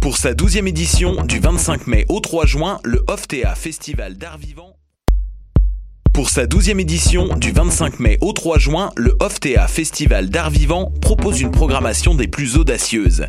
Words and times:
Pour 0.00 0.16
sa 0.16 0.32
12e 0.32 0.68
édition, 0.68 1.24
du 1.24 1.40
25 1.40 1.88
mai 1.88 2.06
au 2.08 2.20
3 2.20 2.46
juin, 2.46 2.78
le 2.84 3.02
OFTA 3.08 3.56
Festival 3.56 4.16
d'art 4.16 4.38
vivant. 4.38 4.76
Pour 6.14 6.30
sa 6.30 6.46
12e 6.46 6.78
édition, 6.78 7.34
du 7.36 7.50
25 7.50 7.98
mai 7.98 8.16
au 8.20 8.32
3 8.32 8.58
juin, 8.60 8.92
le 8.96 9.16
OFTA 9.18 9.66
Festival 9.66 10.30
d'art 10.30 10.50
vivant 10.50 10.92
propose 11.00 11.40
une 11.40 11.50
programmation 11.50 12.14
des 12.14 12.28
plus 12.28 12.56
audacieuses. 12.56 13.26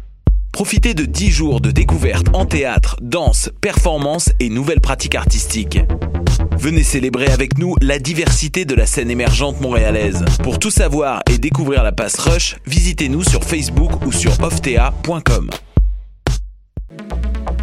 Profitez 0.51 0.93
de 0.93 1.05
10 1.05 1.31
jours 1.31 1.59
de 1.59 1.71
découvertes 1.71 2.27
en 2.33 2.45
théâtre, 2.45 2.97
danse, 3.01 3.49
performance 3.61 4.29
et 4.39 4.49
nouvelles 4.49 4.81
pratiques 4.81 5.15
artistiques. 5.15 5.79
Venez 6.57 6.83
célébrer 6.83 7.27
avec 7.27 7.57
nous 7.57 7.75
la 7.81 7.99
diversité 7.99 8.65
de 8.65 8.75
la 8.75 8.85
scène 8.85 9.11
émergente 9.11 9.59
montréalaise. 9.61 10.23
Pour 10.43 10.59
tout 10.59 10.71
savoir 10.71 11.21
et 11.31 11.37
découvrir 11.37 11.83
la 11.83 11.91
passe 11.91 12.17
Rush, 12.19 12.57
visitez-nous 12.65 13.23
sur 13.23 13.43
Facebook 13.43 14.05
ou 14.05 14.11
sur 14.11 14.31
ofta.com. 14.41 15.49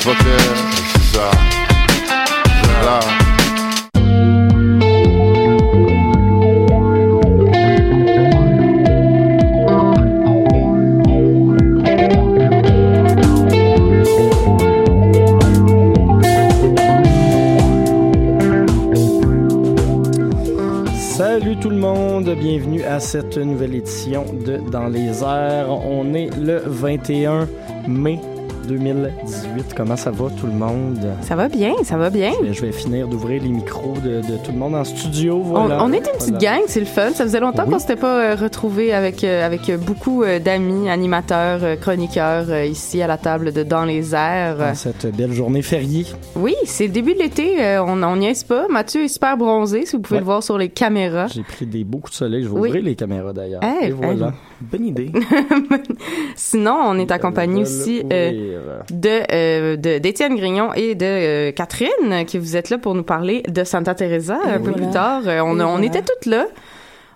Salut 0.00 0.14
tout 21.56 21.70
le 21.70 21.76
monde, 21.76 22.30
bienvenue 22.38 22.84
à 22.84 23.00
cette 23.00 23.36
nouvelle 23.36 23.74
édition 23.74 24.24
de 24.46 24.58
Dans 24.70 24.86
les 24.86 25.24
airs. 25.24 25.70
On 25.70 26.14
est 26.14 26.30
le 26.36 26.62
21 26.64 27.48
mai 27.88 28.20
2018. 28.68 29.74
Comment 29.74 29.96
ça 29.96 30.10
va 30.10 30.26
tout 30.38 30.46
le 30.46 30.52
monde? 30.52 30.98
Ça 31.22 31.34
va 31.36 31.48
bien, 31.48 31.72
ça 31.84 31.96
va 31.96 32.10
bien. 32.10 32.32
Je 32.50 32.60
vais 32.60 32.72
finir 32.72 33.08
d'ouvrir 33.08 33.42
les 33.42 33.48
micros 33.48 33.94
de, 34.04 34.20
de 34.20 34.36
tout 34.44 34.52
le 34.52 34.58
monde 34.58 34.74
en 34.74 34.84
studio. 34.84 35.36
On, 35.36 35.42
Voilà. 35.66 35.82
on 35.82 35.92
est 35.92 35.96
une 35.98 36.02
petite 36.04 36.30
Voilà. 36.34 36.58
gang, 36.58 36.60
c'est 36.66 36.80
le 36.80 36.86
fun. 36.86 37.10
Ça 37.14 37.24
faisait 37.24 37.40
longtemps 37.40 37.64
Oui. 37.66 37.72
qu'on 37.72 37.78
s'était 37.78 37.96
pas 37.96 38.20
euh, 38.32 38.34
retrouvés 38.36 38.92
avec, 38.92 39.24
euh, 39.24 39.44
avec 39.44 39.70
beaucoup 39.80 40.22
euh, 40.22 40.38
d'amis, 40.38 40.88
animateurs, 40.90 41.60
euh, 41.62 41.76
chroniqueurs 41.76 42.46
euh, 42.50 42.64
ici 42.66 43.00
à 43.02 43.06
la 43.06 43.16
table 43.18 43.52
de 43.52 43.62
Dans 43.62 43.84
les 43.84 44.14
airs. 44.14 44.58
Dans 44.58 44.74
cette 44.74 45.06
belle 45.16 45.32
journée 45.32 45.62
fériée. 45.62 46.06
Oui, 46.36 46.54
c'est 46.64 46.86
le 46.86 46.92
début 46.92 47.14
de 47.14 47.18
l'été, 47.20 47.62
euh, 47.62 47.82
on 47.82 48.02
on 48.02 48.16
niaise 48.16 48.44
pas. 48.44 48.66
Mathieu 48.68 49.02
est 49.04 49.08
super 49.08 49.36
bronzé, 49.36 49.86
si 49.86 49.96
vous 49.96 50.02
pouvez 50.02 50.16
Ouais. 50.16 50.20
le 50.20 50.26
voir 50.26 50.42
sur 50.42 50.58
les 50.58 50.68
caméras. 50.68 51.26
J'ai 51.28 51.42
pris 51.42 51.66
des 51.66 51.84
beaux 51.84 51.98
coups 51.98 52.12
de 52.12 52.16
soleil. 52.16 52.42
Je 52.44 52.48
vais 52.48 52.54
Oui. 52.54 52.68
ouvrir 52.68 52.84
les 52.84 52.94
caméras 52.94 53.32
d'ailleurs. 53.32 53.62
Hey, 53.64 53.88
Et 53.88 53.92
voilà. 53.92 54.26
hey. 54.28 54.32
Bonne 54.60 54.86
idée. 54.86 55.12
Sinon, 56.36 56.76
on 56.86 56.98
est 56.98 57.10
accompagné 57.10 57.62
aussi 57.62 58.02
euh. 58.12 58.57
De 58.90 59.20
euh, 59.32 59.76
de- 59.76 59.98
d'Étienne 59.98 60.36
Grignon 60.36 60.72
et 60.74 60.94
de 60.94 61.04
euh, 61.06 61.52
Catherine, 61.52 62.24
qui 62.26 62.38
vous 62.38 62.56
êtes 62.56 62.70
là 62.70 62.78
pour 62.78 62.94
nous 62.94 63.02
parler 63.04 63.42
de 63.48 63.64
Santa 63.64 63.94
Teresa 63.94 64.38
un 64.46 64.60
peu 64.60 64.72
plus 64.72 64.90
tard. 64.90 65.22
Euh, 65.26 65.40
on, 65.40 65.58
Et 65.58 65.62
a- 65.62 65.66
on 65.66 65.70
voilà. 65.72 65.86
était 65.86 66.02
toutes 66.02 66.26
là. 66.26 66.46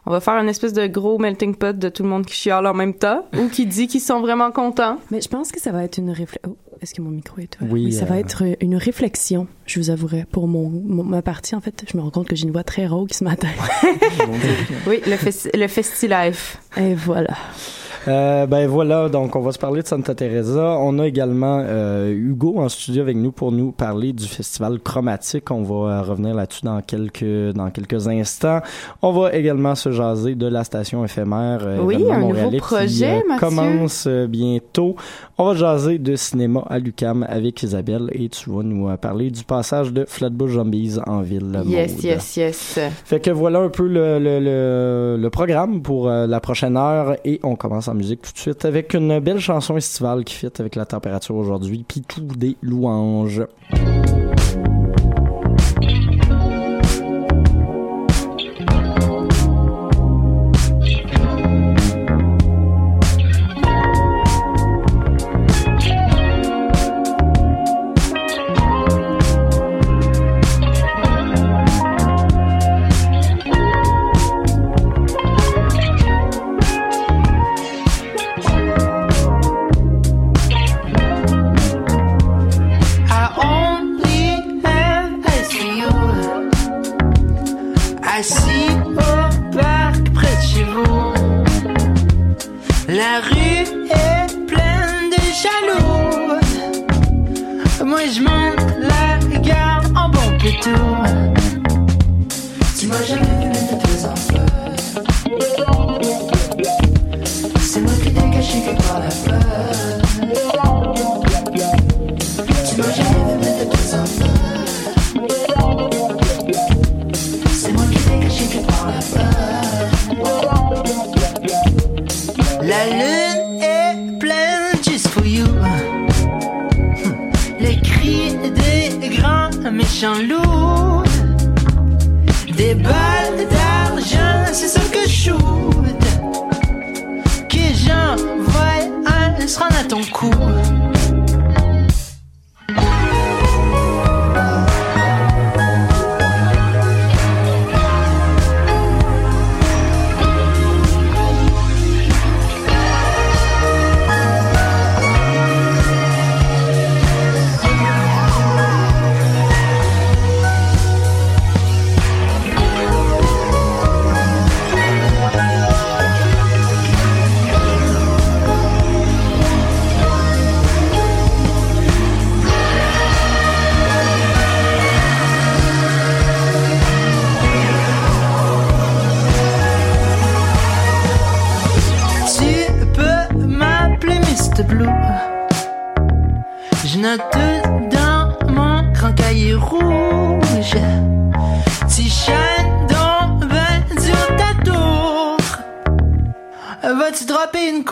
On 0.04 0.10
va 0.10 0.19
faire 0.19 0.34
une 0.34 0.48
espèce 0.48 0.72
de 0.72 0.88
gros 0.88 1.16
melting 1.19 1.54
pot 1.54 1.78
de 1.78 1.88
tout 1.88 2.02
le 2.02 2.08
monde 2.08 2.26
qui 2.26 2.34
chiale 2.34 2.66
en 2.66 2.75
même 2.75 2.94
temps 2.94 3.25
ou 3.38 3.47
qui 3.48 3.66
dit 3.66 3.86
qu'ils 3.86 4.00
sont 4.00 4.20
vraiment 4.20 4.50
contents. 4.50 4.98
Mais 5.12 5.20
je 5.20 5.28
pense 5.28 5.52
que 5.52 5.60
ça 5.60 5.70
va 5.70 5.84
être 5.84 5.97
une 5.98 6.10
réflexion. 6.10 6.56
est-ce 6.81 6.92
que 6.92 7.00
mon 7.02 7.10
micro 7.10 7.38
est 7.41 7.56
ouvert? 7.60 7.72
Oui, 7.72 7.92
ça 7.92 8.02
euh, 8.02 8.08
va 8.08 8.19
être 8.19 8.42
une 8.60 8.75
réflexion, 8.75 9.47
je 9.64 9.78
vous 9.78 9.91
avouerai, 9.91 10.25
pour 10.32 10.48
mon, 10.48 10.69
mon- 10.70 11.04
ma 11.04 11.22
partie. 11.22 11.54
En 11.54 11.60
fait, 11.60 11.84
je 11.88 11.97
me 11.97 12.02
rends 12.02 12.10
compte 12.10 12.26
que 12.26 12.34
j'ai 12.34 12.47
une 12.47 12.50
voix 12.50 12.64
très 12.64 12.88
rauque 12.88 13.14
ce 13.14 13.22
matin. 13.22 13.47
Oui, 14.88 15.00
le, 15.06 15.16
festi 15.16 15.50
le 15.54 15.69
Festi-Life. 15.69 16.58
Et 16.76 16.94
voilà. 16.94 17.34
Euh, 18.08 18.46
ben 18.46 18.66
voilà, 18.66 19.08
donc 19.08 19.36
on 19.36 19.40
va 19.40 19.52
se 19.52 19.58
parler 19.60 19.82
de 19.82 19.86
Santa 19.86 20.14
Teresa. 20.14 20.76
On 20.80 20.98
a 20.98 21.06
également 21.06 21.62
euh, 21.64 22.10
Hugo 22.12 22.58
en 22.58 22.68
studio 22.68 23.02
avec 23.02 23.16
nous 23.16 23.30
pour 23.30 23.52
nous 23.52 23.70
parler 23.70 24.12
du 24.12 24.26
festival 24.26 24.80
chromatique. 24.80 25.50
On 25.52 25.62
va 25.62 25.74
euh, 25.98 26.02
revenir 26.02 26.34
là-dessus 26.34 26.64
dans 26.64 26.80
quelques 26.80 27.52
dans 27.54 27.70
quelques 27.70 28.08
instants. 28.08 28.60
On 29.02 29.12
va 29.12 29.32
également 29.34 29.76
se 29.76 29.92
jaser 29.92 30.34
de 30.34 30.46
la 30.48 30.64
station 30.64 31.04
éphémère 31.04 31.60
euh, 31.62 31.78
Oui, 31.80 32.04
un 32.10 32.20
nouveau 32.20 32.50
qui, 32.50 32.56
projet, 32.56 33.22
Mathieu. 33.28 33.46
commence 33.46 34.08
bientôt. 34.28 34.96
On 35.38 35.46
va 35.46 35.54
jaser 35.54 35.98
de 35.98 36.16
cinéma 36.16 36.64
à 36.69 36.80
l'UCAM 36.80 37.24
avec 37.28 37.62
Isabelle 37.62 38.10
et 38.12 38.28
tu 38.28 38.50
vas 38.50 38.64
nous 38.64 38.88
parler 38.96 39.30
du 39.30 39.44
passage 39.44 39.92
de 39.92 40.04
Flatbush 40.08 40.52
Zombies 40.54 40.96
en 41.06 41.20
ville. 41.20 41.62
Yes, 41.66 42.02
yes, 42.02 42.36
yes. 42.36 42.78
Fait 43.04 43.20
que 43.20 43.30
voilà 43.30 43.60
un 43.60 43.69
peu 43.69 43.86
le, 43.86 44.19
le, 44.19 44.40
le, 44.40 45.16
le 45.20 45.30
programme 45.30 45.82
pour 45.82 46.08
la 46.08 46.40
prochaine 46.40 46.76
heure 46.76 47.16
et 47.24 47.38
on 47.44 47.54
commence 47.54 47.88
musique 47.94 48.22
tout 48.22 48.32
de 48.32 48.38
suite 48.38 48.64
avec 48.64 48.94
une 48.94 49.19
belle 49.20 49.41
chanson 49.41 49.76
estivale 49.76 50.25
qui 50.25 50.34
fit 50.34 50.50
avec 50.58 50.76
la 50.76 50.86
température 50.86 51.36
aujourd'hui 51.36 51.84
puis 51.86 52.03
tout 52.03 52.20
des 52.20 52.56
louanges. 52.62 53.42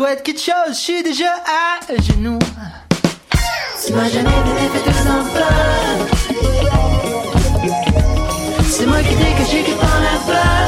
Une 0.00 0.06
couette, 0.06 0.23
quelque 0.23 0.41
chose? 0.41 0.55
Je 0.69 0.75
suis 0.75 1.02
déjà 1.02 1.26
à 1.26 1.81
genoux. 2.02 2.38
Tu 3.85 3.93
m'as 3.93 4.08
jamais 4.08 4.31
fait 4.31 4.85
deux 4.85 5.11
enfants. 5.11 6.06
C'est 8.69 8.87
moi 8.87 8.99
qui 9.00 9.14
t'ai 9.14 9.32
caché 9.32 9.62
qui 9.64 9.73
prend 9.73 10.00
la 10.00 10.32
peur. 10.32 10.60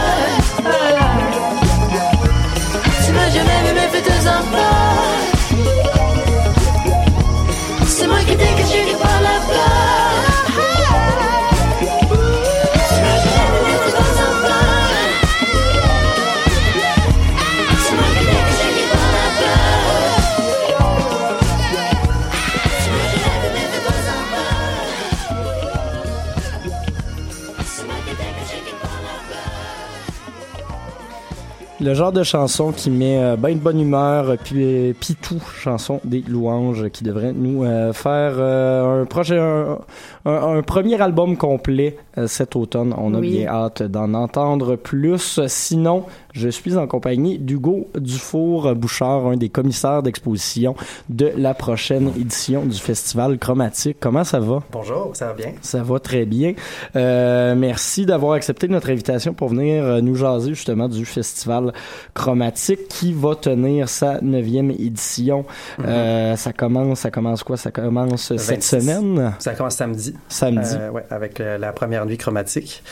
Le 31.82 31.94
genre 31.94 32.12
de 32.12 32.22
chanson 32.22 32.70
qui 32.70 32.90
met 32.90 33.18
euh, 33.20 33.34
ben 33.36 33.54
de 33.54 33.58
bonne 33.58 33.80
humeur, 33.80 34.30
euh, 34.30 34.36
puis 34.42 34.62
euh, 34.62 34.92
Pitou, 34.92 35.42
chanson 35.58 36.00
des 36.04 36.20
louanges, 36.28 36.88
qui 36.90 37.02
devrait 37.02 37.32
nous 37.32 37.64
euh, 37.64 37.92
faire 37.92 38.34
euh, 38.36 39.02
un 39.02 39.04
projet, 39.04 39.36
un, 39.36 39.78
un- 40.24 40.58
un 40.58 40.62
premier 40.62 41.00
album 41.02 41.36
complet 41.36 41.96
cet 42.26 42.54
automne. 42.54 42.94
On 42.96 43.14
a 43.14 43.18
Oui. 43.18 43.30
bien 43.38 43.48
hâte 43.48 43.82
d'en 43.82 44.14
entendre 44.14 44.76
plus. 44.76 45.40
Sinon, 45.48 46.04
je 46.32 46.48
suis 46.48 46.76
en 46.76 46.86
compagnie 46.86 47.38
d'Hugo 47.38 47.88
Dufour 47.98 48.74
Bouchard, 48.74 49.26
un 49.26 49.36
des 49.36 49.48
commissaires 49.48 50.02
d'exposition 50.02 50.74
de 51.08 51.32
la 51.36 51.54
prochaine 51.54 52.08
édition 52.18 52.64
du 52.64 52.78
Festival 52.78 53.38
Chromatique. 53.38 53.96
Comment 54.00 54.24
ça 54.24 54.40
va? 54.40 54.62
Bonjour, 54.72 55.10
ça 55.14 55.26
va 55.26 55.34
bien? 55.34 55.52
Ça 55.62 55.82
va 55.82 55.98
très 56.00 56.24
bien. 56.24 56.54
Euh, 56.96 57.54
merci 57.54 58.06
d'avoir 58.06 58.32
accepté 58.32 58.68
notre 58.68 58.90
invitation 58.90 59.34
pour 59.34 59.48
venir 59.48 59.84
euh, 59.84 60.00
nous 60.00 60.14
jaser 60.14 60.54
justement 60.54 60.88
du 60.88 61.04
festival 61.04 61.72
chromatique 62.14 62.88
qui 62.88 63.12
va 63.12 63.34
tenir 63.34 63.88
sa 63.88 64.20
neuvième 64.20 64.70
édition. 64.70 65.44
Euh, 65.80 66.36
ça 66.36 66.52
commence, 66.52 67.00
ça 67.00 67.10
commence 67.10 67.42
quoi? 67.42 67.56
Ça 67.56 67.70
commence 67.70 68.36
cette 68.36 68.64
26. 68.64 68.80
semaine? 68.80 69.34
Ça 69.38 69.54
commence 69.54 69.76
samedi. 69.76 70.14
Samedi. 70.28 70.74
Euh, 70.78 70.90
ouais, 70.90 71.04
avec 71.10 71.40
euh, 71.40 71.58
la 71.58 71.72
première 71.72 72.06
nuit 72.06 72.18
chromatique, 72.18 72.82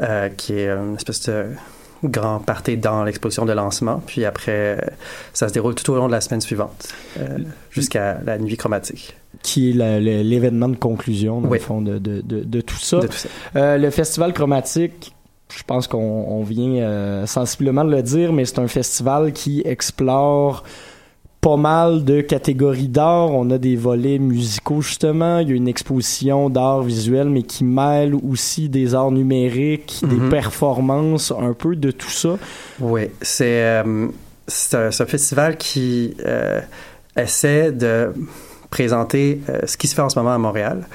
euh, 0.00 0.28
qui 0.28 0.54
est 0.54 0.68
une 0.68 0.96
espèce 0.96 1.28
de 1.28 1.46
grand 2.02 2.38
party 2.40 2.76
dans 2.76 3.04
l'exposition 3.04 3.44
de 3.46 3.52
lancement. 3.52 4.02
Puis 4.06 4.24
après, 4.24 4.52
euh, 4.52 4.76
ça 5.32 5.48
se 5.48 5.52
déroule 5.54 5.74
tout 5.74 5.90
au 5.92 5.96
long 5.96 6.06
de 6.06 6.12
la 6.12 6.20
semaine 6.20 6.40
suivante, 6.40 6.88
euh, 7.18 7.38
jusqu'à 7.70 8.18
la 8.24 8.38
nuit 8.38 8.56
chromatique. 8.56 9.16
qui 9.42 9.70
est 9.70 10.00
l'événement 10.00 10.68
de 10.68 10.76
conclusion, 10.76 11.40
dans 11.40 11.48
Oui. 11.48 11.58
le 11.58 11.64
fond, 11.64 11.80
de, 11.82 11.98
de, 11.98 12.20
de, 12.20 12.40
de 12.44 12.60
tout 12.60 12.76
ça. 12.78 13.00
De 13.00 13.06
tout 13.08 13.12
ça. 13.16 13.28
Euh, 13.56 13.76
le 13.78 13.90
festival 13.90 14.32
chromatique, 14.32 15.12
je 15.54 15.62
pense 15.64 15.86
qu'on 15.86 15.98
on 16.28 16.42
vient 16.42 16.82
euh, 16.82 17.26
sensiblement 17.26 17.84
de 17.84 17.90
le 17.90 18.02
dire, 18.02 18.32
mais 18.32 18.44
c'est 18.44 18.58
un 18.60 18.68
festival 18.68 19.32
qui 19.32 19.62
explore 19.64 20.64
pas 21.44 21.56
mal 21.58 22.04
de 22.04 22.22
catégories 22.22 22.88
d'art. 22.88 23.30
On 23.30 23.50
a 23.50 23.58
des 23.58 23.76
volets 23.76 24.18
musicaux, 24.18 24.80
justement. 24.80 25.40
Il 25.40 25.50
y 25.50 25.52
a 25.52 25.54
une 25.54 25.68
exposition 25.68 26.48
d'art 26.48 26.82
visuel, 26.82 27.28
mais 27.28 27.42
qui 27.42 27.64
mêle 27.64 28.14
aussi 28.14 28.70
des 28.70 28.94
arts 28.94 29.10
numériques, 29.10 30.00
des 30.08 30.16
Mhm. 30.16 30.30
performances, 30.30 31.34
un 31.38 31.52
peu 31.52 31.76
de 31.76 31.90
tout 31.90 32.08
ça. 32.08 32.38
Oui, 32.80 33.10
c'est 33.20 33.62
euh, 33.62 34.08
un, 34.72 34.90
festival 34.90 35.58
qui 35.58 36.16
euh, 36.24 36.60
essaie 37.14 37.72
de 37.72 38.14
présenter 38.70 39.42
euh, 39.50 39.58
ce 39.66 39.76
qui 39.76 39.86
se 39.86 39.94
fait 39.94 40.02
en 40.02 40.08
ce 40.08 40.18
moment 40.18 40.32
à 40.32 40.38
Montréal. 40.38 40.86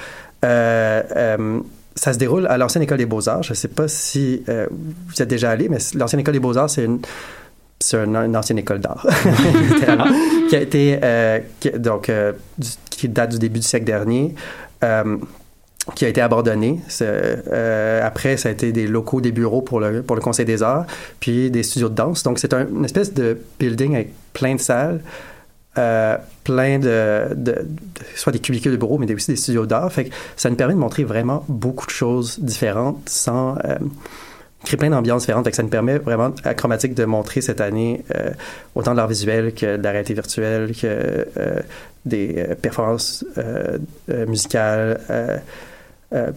Euh, 0.44 1.60
ça 1.94 2.12
se 2.12 2.18
déroule 2.18 2.48
à 2.48 2.58
l'ancienne 2.58 2.82
école 2.82 2.98
des 2.98 3.06
beaux-arts. 3.06 3.44
Je 3.44 3.52
ne 3.52 3.54
sais 3.54 3.68
pas 3.68 3.86
si 3.86 4.42
vous 4.48 5.22
êtes 5.22 5.28
déjà 5.28 5.50
allé, 5.50 5.68
mais 5.68 5.78
l'ancienne 5.94 6.20
école 6.20 6.34
des 6.34 6.40
beaux-arts, 6.40 6.70
c'est 6.70 6.84
une 6.84 6.98
c'est 7.82 7.96
une, 7.96 8.36
ancienne 8.36 8.58
école 8.58 8.80
d'art, 8.80 9.06
qui 10.48 10.56
a 10.56 10.60
été 10.60 10.98
euh, 11.02 11.38
qui- 11.60 11.70
donc 11.70 12.08
euh, 12.08 12.32
qui 12.90 13.08
date 13.08 13.30
du 13.32 13.38
début 13.38 13.60
du 13.60 13.66
siècle 13.66 13.86
dernier. 13.86 14.34
euh, 14.84 15.16
qui 15.94 16.04
a 16.04 16.08
été 16.08 16.20
abandonné. 16.20 16.78
C'est, 16.88 17.06
euh, 17.08 18.06
après, 18.06 18.36
ça 18.36 18.50
a 18.50 18.52
été 18.52 18.70
des 18.70 18.86
locaux, 18.86 19.22
des 19.22 19.32
bureaux 19.32 19.62
pour 19.62 19.80
le, 19.80 20.02
pour 20.02 20.14
le 20.14 20.20
Conseil 20.22 20.44
des 20.44 20.62
arts, 20.62 20.84
puis 21.20 21.50
des 21.50 21.62
studios 21.62 21.88
de 21.88 21.94
danse. 21.94 22.22
Donc, 22.22 22.38
c'est 22.38 22.52
un- 22.52 22.68
une 22.68 22.84
espèce 22.84 23.14
de 23.14 23.38
building 23.58 23.94
avec 23.94 24.12
plein 24.34 24.54
de 24.54 24.60
salles, 24.60 25.00
plein 25.74 26.78
de, 26.78 27.24
soit 28.14 28.30
des 28.32 28.38
cubicules 28.40 28.72
de 28.72 28.76
bureaux, 28.76 28.98
mais 28.98 29.12
aussi 29.12 29.30
des 29.32 29.36
studios 29.38 29.64
d'art. 29.66 29.90
Ça 30.36 30.50
nous 30.50 30.56
permet 30.56 30.74
de 30.74 30.78
montrer 30.78 31.02
vraiment 31.04 31.44
beaucoup 31.48 31.86
de 31.86 31.90
choses 31.92 32.38
différentes 32.40 33.08
sans... 33.08 33.56
créer 34.64 34.76
plein 34.76 34.90
d'ambiances 34.90 35.22
différentes. 35.22 35.44
Fait 35.44 35.50
que 35.50 35.56
ça 35.56 35.62
nous 35.62 35.68
permet 35.68 35.98
vraiment 35.98 36.32
à 36.44 36.54
Chromatique 36.54 36.94
de 36.94 37.04
montrer 37.04 37.40
cette 37.40 37.60
année 37.60 38.04
euh, 38.14 38.30
autant 38.74 38.92
de 38.92 38.96
l'art 38.96 39.08
visuel 39.08 39.54
que 39.54 39.76
de 39.76 39.82
la 39.82 39.90
réalité 39.90 40.14
virtuelle, 40.14 40.72
que 40.74 40.86
euh, 40.86 41.60
des 42.04 42.34
euh, 42.38 42.54
performances 42.54 43.24
musicales. 44.26 45.00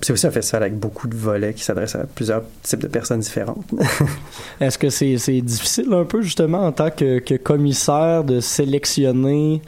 c'est 0.02 0.14
aussi 0.14 0.28
un 0.28 0.32
festival 0.32 0.64
avec 0.64 0.78
beaucoup 0.78 1.08
de 1.08 1.16
volets 1.16 1.54
qui 1.54 1.64
s'adresse 1.64 1.96
à 1.96 2.04
plusieurs 2.04 2.44
types 2.62 2.82
de 2.82 2.88
personnes 2.88 3.22
différentes. 3.22 3.66
Est-ce 4.62 4.78
que 4.78 4.90
c'est 4.90 5.18
c'est 5.18 5.42
difficile 5.42 5.92
un 5.94 6.06
peu 6.06 6.22
justement 6.22 6.66
en 6.66 6.72
tant 6.72 6.92
que, 6.92 7.20
que 7.20 7.36
commissaire 7.36 8.24
de 8.24 8.40
sélectionner 8.40 9.62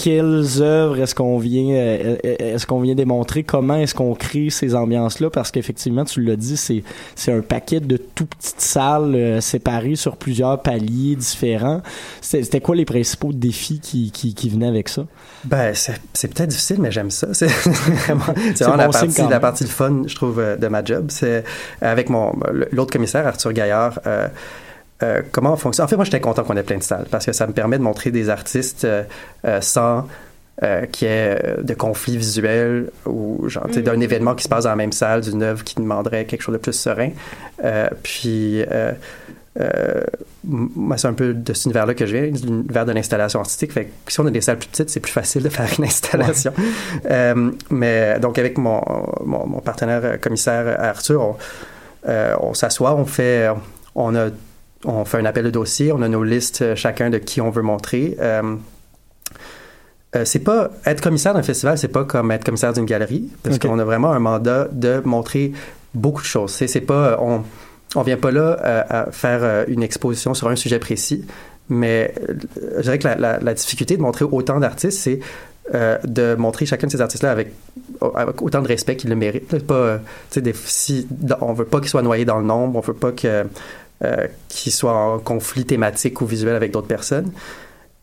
quelles 0.00 0.62
œuvres 0.62 1.00
est-ce 1.00 1.14
qu'on 1.14 1.38
vient 1.38 1.74
euh, 1.74 2.16
est-ce 2.22 2.66
qu'on 2.66 2.80
vient 2.80 2.94
démontrer? 2.94 3.42
Comment 3.42 3.74
est-ce 3.74 3.94
qu'on 3.94 4.14
crée 4.14 4.48
ces 4.48 4.76
ambiances 4.76 5.18
là 5.18 5.28
parce 5.28 5.50
qu'effectivement 5.50 6.04
tu 6.04 6.20
l'as 6.22 6.36
dit 6.36 6.56
c'est 6.56 6.84
c'est 7.16 7.32
un 7.32 7.40
paquet 7.40 7.80
de 7.80 7.96
tout 7.96 8.26
petites 8.26 8.60
salles 8.60 9.14
euh, 9.16 9.40
séparées 9.40 9.96
sur 9.96 10.16
plusieurs 10.16 10.62
paliers 10.62 11.16
différents 11.16 11.82
c'était 12.20 12.60
quoi 12.60 12.76
les 12.76 12.84
principaux 12.84 13.32
défis 13.32 13.80
qui, 13.80 14.10
qui, 14.10 14.34
qui 14.34 14.48
venaient 14.48 14.68
avec 14.68 14.88
ça? 14.88 15.04
Ben, 15.44 15.72
c'est 15.74 16.34
peut-être 16.34 16.50
difficile, 16.50 16.76
mais 16.80 16.90
j'aime 16.90 17.10
ça. 17.10 17.28
C'est 17.32 17.46
vraiment, 17.46 18.24
bon 18.26 18.76
la, 18.76 18.88
partie, 18.88 19.28
la 19.28 19.40
partie 19.40 19.64
fun, 19.66 20.02
je 20.06 20.14
trouve, 20.14 20.40
euh, 20.40 20.56
de 20.56 20.68
ma 20.68 20.84
job. 20.84 21.06
C'est 21.10 21.44
avec 21.80 22.10
mon 22.10 22.32
l'autre 22.72 22.92
commissaire, 22.92 23.26
Arthur 23.26 23.52
Gaillard. 23.52 24.00
euh, 24.06 24.28
euh, 25.02 25.22
comment 25.30 25.52
on 25.52 25.56
fonctionne. 25.56 25.84
En 25.84 25.88
fait, 25.88 25.96
moi, 25.96 26.04
j'étais 26.04 26.20
content 26.20 26.44
qu'on 26.44 26.56
ait 26.56 26.62
plein 26.62 26.78
de 26.78 26.82
salles 26.82 27.06
parce 27.10 27.26
que 27.26 27.32
ça 27.32 27.46
me 27.46 27.52
permet 27.52 27.78
de 27.78 27.82
montrer 27.82 28.10
des 28.10 28.30
artistes 28.30 28.84
euh, 28.84 29.04
euh, 29.44 29.60
sans 29.60 30.08
euh, 30.62 30.86
qu'il 30.86 31.06
y 31.06 31.10
ait 31.10 31.56
de 31.62 31.74
conflits 31.74 32.16
visuels 32.16 32.90
ou 33.06 33.48
genre, 33.48 33.66
sais, 33.70 33.82
d'un 33.82 34.00
événement 34.00 34.34
qui 34.34 34.42
se 34.42 34.48
passe 34.48 34.64
dans 34.64 34.70
la 34.70 34.76
même 34.76 34.92
salle, 34.92 35.20
d'une 35.20 35.42
œuvre 35.42 35.62
qui 35.62 35.76
demanderait 35.76 36.24
quelque 36.24 36.42
chose 36.42 36.54
de 36.54 36.58
plus 36.58 36.72
serein. 36.72 37.10
Puis, 38.02 38.64
moi, 40.44 40.96
c'est 40.96 41.08
un 41.08 41.12
peu 41.12 41.32
de 41.34 41.52
cet 41.52 41.66
univers-là 41.66 41.94
que 41.94 42.06
je 42.06 42.16
viens, 42.16 42.26
l'univers 42.26 42.86
de 42.86 42.92
l'installation 42.92 43.38
artistique. 43.38 43.72
Fait 43.72 43.90
que 44.04 44.12
si 44.12 44.18
on 44.18 44.26
a 44.26 44.30
des 44.30 44.40
salles 44.40 44.58
plus 44.58 44.68
petites, 44.68 44.90
c'est 44.90 45.00
plus 45.00 45.12
facile 45.12 45.42
de 45.42 45.48
faire 45.48 45.68
une 45.78 45.84
installation. 45.84 46.52
Mais 47.70 48.18
donc, 48.18 48.38
avec 48.38 48.58
mon, 48.58 48.82
mon, 49.24 49.46
mon 49.46 49.60
partenaire 49.60 50.20
commissaire 50.20 50.76
Arthur, 50.80 51.22
on, 51.22 51.36
on 52.40 52.54
s'assoit, 52.54 52.94
on 52.96 53.04
fait, 53.04 53.48
on 53.94 54.16
a, 54.16 54.30
on 54.84 55.04
fait 55.04 55.18
un 55.18 55.24
appel 55.24 55.44
de 55.44 55.50
dossier, 55.50 55.92
on 55.92 56.02
a 56.02 56.08
nos 56.08 56.22
listes 56.24 56.62
euh, 56.62 56.76
chacun 56.76 57.10
de 57.10 57.18
qui 57.18 57.40
on 57.40 57.50
veut 57.50 57.62
montrer. 57.62 58.16
Euh, 58.20 58.54
euh, 60.16 60.24
c'est 60.24 60.38
pas 60.38 60.70
être 60.86 61.00
commissaire 61.02 61.34
d'un 61.34 61.42
festival, 61.42 61.76
c'est 61.76 61.88
pas 61.88 62.04
comme 62.04 62.30
être 62.30 62.44
commissaire 62.44 62.72
d'une 62.72 62.86
galerie, 62.86 63.28
parce 63.42 63.58
qu'on 63.58 63.78
a 63.78 63.84
vraiment 63.84 64.12
un 64.12 64.18
mandat 64.20 64.68
de 64.72 65.02
montrer 65.04 65.52
beaucoup 65.94 66.22
de 66.22 66.26
choses. 66.26 66.52
C'est, 66.52 66.80
pas, 66.80 67.18
on, 67.20 67.42
on 67.94 68.02
vient 68.02 68.16
pas 68.16 68.30
là 68.30 68.56
euh, 68.64 68.82
à 68.88 69.10
faire 69.12 69.64
une 69.68 69.82
exposition 69.82 70.32
sur 70.34 70.48
un 70.48 70.56
sujet 70.56 70.78
précis, 70.78 71.26
mais 71.68 72.14
je 72.76 72.82
dirais 72.82 72.98
que 72.98 73.06
la, 73.08 73.16
la- 73.16 73.38
la 73.40 73.54
difficulté 73.54 73.96
de 73.98 74.02
montrer 74.02 74.24
autant 74.24 74.58
d'artistes, 74.60 74.98
c'est 74.98 75.20
euh, 75.74 75.98
de 76.04 76.34
montrer 76.34 76.64
chacun 76.64 76.86
de 76.86 76.92
ces 76.92 77.02
artistes-là 77.02 77.30
avec, 77.30 77.52
avec 78.14 78.40
autant 78.40 78.62
de 78.62 78.68
respect 78.68 78.96
qu'ils 78.96 79.10
le 79.10 79.16
méritent. 79.16 79.62
Pas, 79.66 79.98
des- 80.34 80.54
si, 80.54 81.06
on 81.42 81.52
veut 81.52 81.66
pas 81.66 81.80
qu'ils 81.80 81.90
soient 81.90 82.00
noyés 82.00 82.24
dans 82.24 82.38
le 82.38 82.44
nombre, 82.46 82.78
on 82.78 82.80
veut 82.80 82.94
pas 82.94 83.12
que, 83.12 83.44
euh, 84.04 84.26
qu'ils 84.48 84.72
soient 84.72 84.94
en 84.94 85.18
conflit 85.18 85.64
thématique 85.64 86.20
ou 86.20 86.26
visuel 86.26 86.54
avec 86.56 86.70
d'autres 86.72 86.86
personnes. 86.86 87.30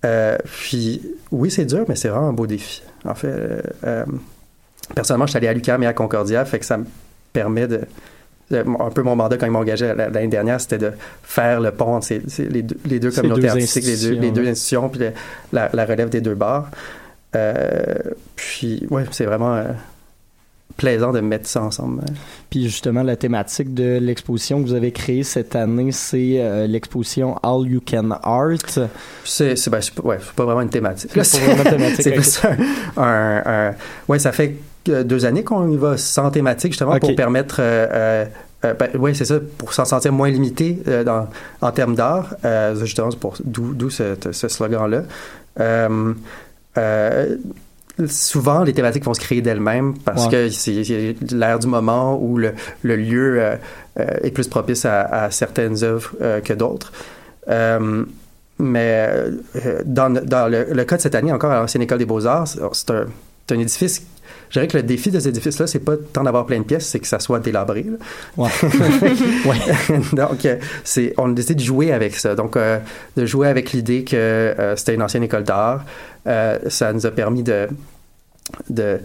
Euh, 0.04 0.38
puis, 0.46 1.02
oui, 1.32 1.50
c'est 1.50 1.66
dur, 1.66 1.86
mais 1.88 1.96
c'est 1.96 2.10
vraiment 2.10 2.30
un 2.30 2.34
beau 2.34 2.48
défi. 2.48 2.84
En 3.06 3.16
fait, 3.16 3.34
euh, 3.84 4.06
personnellement, 4.94 5.26
je 5.26 5.32
suis 5.32 5.38
allé 5.38 5.48
à 5.48 5.54
l'UQAM 5.54 5.82
et 5.84 5.88
à 5.88 5.94
Concordia, 5.94 6.46
fait 6.46 6.60
que 6.60 6.66
ça 6.66 6.78
me 6.78 6.86
permet 7.34 7.68
de. 7.68 7.82
un 8.52 8.90
peu 8.92 9.02
mon 9.02 9.16
mandat 9.16 9.38
quand 9.38 9.48
ils 9.48 9.52
m'ont 9.52 9.60
engagé 9.60 9.88
la- 9.88 10.10
l'année 10.10 10.28
dernière, 10.28 10.62
c'était 10.62 10.78
de 10.78 10.92
faire 11.24 11.60
le 11.60 11.72
pont 11.72 11.96
entre 11.96 12.08
les, 12.38 12.62
deux, 12.62 12.78
les 12.86 13.00
deux 13.00 13.10
Ces 13.10 13.22
communautés 13.22 13.42
deux 13.44 13.48
artistiques, 13.50 13.86
les 13.86 13.98
deux, 13.98 14.12
les 14.22 14.32
deux 14.32 14.48
institutions, 14.48 14.90
puis 14.90 15.00
le- 15.00 15.12
la, 15.54 15.70
la 15.74 15.86
relève 15.86 16.10
des 16.10 16.22
deux 16.22 16.36
bars. 16.36 16.70
Euh, 17.36 17.96
puis, 18.36 18.86
ouais, 18.92 19.04
c'est 19.12 19.26
vraiment 19.26 19.64
plaisant 20.78 21.14
de 21.14 21.22
mettre 21.22 21.48
ça 21.48 21.62
ensemble. 21.62 22.02
Puis 22.50 22.64
justement, 22.64 23.02
la 23.02 23.16
thématique 23.16 23.74
de 23.74 23.98
l'exposition 23.98 24.62
que 24.62 24.68
vous 24.68 24.74
avez 24.74 24.92
créée 24.92 25.24
cette 25.24 25.56
année, 25.56 25.92
c'est 25.94 26.36
euh, 26.40 26.68
l'exposition 26.68 27.38
All 27.44 27.66
You 27.68 27.82
Can 27.90 28.12
Art. 28.24 28.58
C'est, 29.24 29.70
ben, 29.70 29.80
pas, 29.96 30.04
ouais, 30.04 30.18
c'est 30.22 30.34
pas 30.36 30.44
vraiment 30.44 30.62
une 30.62 30.70
thématique. 30.70 31.12
C'est 31.24 31.40
plus 32.12 32.42
un, 32.44 33.02
un- 33.02 33.44
un- 33.70 33.74
ouais, 34.10 34.20
ça 34.20 34.32
fait 34.34 34.56
deux 34.86 35.26
années 35.26 35.44
qu'on 35.44 35.72
y 35.72 35.78
va 35.78 35.96
sans 35.98 36.30
thématique, 36.30 36.74
justement, 36.74 37.00
pour 37.00 37.16
permettre, 37.16 37.58
euh, 37.60 37.88
euh, 37.92 38.26
euh, 38.66 38.74
ben, 38.74 38.90
ouais, 39.00 39.14
c'est 39.14 39.26
ça, 39.26 39.40
pour 39.58 39.74
s'en 39.74 39.86
sentir 39.86 40.12
moins 40.12 40.30
limité 40.30 40.78
dans, 41.06 41.28
en 41.62 41.72
termes 41.72 41.96
d'art, 41.96 42.36
justement, 42.82 43.10
d'où, 43.46 43.90
ce, 43.90 44.16
ce 44.32 44.48
slogan-là. 44.50 45.04
Euh, 45.62 46.14
souvent, 48.08 48.64
les 48.64 48.74
thématiques 48.74 49.06
vont 49.06 49.14
se 49.14 49.20
créer 49.20 49.42
d'elles-mêmes 49.42 49.94
parce 50.04 50.26
Ouais. 50.26 50.32
que 50.32 50.50
c'est, 50.50 51.16
l'ère 51.32 51.60
du 51.60 51.68
moment 51.68 52.18
où 52.22 52.38
le, 52.38 52.54
le 52.84 52.96
lieu 52.96 53.42
euh, 53.42 53.56
euh, 54.00 54.06
est 54.22 54.32
plus 54.32 54.48
propice 54.48 54.86
à, 54.86 55.02
à 55.02 55.32
certaines 55.32 55.84
œuvres 55.84 56.12
euh, 56.22 56.42
que 56.42 56.54
d'autres. 56.54 56.92
Euh, 57.50 58.04
mais 58.60 59.10
dans, 59.86 60.10
dans 60.10 60.50
le, 60.50 60.68
le 60.72 60.84
cas 60.86 60.98
de 60.98 61.02
cette 61.02 61.16
année, 61.16 61.32
encore 61.32 61.52
à 61.52 61.60
l'Ancienne 61.60 61.84
École 61.84 61.98
des 62.00 62.06
Beaux-Arts, 62.06 62.48
c'est 62.48 62.60
c'est 62.72 62.90
un, 62.92 63.06
c'est 63.48 63.56
un 63.56 63.60
édifice. 63.60 64.02
Je 64.50 64.60
dirais 64.60 64.68
que 64.68 64.78
le 64.78 64.84
défi 64.84 65.12
de 65.12 65.20
cet 65.20 65.30
édifice-là, 65.30 65.68
c'est 65.68 65.80
pas 65.80 65.94
tant 66.14 66.24
d'avoir 66.24 66.46
plein 66.46 66.60
de 66.60 66.66
pièces, 66.66 66.88
c'est 66.88 67.00
que 67.00 67.08
ça 67.08 67.20
soit 67.20 67.40
délabré. 67.40 67.86
Ouais. 69.46 69.58
Donc, 70.14 70.46
euh, 70.46 70.58
c'est, 70.84 71.14
on 71.18 71.32
a 71.32 71.34
décidé 71.34 71.56
de 71.56 71.62
jouer 71.62 71.92
avec 71.92 72.16
ça. 72.16 72.36
Donc, 72.36 72.56
euh, 72.56 72.80
de 73.16 73.26
jouer 73.26 73.48
avec 73.48 73.72
l'idée 73.72 74.04
que 74.04 74.16
euh, 74.16 74.76
c'était 74.76 74.96
une 74.96 75.02
ancienne 75.02 75.24
école 75.24 75.44
d'art. 75.44 75.86
Euh, 76.28 76.58
ça 76.70 76.94
nous 76.94 77.06
a 77.06 77.12
permis 77.12 77.44
de. 77.44 77.68
de 78.70 79.00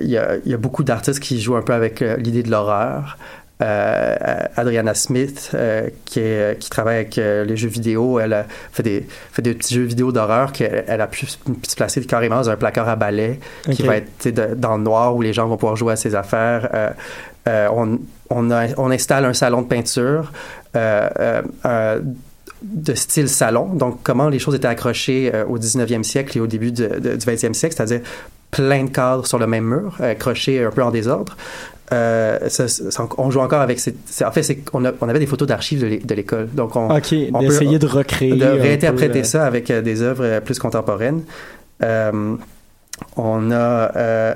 Il 0.00 0.08
y, 0.08 0.16
a, 0.16 0.36
il 0.44 0.50
y 0.50 0.54
a 0.54 0.56
beaucoup 0.56 0.84
d'artistes 0.84 1.20
qui 1.20 1.40
jouent 1.40 1.56
un 1.56 1.62
peu 1.62 1.72
avec 1.72 2.00
l'idée 2.00 2.42
de 2.42 2.50
l'horreur. 2.50 3.18
Euh, 3.62 4.16
Adriana 4.56 4.92
Smith, 4.92 5.52
euh, 5.54 5.88
qui, 6.04 6.20
est- 6.20 6.58
qui 6.60 6.68
travaille 6.68 6.96
avec 6.96 7.16
euh, 7.16 7.42
les 7.44 7.56
jeux 7.56 7.68
vidéo, 7.70 8.20
elle 8.20 8.34
a 8.34 8.44
fait 8.70 8.82
des, 8.82 9.06
fait 9.32 9.40
des 9.40 9.54
petits 9.54 9.74
jeux 9.74 9.84
vidéo 9.84 10.12
d'horreur 10.12 10.52
qu'elle 10.52 10.84
elle 10.86 11.00
a 11.00 11.06
pu 11.06 11.24
se 11.26 11.74
placer 11.74 12.02
carrément 12.04 12.36
dans 12.36 12.50
un 12.50 12.56
placard 12.56 12.86
à 12.88 12.96
balai 12.96 13.40
qui 13.72 13.82
va 13.88 13.96
être 13.96 14.28
de- 14.28 14.54
dans 14.54 14.76
le 14.76 14.82
noir 14.82 15.16
où 15.16 15.22
les 15.22 15.32
gens 15.32 15.48
vont 15.48 15.56
pouvoir 15.56 15.74
jouer 15.76 15.94
à 15.94 15.96
ses 15.96 16.14
affaires. 16.14 16.94
On, 17.46 17.98
on, 18.28 18.50
a- 18.50 18.74
on 18.76 18.90
installe 18.90 19.24
un 19.24 19.32
salon 19.32 19.62
de 19.62 19.68
peinture 19.68 20.32
de 22.62 22.94
style 22.94 23.28
salon. 23.28 23.66
Donc, 23.74 24.00
comment 24.02 24.28
les 24.28 24.38
choses 24.38 24.54
étaient 24.54 24.66
accrochées 24.68 25.30
euh, 25.34 25.44
au 25.46 25.58
19e 25.58 26.02
siècle 26.02 26.38
et 26.38 26.40
au 26.40 26.46
début 26.46 26.72
de- 26.72 26.88
de- 26.88 27.16
du 27.16 27.26
20e 27.26 27.52
siècle, 27.54 27.74
c'est-à-dire 27.76 28.00
plein 28.50 28.84
de 28.84 28.90
cadres 28.90 29.26
sur 29.26 29.38
le 29.38 29.46
même 29.46 29.64
mur, 29.64 29.96
accrochés 30.00 30.64
un 30.64 30.70
peu 30.70 30.82
en 30.82 30.90
désordre. 30.90 31.36
Euh, 31.92 32.48
ça- 32.48 32.66
ça- 32.66 33.08
on 33.16 33.30
joue 33.30 33.38
encore 33.40 33.60
avec 33.60 33.78
ces, 33.78 33.94
en 34.24 34.32
fait 34.32 34.42
c'est 34.42 34.58
on 34.72 34.84
avait 34.84 35.20
des 35.20 35.26
photos 35.26 35.46
d'archives 35.46 35.80
de 35.80 35.86
l'é- 35.86 35.98
de 36.00 36.14
l'école 36.16 36.48
donc 36.52 36.74
on, 36.74 36.88
Ok, 36.96 37.14
on 37.32 37.40
peut- 37.46 37.78
de 37.78 37.86
recréer. 37.86 38.32
de 38.34 38.44
réinterpréter 38.60 39.20
euh, 39.20 39.24
ça 39.24 39.46
avec 39.46 39.70
euh, 39.70 39.82
des 39.82 40.02
œuvres 40.02 40.40
plus 40.40 40.58
contemporaines. 40.58 41.22
Euh, 41.84 42.34
on 43.16 43.50
a 43.52 43.54
euh, 43.96 44.34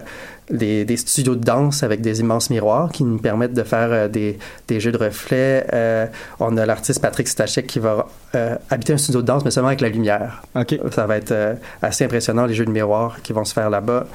des, 0.51 0.85
des 0.85 0.97
studios 0.97 1.35
de 1.35 1.43
danse 1.45 1.83
avec 1.83 2.03
des 2.03 2.21
immenses 2.21 2.51
miroirs 2.51 2.91
qui 2.93 3.03
nous 3.05 3.19
permettent 3.19 3.55
de 3.55 3.63
faire 3.63 4.09
des, 4.09 4.39
des 4.69 4.79
jeux 4.81 4.93
de 4.93 4.99
reflets. 4.99 5.67
On 6.41 6.57
a 6.57 6.67
l'artiste 6.67 7.01
Patrick 7.01 7.27
Stachek 7.29 7.67
qui 7.67 7.79
va 7.79 8.07
habiter 8.69 8.93
un 8.93 8.99
studio 8.99 9.23
de 9.23 9.27
danse, 9.27 9.45
mais 9.45 9.51
seulement 9.51 9.69
avec 9.69 9.81
la 9.81 9.89
lumière. 9.89 10.43
Ça 10.93 11.07
va 11.07 11.17
être 11.17 11.35
assez 11.83 12.05
impressionnant, 12.05 12.47
les 12.47 12.55
jeux 12.55 12.65
de 12.67 12.71
miroirs 12.71 13.23
qui 13.23 13.33
vont 13.33 13.45
se 13.45 13.55
faire 13.55 13.71
là-bas. 13.71 14.07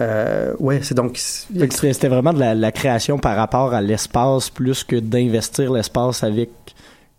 Euh, 0.00 0.54
ouais, 0.58 0.80
c'est 0.82 0.94
donc... 0.94 1.16
C'était 1.18 2.08
vraiment 2.08 2.32
de 2.32 2.40
la, 2.40 2.54
la 2.54 2.72
création 2.72 3.18
par 3.18 3.36
rapport 3.36 3.74
à 3.74 3.80
l'espace 3.80 4.50
plus 4.50 4.82
que 4.84 4.96
d'investir 4.96 5.72
l'espace 5.72 6.24
avec 6.24 6.50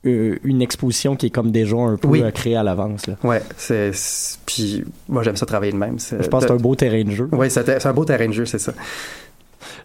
euh, 0.05 0.37
une 0.43 0.63
exposition 0.63 1.15
qui 1.15 1.27
est 1.27 1.29
comme 1.29 1.51
déjà 1.51 1.77
un 1.77 1.95
peu 1.97 2.07
Oui. 2.07 2.23
euh, 2.23 2.31
créée 2.31 2.55
à 2.55 2.63
l'avance. 2.63 3.05
Ouais, 3.23 3.41
c'est... 3.55 3.91
Puis 4.47 4.83
moi, 5.07 5.21
j'aime 5.21 5.35
ça 5.35 5.45
travailler 5.45 5.71
de 5.71 5.77
même. 5.77 5.97
Je 5.99 6.27
pense 6.27 6.43
que 6.43 6.47
c'est 6.47 6.53
un 6.53 6.57
beau 6.57 6.73
terrain 6.75 7.03
de 7.03 7.11
jeu. 7.11 7.29
Oui, 7.31 7.51
c'est 7.51 7.85
un 7.85 7.93
beau 7.93 8.03
terrain 8.05 8.27
de 8.27 8.33
jeu, 8.33 8.45
c'est 8.45 8.57
ça. 8.59 8.73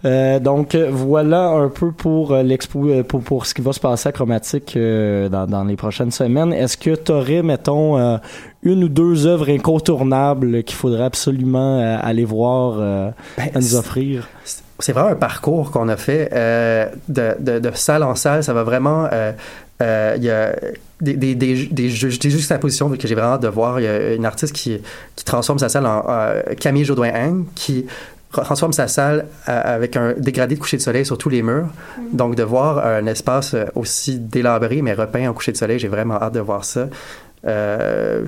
Euh, 0.07 0.39
donc 0.39 0.77
voilà 0.77 1.49
un 1.49 1.69
peu 1.69 1.91
pour 1.91 2.33
euh, 2.33 2.43
l'expo 2.43 2.89
euh, 2.89 3.03
pour, 3.03 3.23
pour 3.23 3.45
ce 3.45 3.53
qui 3.55 3.61
va 3.61 3.73
se 3.73 3.81
passer 3.81 4.09
à 4.09 4.13
Chromatique 4.13 4.75
euh, 4.77 5.29
dans, 5.29 5.47
dans 5.47 5.65
les 5.65 5.75
prochaines 5.77 6.13
semaines. 6.13 6.53
Est-ce 6.53 6.77
que 6.77 6.95
tu 6.95 7.11
aurais, 7.11 7.43
mettons, 7.43 7.99
euh, 7.99 8.17
une 8.63 8.85
ou 8.85 8.89
deux 8.89 9.27
œuvres 9.27 9.49
incontournables 9.51 10.63
qu'il 10.63 10.77
faudrait 10.77 11.05
absolument 11.05 11.99
aller 12.01 12.25
voir 12.25 12.77
euh, 12.79 13.11
à 13.37 13.59
nous 13.59 13.75
offrir? 13.75 14.29
c'est 14.79 14.93
vraiment 14.93 15.09
un 15.09 15.15
parcours 15.17 15.71
qu'on 15.71 15.89
a 15.89 15.97
fait 15.97 16.29
de, 17.09 17.35
de, 17.41 17.59
de 17.59 17.71
salle 17.75 18.03
en 18.03 18.15
salle. 18.15 18.45
Ça 18.45 18.53
va 18.53 18.63
vraiment. 18.63 19.09
Il 19.81 20.23
y 20.23 20.31
a 20.31 20.55
des, 21.01 21.15
des, 21.15 21.35
des, 21.35 21.67
des, 21.67 21.89
ju- 21.89 22.19
des 22.19 22.31
juxtapositions 22.31 22.91
que 22.91 23.09
j'ai 23.09 23.15
vraiment 23.15 23.35
hâte 23.35 23.43
de 23.43 23.49
voir. 23.49 23.81
Il 23.81 23.85
y 23.85 23.89
a 23.89 24.15
une 24.15 24.27
artiste 24.27 24.55
qui, 24.55 24.79
qui 25.17 25.25
transforme 25.25 25.59
sa 25.59 25.71
salle 25.71 25.87
en 25.87 26.03
Camille 26.61 26.85
Jodoin-Hang, 26.85 27.47
qui 27.55 27.87
transforme 28.31 28.73
sa 28.73 28.89
salle 28.89 29.27
euh, 29.49 29.61
avec 29.65 29.97
un 29.97 30.15
dégradé 30.17 30.55
de 30.55 30.61
coucher 30.61 30.77
de 30.77 30.83
soleil 30.83 31.07
sur 31.07 31.19
tous 31.19 31.29
les 31.29 31.43
murs. 31.43 31.69
Donc, 32.13 32.35
de 32.35 32.43
voir 32.43 32.85
un 32.85 33.07
espace 33.07 33.55
euh, 33.55 33.65
aussi 33.75 34.19
délabré, 34.19 34.83
mais 34.83 34.95
repeint 34.95 35.29
en 35.29 35.33
coucher 35.33 35.53
de 35.53 35.57
soleil, 35.57 35.79
j'ai 35.79 35.89
vraiment 35.89 36.15
hâte 36.15 36.35
de 36.35 36.41
voir 36.41 36.65
ça. 36.65 36.89
Euh, 37.47 38.25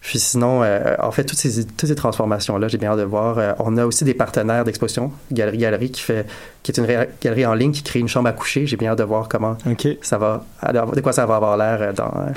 puis 0.00 0.18
sinon, 0.18 0.62
euh, 0.62 0.96
en 0.98 1.10
fait, 1.10 1.24
toutes 1.24 1.38
ces, 1.38 1.64
toutes 1.66 1.88
ces 1.88 1.94
transformations-là, 1.94 2.68
j'ai 2.68 2.78
bien 2.78 2.90
hâte 2.90 2.98
de 2.98 3.04
voir. 3.04 3.38
Euh, 3.38 3.52
on 3.58 3.76
a 3.76 3.84
aussi 3.84 4.04
des 4.04 4.14
partenaires 4.14 4.64
d'exposition, 4.64 5.12
Galerie 5.30 5.58
Galerie, 5.58 5.90
qui, 5.90 6.00
fait, 6.00 6.26
qui 6.62 6.72
est 6.72 6.78
une 6.78 7.06
galerie 7.22 7.44
en 7.44 7.52
ligne 7.52 7.72
qui 7.72 7.82
crée 7.82 8.00
une 8.00 8.08
chambre 8.08 8.28
à 8.28 8.32
coucher. 8.32 8.66
J'ai 8.66 8.76
bien 8.76 8.92
hâte 8.92 8.98
de 8.98 9.04
voir 9.04 9.28
comment 9.28 9.58
ça 10.00 10.16
va, 10.16 10.44
de 10.72 11.00
quoi 11.02 11.12
ça 11.12 11.26
va 11.26 11.36
avoir 11.36 11.56
l'air 11.58 11.82
euh, 11.82 11.92
dans, 11.92 12.06
euh, 12.06 12.32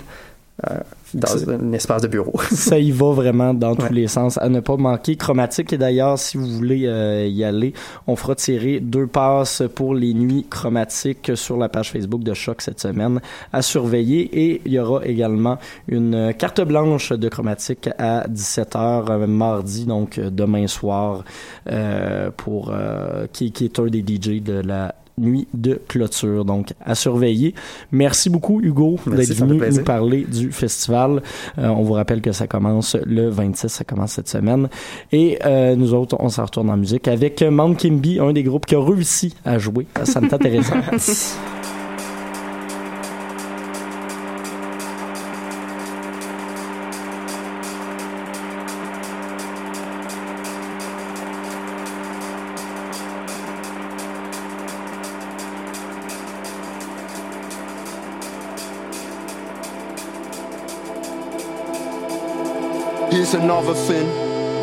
dans 1.13 1.27
C'est- 1.27 1.49
un 1.49 1.73
espace 1.73 2.01
de 2.03 2.07
bureau. 2.07 2.33
ça 2.51 2.77
y 2.79 2.91
va 2.91 3.11
vraiment 3.11 3.53
dans 3.53 3.75
tous 3.75 3.91
les 3.91 4.07
sens 4.07 4.37
à 4.37 4.49
ne 4.49 4.59
pas 4.59 4.77
manquer. 4.77 5.15
Chromatique 5.15 5.73
et 5.73 5.77
d'ailleurs, 5.77 6.17
si 6.17 6.37
vous 6.37 6.47
voulez 6.47 6.85
euh, 6.85 7.27
y 7.27 7.43
aller, 7.43 7.73
on 8.07 8.15
fera 8.15 8.35
tirer 8.35 8.79
deux 8.79 9.07
passes 9.07 9.63
pour 9.75 9.93
les 9.95 10.13
nuits 10.13 10.45
chromatiques 10.49 11.31
sur 11.35 11.57
la 11.57 11.69
page 11.69 11.91
Facebook 11.91 12.23
de 12.23 12.33
Choc 12.33 12.61
cette 12.61 12.79
semaine 12.79 13.19
à 13.51 13.61
surveiller 13.61 14.21
et 14.31 14.61
il 14.65 14.73
y 14.73 14.79
aura 14.79 15.05
également 15.05 15.57
une 15.87 16.33
carte 16.37 16.61
blanche 16.61 17.11
de 17.11 17.29
chromatique 17.29 17.89
à 17.97 18.27
17h 18.27 19.09
euh, 19.09 19.27
mardi, 19.27 19.85
donc 19.85 20.17
euh, 20.17 20.29
demain 20.29 20.67
soir, 20.67 21.23
euh, 21.69 22.29
pour 22.35 22.71
euh, 22.71 23.27
qui, 23.33 23.51
qui 23.51 23.65
est 23.65 23.79
un 23.79 23.85
des 23.87 24.01
DJ 24.01 24.41
de 24.41 24.61
la 24.65 24.95
nuit 25.17 25.47
de 25.53 25.79
clôture. 25.87 26.45
Donc, 26.45 26.73
à 26.83 26.95
surveiller. 26.95 27.53
Merci 27.91 28.29
beaucoup, 28.29 28.61
Hugo, 28.61 28.99
d'être 29.05 29.33
venu 29.33 29.59
nous 29.59 29.83
parler 29.83 30.25
du 30.25 30.51
festival. 30.51 31.21
Euh, 31.57 31.67
on 31.67 31.83
vous 31.83 31.93
rappelle 31.93 32.21
que 32.21 32.31
ça 32.31 32.47
commence 32.47 32.95
le 33.05 33.29
26, 33.29 33.69
ça 33.69 33.83
commence 33.83 34.13
cette 34.13 34.29
semaine. 34.29 34.69
Et 35.11 35.39
euh, 35.45 35.75
nous 35.75 35.93
autres, 35.93 36.15
on 36.19 36.29
s'en 36.29 36.45
retourne 36.45 36.69
en 36.69 36.77
musique 36.77 37.07
avec 37.07 37.41
Mount 37.41 37.75
Kimby, 37.75 38.19
un 38.19 38.33
des 38.33 38.43
groupes 38.43 38.65
qui 38.65 38.75
a 38.75 38.83
réussi 38.83 39.33
à 39.45 39.57
jouer 39.57 39.87
à 39.95 40.05
Santa 40.05 40.37
Teresa. 40.37 40.75
Here's 63.13 63.35
another 63.35 63.75
thing 63.75 64.07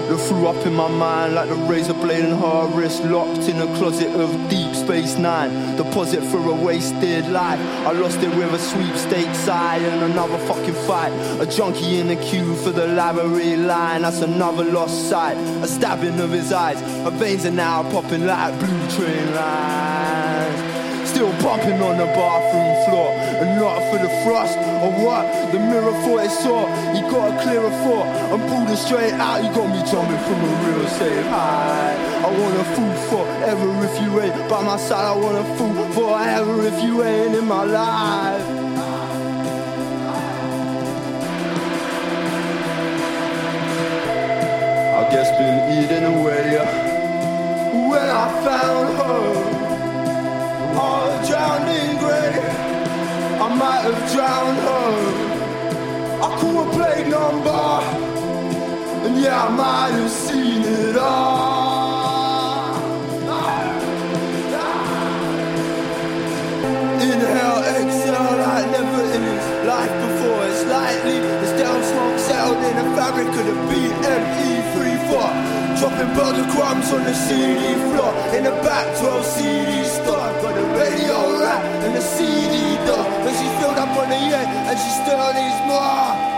that 0.08 0.18
flew 0.26 0.48
up 0.48 0.66
in 0.66 0.74
my 0.74 0.88
mind 0.88 1.36
like 1.36 1.48
the 1.48 1.54
razor 1.54 1.94
blade 1.94 2.24
in 2.24 2.36
her 2.36 2.66
wrist, 2.74 3.04
locked 3.04 3.48
in 3.48 3.60
a 3.60 3.76
closet 3.76 4.08
of 4.20 4.28
Deep 4.50 4.74
Space 4.74 5.16
Nine. 5.16 5.76
Deposit 5.76 6.20
for 6.32 6.38
a 6.38 6.52
wasted 6.52 7.28
life. 7.28 7.60
I 7.86 7.92
lost 7.92 8.18
it 8.18 8.34
with 8.34 8.52
a 8.52 8.58
sweepstakes 8.58 9.38
side 9.38 9.82
and 9.82 10.02
another 10.02 10.36
fucking 10.48 10.74
fight. 10.88 11.12
A 11.40 11.46
junkie 11.46 12.00
in 12.00 12.08
the 12.08 12.16
queue 12.16 12.56
for 12.56 12.72
the 12.72 12.88
library 12.88 13.56
line. 13.56 14.02
That's 14.02 14.20
another 14.20 14.64
lost 14.64 15.08
sight. 15.08 15.36
A 15.62 15.68
stabbing 15.68 16.18
of 16.18 16.32
his 16.32 16.52
eyes. 16.52 16.80
Her 17.04 17.10
veins 17.10 17.46
are 17.46 17.52
now 17.52 17.88
popping 17.92 18.26
like 18.26 18.58
blue 18.58 18.90
train 18.90 19.32
lines. 19.32 20.80
Still 21.08 21.30
bumping 21.42 21.82
on 21.82 21.98
the 21.98 22.06
bathroom 22.06 22.70
floor 22.86 23.10
And 23.12 23.60
not 23.60 23.82
for 23.90 23.98
the 23.98 24.08
frost 24.22 24.56
or 24.56 24.92
what 25.04 25.26
The 25.50 25.58
mirror 25.58 25.92
thought 26.02 26.24
it 26.24 26.30
saw 26.30 26.69
got 27.20 27.38
a 27.38 27.42
clearer 27.42 27.70
thought. 27.84 28.08
Pulled 28.48 28.70
it 28.70 28.76
straight 28.76 29.12
out 29.12 29.44
You 29.44 29.50
got 29.52 29.68
me 29.68 29.80
jumping 29.90 30.22
from 30.26 30.38
a 30.40 30.52
real 30.64 30.88
safe 30.88 31.26
high 31.26 31.94
I 32.24 32.28
want 32.38 32.56
a 32.56 32.66
fool 32.74 32.94
forever 33.10 33.84
if 33.84 34.02
you 34.02 34.20
ain't 34.20 34.48
By 34.48 34.62
my 34.62 34.76
side. 34.76 35.04
I 35.04 35.16
want 35.16 35.38
a 35.38 35.44
fool 35.56 35.84
forever 35.92 36.66
if 36.66 36.82
you 36.82 37.02
ain't 37.02 37.34
in 37.34 37.46
my 37.46 37.64
life. 37.64 38.46
I 45.00 45.02
guess 45.12 45.28
been 45.38 45.58
eating 45.78 46.04
away 46.14 46.58
When 47.90 48.08
I 48.24 48.26
found 48.46 48.88
her. 49.00 49.20
All 50.82 51.26
drowned 51.26 51.68
in 51.68 51.98
grey. 51.98 52.32
I 53.44 53.48
might 53.54 53.82
have 53.88 54.12
drowned 54.12 54.58
her. 54.58 55.19
Call 56.40 56.64
play 56.72 57.04
number, 57.06 57.66
and 59.04 59.20
yeah, 59.20 59.44
I 59.44 59.50
might 59.50 59.92
have 59.92 60.10
seen 60.10 60.62
it 60.62 60.96
all. 60.96 61.60
Inhale, 66.96 67.62
exhale, 67.76 68.36
like 68.40 68.70
never 68.72 69.02
in 69.16 69.22
his 69.22 69.46
life 69.68 69.94
before. 70.04 70.42
It's 70.48 70.64
lightly, 70.64 71.18
it's 71.44 71.52
down 71.60 71.80
smoke 71.84 72.18
settled 72.18 72.64
in 72.64 72.76
the 72.80 72.96
fabric 72.96 73.28
of 73.28 73.44
the 73.44 73.56
BME 73.68 74.74
34. 74.74 75.60
Dropping 75.80 76.12
burger 76.14 76.48
crumbs 76.52 76.92
on 76.92 77.04
the 77.04 77.14
CD 77.14 77.72
floor 77.88 78.12
In 78.36 78.44
the 78.44 78.50
back 78.62 78.84
12 78.98 79.24
CD 79.24 79.84
store 79.84 80.28
Got 80.42 80.54
the 80.54 80.66
radio 80.76 81.40
rack 81.40 81.64
and 81.84 81.96
the 81.96 82.02
CD 82.02 82.76
door 82.84 83.02
When 83.24 83.32
she's 83.32 83.54
filled 83.58 83.78
up 83.78 83.88
on 83.96 84.10
the 84.10 84.16
end 84.16 84.68
And 84.68 84.78
she 84.78 84.90
still 84.90 85.32
needs 85.32 85.60
more 85.66 86.29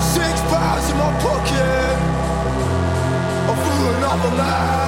Six 0.00 0.40
pounds 0.50 0.90
in 0.90 0.96
my 0.98 1.12
pocket. 1.22 1.96
I'm 3.48 3.56
fooling 3.56 4.04
up 4.04 4.24
a 4.24 4.36
man. 4.36 4.87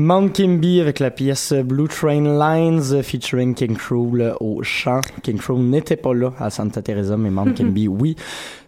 Mount 0.00 0.28
Kimby 0.28 0.80
avec 0.80 1.00
la 1.00 1.10
pièce 1.10 1.52
Blue 1.52 1.88
Train 1.88 2.22
Lines 2.38 3.02
featuring 3.02 3.52
King 3.52 3.74
Cruel 3.76 4.32
au 4.38 4.62
chant. 4.62 5.00
King 5.24 5.38
Cruel 5.38 5.60
n'était 5.64 5.96
pas 5.96 6.14
là 6.14 6.32
à 6.38 6.50
Santa 6.50 6.82
Teresa, 6.82 7.16
mais 7.16 7.30
Mount 7.30 7.52
Kimby, 7.56 7.88
oui. 7.88 8.14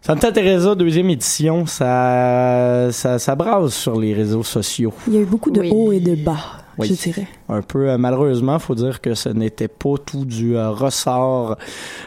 Santa 0.02 0.32
Teresa, 0.32 0.74
deuxième 0.74 1.08
édition, 1.08 1.66
ça, 1.66 2.88
ça, 2.90 3.20
ça 3.20 3.34
brase 3.36 3.72
sur 3.72 4.00
les 4.00 4.12
réseaux 4.12 4.42
sociaux. 4.42 4.92
Il 5.06 5.14
y 5.14 5.18
a 5.18 5.20
eu 5.20 5.24
beaucoup 5.24 5.52
de 5.52 5.60
Oui. 5.60 5.70
hauts 5.72 5.92
et 5.92 6.00
de 6.00 6.16
bas, 6.16 6.59
Oui. 6.80 6.88
je 6.88 6.94
dirais. 7.10 7.26
Un 7.48 7.62
peu, 7.62 7.88
euh, 7.90 7.98
malheureusement, 7.98 8.58
faut 8.58 8.74
dire 8.74 9.00
que 9.00 9.14
ce 9.14 9.28
n'était 9.28 9.68
pas 9.68 9.94
tout 10.04 10.24
du 10.24 10.56
euh, 10.56 10.70
ressort 10.70 11.56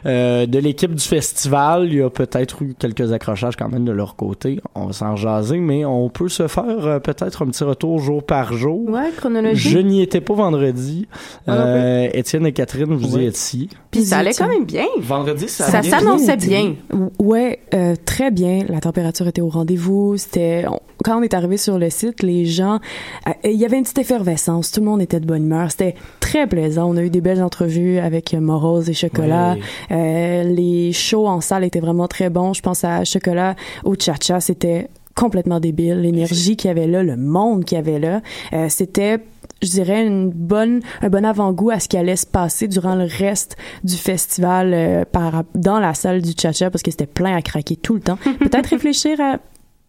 euh, 0.05 0.45
de 0.45 0.59
l'équipe 0.59 0.93
du 0.93 1.03
festival. 1.03 1.87
Il 1.87 1.95
y 1.95 2.01
a 2.01 2.09
peut-être 2.09 2.61
eu 2.61 2.75
quelques 2.77 3.11
accrochages 3.11 3.55
quand 3.55 3.69
même 3.69 3.85
de 3.85 3.91
leur 3.91 4.15
côté. 4.15 4.59
On 4.75 4.87
va 4.87 4.93
s'en 4.93 5.15
jaser, 5.15 5.57
mais 5.57 5.85
on 5.85 6.09
peut 6.09 6.29
se 6.29 6.47
faire 6.47 6.63
euh, 6.67 6.99
peut-être 6.99 7.43
un 7.43 7.47
petit 7.47 7.63
retour 7.63 7.99
jour 7.99 8.23
par 8.23 8.53
jour. 8.53 8.89
Ouais, 8.89 9.11
chronologie. 9.15 9.69
Je 9.69 9.79
n'y 9.79 10.01
étais 10.01 10.21
pas 10.21 10.33
vendredi. 10.33 11.07
Plus. 11.45 11.53
Euh, 11.53 12.07
Étienne 12.13 12.45
et 12.45 12.51
Catherine, 12.53 12.93
vous 12.93 13.15
Ouais. 13.15 13.23
y 13.23 13.27
étiez. 13.27 13.67
Puis 13.91 14.03
ça 14.03 14.17
allait 14.19 14.33
quand 14.33 14.47
même 14.47 14.65
bien. 14.65 14.85
Vendredi, 14.99 15.47
ça, 15.49 15.65
Ça 15.65 15.81
bien 15.81 15.89
s'annonçait 15.91 16.33
été. 16.35 16.47
bien. 16.47 16.75
Ouais, 17.19 17.59
euh, 17.73 17.95
très 18.05 18.31
bien. 18.31 18.65
La 18.69 18.79
température 18.79 19.27
était 19.27 19.41
au 19.41 19.49
rendez-vous. 19.49 20.15
C'était 20.17 20.65
on- 20.69 20.79
quand 21.03 21.19
on 21.19 21.21
est 21.21 21.33
arrivé 21.33 21.57
sur 21.57 21.77
le 21.77 21.89
site, 21.89 22.23
les 22.23 22.45
gens, 22.45 22.79
euh, 23.27 23.31
il 23.43 23.59
y 23.59 23.65
avait 23.65 23.77
une 23.77 23.83
petite 23.83 23.99
effervescence. 23.99 24.71
Tout 24.71 24.79
le 24.79 24.87
monde 24.87 25.01
était 25.01 25.19
de 25.19 25.25
bonne 25.25 25.43
humeur. 25.43 25.71
C'était 25.71 25.95
très 26.19 26.47
plaisant. 26.47 26.89
On 26.89 26.97
a 26.97 27.03
eu 27.03 27.09
des 27.09 27.21
belles 27.21 27.43
entrevues 27.43 27.99
avec 27.99 28.33
euh, 28.33 28.39
Morose 28.39 28.89
et 28.89 28.93
Chocolat. 28.93 29.55
Oui. 29.55 29.63
Euh, 29.91 30.43
les 30.43 30.91
shows 30.93 31.27
en 31.27 31.41
salle 31.41 31.63
étaient 31.63 31.79
vraiment 31.79 32.07
très 32.07 32.29
bons. 32.29 32.53
Je 32.53 32.61
pense 32.61 32.83
à 32.83 33.03
Chocolat, 33.03 33.55
au 33.83 33.95
Cha-Cha, 33.95 34.39
c'était 34.39 34.89
complètement 35.15 35.59
débile. 35.59 36.01
L'énergie 36.01 36.55
qu'il 36.55 36.69
y 36.69 36.71
avait 36.71 36.87
là, 36.87 37.03
le 37.03 37.17
monde 37.17 37.65
qu'il 37.65 37.77
y 37.77 37.79
avait 37.79 37.99
là, 37.99 38.21
euh, 38.53 38.67
c'était 38.69 39.19
je 39.61 39.69
dirais 39.69 40.05
une 40.05 40.29
bonne 40.29 40.81
un 41.01 41.09
bon 41.09 41.23
avant-goût 41.23 41.69
à 41.69 41.79
ce 41.79 41.87
qui 41.87 41.95
allait 41.95 42.17
se 42.17 42.25
passer 42.25 42.67
durant 42.67 42.95
le 42.95 43.05
reste 43.05 43.55
du 43.83 43.95
festival 43.95 44.73
euh, 44.73 45.05
par 45.09 45.43
dans 45.55 45.79
la 45.79 45.93
salle 45.93 46.21
du 46.21 46.33
Cha-Cha 46.37 46.69
parce 46.69 46.83
que 46.83 46.91
c'était 46.91 47.05
plein 47.05 47.35
à 47.35 47.41
craquer 47.41 47.75
tout 47.75 47.93
le 47.93 48.01
temps. 48.01 48.17
Peut-être 48.39 48.67
réfléchir 48.67 49.19
à 49.21 49.37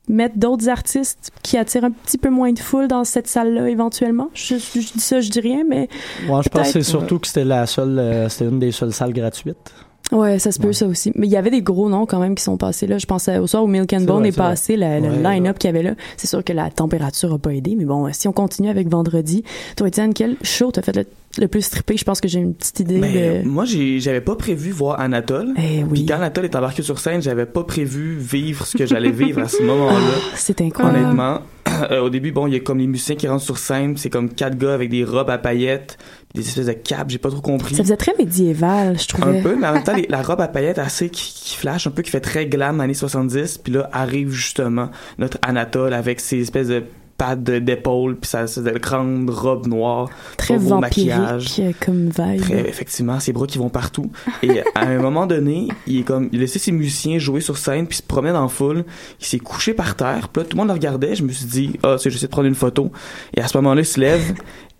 mettre 0.08 0.36
d'autres 0.36 0.68
artistes 0.68 1.30
qui 1.42 1.56
attirent 1.56 1.84
un 1.84 1.90
petit 1.90 2.18
peu 2.18 2.30
moins 2.30 2.52
de 2.52 2.58
foule 2.58 2.88
dans 2.88 3.04
cette 3.04 3.26
salle-là 3.26 3.68
éventuellement? 3.68 4.30
Je, 4.34 4.56
je 4.56 4.78
dis 4.78 5.00
ça, 5.00 5.20
je 5.20 5.30
dis 5.30 5.40
rien, 5.40 5.64
mais 5.68 5.88
Moi, 6.26 6.42
je 6.42 6.48
pense 6.48 6.66
que 6.66 6.72
c'est 6.72 6.82
surtout 6.82 7.18
que 7.18 7.26
c'était 7.26 7.44
la 7.44 7.66
seule, 7.66 7.98
euh, 7.98 8.28
c'était 8.28 8.50
une 8.50 8.58
des 8.58 8.72
seules 8.72 8.92
salles 8.92 9.12
gratuites. 9.12 9.72
Ouais, 10.12 10.38
ça 10.38 10.52
se 10.52 10.60
peut, 10.60 10.72
ça 10.72 10.86
aussi. 10.86 11.12
Mais 11.14 11.26
il 11.26 11.30
y 11.32 11.36
avait 11.36 11.50
des 11.50 11.62
gros 11.62 11.88
noms 11.88 12.04
quand 12.04 12.20
même 12.20 12.34
qui 12.34 12.44
sont 12.44 12.56
passés 12.58 12.86
là. 12.86 12.98
Je 12.98 13.06
pense 13.06 13.26
au 13.28 13.46
soir 13.46 13.64
où 13.64 13.66
Milk 13.66 13.90
and 13.94 14.02
Bone 14.02 14.20
vrai, 14.20 14.28
est, 14.28 14.36
passé, 14.36 14.76
le, 14.76 15.00
le 15.00 15.08
Ouais, 15.08 15.34
line-up 15.34 15.58
qu'il 15.58 15.68
y 15.68 15.72
avait 15.74 15.82
là. 15.82 15.94
C'est 16.18 16.26
sûr 16.26 16.44
que 16.44 16.52
la 16.52 16.70
température 16.70 17.32
a 17.32 17.38
pas 17.38 17.50
aidé, 17.54 17.74
mais 17.76 17.86
bon, 17.86 18.12
si 18.12 18.28
on 18.28 18.32
continue 18.32 18.68
avec 18.68 18.88
vendredi, 18.88 19.44
toi, 19.76 19.88
Étienne, 19.88 20.12
quel 20.12 20.36
show 20.42 20.70
t'as 20.70 20.82
fait 20.82 20.94
le, 20.94 21.06
le 21.38 21.48
plus 21.48 21.68
trippé? 21.70 21.96
Je 21.96 22.04
pense 22.04 22.20
que 22.20 22.28
j'ai 22.28 22.38
une 22.38 22.54
petite 22.54 22.80
idée 22.80 22.98
Ben, 23.00 23.42
de... 23.42 23.48
moi, 23.48 23.64
j'avais 23.64 24.20
pas 24.20 24.36
prévu 24.36 24.70
voir 24.72 25.00
Anatole. 25.00 25.54
Eh 25.56 25.82
oui. 25.84 25.88
Puis 25.94 26.06
quand 26.06 26.16
Anatole 26.16 26.44
est 26.44 26.54
embarqué 26.56 26.82
sur 26.82 26.98
scène, 26.98 27.22
j'avais 27.22 27.46
pas 27.46 27.64
prévu 27.64 28.16
vivre 28.18 28.66
ce 28.66 28.76
que 28.76 28.84
j'allais 28.86 29.10
vivre 29.10 29.40
à 29.40 29.48
ce 29.48 29.62
moment-là. 29.66 29.98
C'est 30.34 30.60
incroyable. 30.60 30.98
Honnêtement, 30.98 31.38
euh, 31.90 32.00
au 32.02 32.10
début, 32.10 32.30
bon, 32.30 32.46
il 32.46 32.52
y 32.52 32.56
a 32.56 32.60
comme 32.60 32.78
les 32.78 32.86
musiciens 32.86 33.16
qui 33.16 33.26
rentrent 33.26 33.42
sur 33.42 33.56
scène, 33.58 33.96
c'est 33.96 34.10
comme 34.10 34.28
quatre 34.28 34.58
gars 34.58 34.74
avec 34.74 34.90
des 34.90 35.02
robes 35.02 35.30
à 35.30 35.38
paillettes, 35.38 35.96
des 36.34 36.40
espèces 36.40 36.66
de 36.66 36.72
capes, 36.72 37.10
j'ai 37.10 37.18
pas 37.18 37.30
trop 37.30 37.40
compris. 37.40 37.74
Ça 37.76 37.82
faisait 37.84 37.96
très 37.96 38.12
médiéval, 38.18 38.98
je 38.98 39.06
trouvais. 39.06 39.38
Un 39.38 39.42
peu, 39.42 39.56
mais 39.56 39.66
en 39.68 39.74
même 39.74 39.84
temps, 39.84 39.94
les- 39.94 40.06
la 40.08 40.20
robe 40.22 40.40
à 40.40 40.48
paillettes 40.48 40.78
assez 40.78 41.08
qui, 41.08 41.32
qui 41.32 41.56
flash, 41.56 41.86
un 41.86 41.90
peu 41.90 42.02
qui 42.02 42.10
fait 42.10 42.20
très 42.20 42.46
glam 42.46 42.80
années 42.80 42.92
70, 42.94 43.58
puis 43.58 43.72
là 43.72 43.88
arrive 43.92 44.30
justement 44.30 44.88
notre 45.18 45.38
Anatole 45.42 45.92
avec 45.94 46.18
ses 46.20 46.40
espèces 46.40 46.68
de 46.68 46.82
pattes 47.16 47.44
d'épaule, 47.44 48.16
puis 48.16 48.28
sa, 48.28 48.48
sa 48.48 48.60
grande 48.72 49.30
robe 49.30 49.68
noire, 49.68 50.08
Très 50.36 50.58
beau 50.58 50.78
maquillage. 50.80 51.44
vampirique 51.44 51.60
euh, 51.60 51.84
comme 51.86 52.06
vibe. 52.08 52.40
Très, 52.42 52.68
effectivement, 52.68 53.20
ses 53.20 53.32
bras 53.32 53.46
qui 53.46 53.58
vont 53.58 53.68
partout. 53.68 54.10
Et 54.42 54.62
à 54.74 54.80
un 54.88 54.98
moment 54.98 55.24
donné, 55.28 55.68
il 55.86 56.00
est 56.00 56.02
comme, 56.02 56.28
il 56.32 56.40
laissait 56.40 56.58
ses 56.58 56.72
musiciens 56.72 57.18
jouer 57.18 57.40
sur 57.40 57.56
scène, 57.56 57.86
puis 57.86 57.98
se 57.98 58.02
dans 58.02 58.42
la 58.42 58.48
foule. 58.48 58.84
Il 59.20 59.26
s'est 59.26 59.38
couché 59.38 59.74
par 59.74 59.94
terre. 59.94 60.28
Puis 60.28 60.42
là, 60.42 60.48
tout 60.48 60.56
le 60.56 60.62
monde 60.62 60.68
le 60.68 60.74
regardait. 60.74 61.14
Je 61.14 61.22
me 61.22 61.30
suis 61.30 61.46
dit, 61.46 61.78
ah, 61.84 61.94
c'est, 62.00 62.10
j'essaie 62.10 62.26
de 62.26 62.32
prendre 62.32 62.48
une 62.48 62.56
photo. 62.56 62.90
Et 63.36 63.40
à 63.40 63.46
ce 63.46 63.56
moment-là, 63.58 63.82
il 63.82 63.86
se 63.86 64.00
lève 64.00 64.34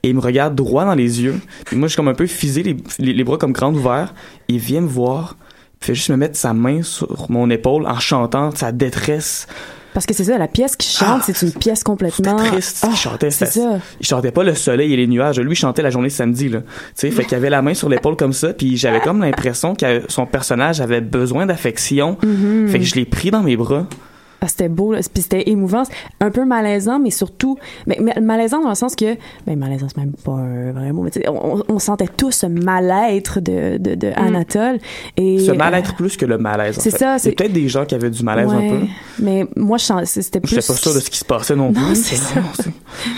et 0.04 0.08
il 0.10 0.14
me 0.14 0.20
regarde 0.20 0.54
droit 0.54 0.84
dans 0.84 0.94
les 0.94 1.22
yeux. 1.22 1.40
Puis 1.64 1.76
moi, 1.76 1.88
je 1.88 1.92
suis 1.92 1.96
comme 1.96 2.08
un 2.08 2.14
peu 2.14 2.26
fisé, 2.26 2.62
les, 2.62 2.76
les, 2.98 3.12
les 3.12 3.24
bras 3.24 3.38
comme 3.38 3.52
grands 3.52 3.72
ouverts. 3.74 4.14
Il 4.48 4.58
vient 4.58 4.82
me 4.82 4.86
voir, 4.88 5.36
puis 5.80 5.88
fait 5.88 5.94
juste 5.94 6.10
me 6.10 6.16
mettre 6.16 6.36
sa 6.36 6.52
main 6.54 6.82
sur 6.82 7.30
mon 7.30 7.50
épaule 7.50 7.86
en 7.86 7.98
chantant 7.98 8.50
sa 8.54 8.70
détresse. 8.70 9.46
Parce 9.94 10.06
que 10.06 10.12
c'est 10.12 10.24
ça, 10.24 10.36
la 10.38 10.48
pièce 10.48 10.74
qui 10.74 10.88
chante, 10.88 11.22
c'est 11.24 11.40
une 11.42 11.52
pièce 11.52 11.84
complètement... 11.84 12.36
Ah, 12.40 12.46
triste. 12.48 12.80
Ah, 12.82 12.88
il 12.90 12.96
chantait, 12.96 13.30
c'est 13.30 13.46
c'était- 13.46 13.60
ça. 13.60 13.78
Il 14.00 14.04
chantait 14.04 14.32
pas 14.32 14.42
le 14.42 14.54
soleil 14.56 14.92
et 14.92 14.96
les 14.96 15.06
nuages. 15.06 15.38
Lui, 15.38 15.52
il 15.52 15.56
chantait 15.56 15.82
la 15.82 15.90
journée 15.90 16.08
de 16.08 16.12
samedi, 16.12 16.48
là. 16.48 16.62
Tu 16.62 16.66
sais, 16.96 17.10
fait 17.12 17.24
qu'il 17.24 17.36
avait 17.36 17.48
la 17.48 17.62
main 17.62 17.74
sur 17.74 17.88
l'épaule 17.88 18.16
comme 18.16 18.32
ça, 18.32 18.52
puis 18.52 18.76
j'avais 18.76 19.00
comme 19.00 19.20
l'impression 19.20 19.76
que 19.76 20.02
son 20.08 20.26
personnage 20.26 20.80
avait 20.80 21.00
besoin 21.00 21.46
d'affection. 21.46 22.18
Mhm. 22.24 22.66
Fait 22.68 22.80
que 22.80 22.84
je 22.84 22.96
l'ai 22.96 23.04
pris 23.04 23.30
dans 23.30 23.44
mes 23.44 23.56
bras. 23.56 23.86
Ah, 24.40 24.48
c'était 24.48 24.68
beau, 24.68 24.92
là. 24.92 25.00
puis 25.12 25.22
c'était 25.22 25.48
émouvant, 25.48 25.84
un 26.20 26.30
peu 26.30 26.44
malaisant, 26.44 26.98
mais 26.98 27.10
surtout, 27.10 27.56
mais, 27.86 27.98
mais 28.00 28.14
malaisant 28.20 28.60
dans 28.62 28.68
le 28.68 28.74
sens 28.74 28.94
que, 28.94 29.16
ben 29.46 29.58
malaisant 29.58 29.86
c'est 29.88 29.96
même 29.96 30.12
pas 30.12 30.32
un 30.32 30.72
vrai 30.72 30.92
mot, 30.92 31.02
mais 31.02 31.28
on, 31.28 31.62
on 31.68 31.78
sentait 31.78 32.08
tous 32.14 32.30
ce 32.32 32.46
mal-être 32.46 33.40
de, 33.40 33.78
de, 33.78 33.94
de 33.94 34.12
Anatole. 34.16 34.78
Et, 35.16 35.38
Ce 35.38 35.50
mal-être 35.52 35.94
plus 35.96 36.16
que 36.16 36.26
le 36.26 36.36
malaise, 36.38 36.76
c'est 36.78 36.90
ça, 36.90 37.18
c'est- 37.18 37.32
peut-être 37.32 37.52
des 37.52 37.68
gens 37.68 37.84
qui 37.86 37.94
avaient 37.94 38.10
du 38.10 38.22
malaise 38.22 38.48
Ouais, 38.48 38.66
un 38.66 38.70
peu. 38.80 38.86
Mais 39.20 39.46
moi, 39.56 39.78
c'était 39.78 40.40
plus. 40.40 40.54
J'étais 40.56 40.66
pas 40.66 40.74
sûr 40.74 40.94
de 40.94 41.00
ce 41.00 41.08
qui 41.10 41.18
se 41.18 41.24
passait 41.24 41.56
non 41.56 41.72
plus. 41.72 41.80
Non, 41.82 41.94
c'est 41.94 42.16
ça. 42.16 42.40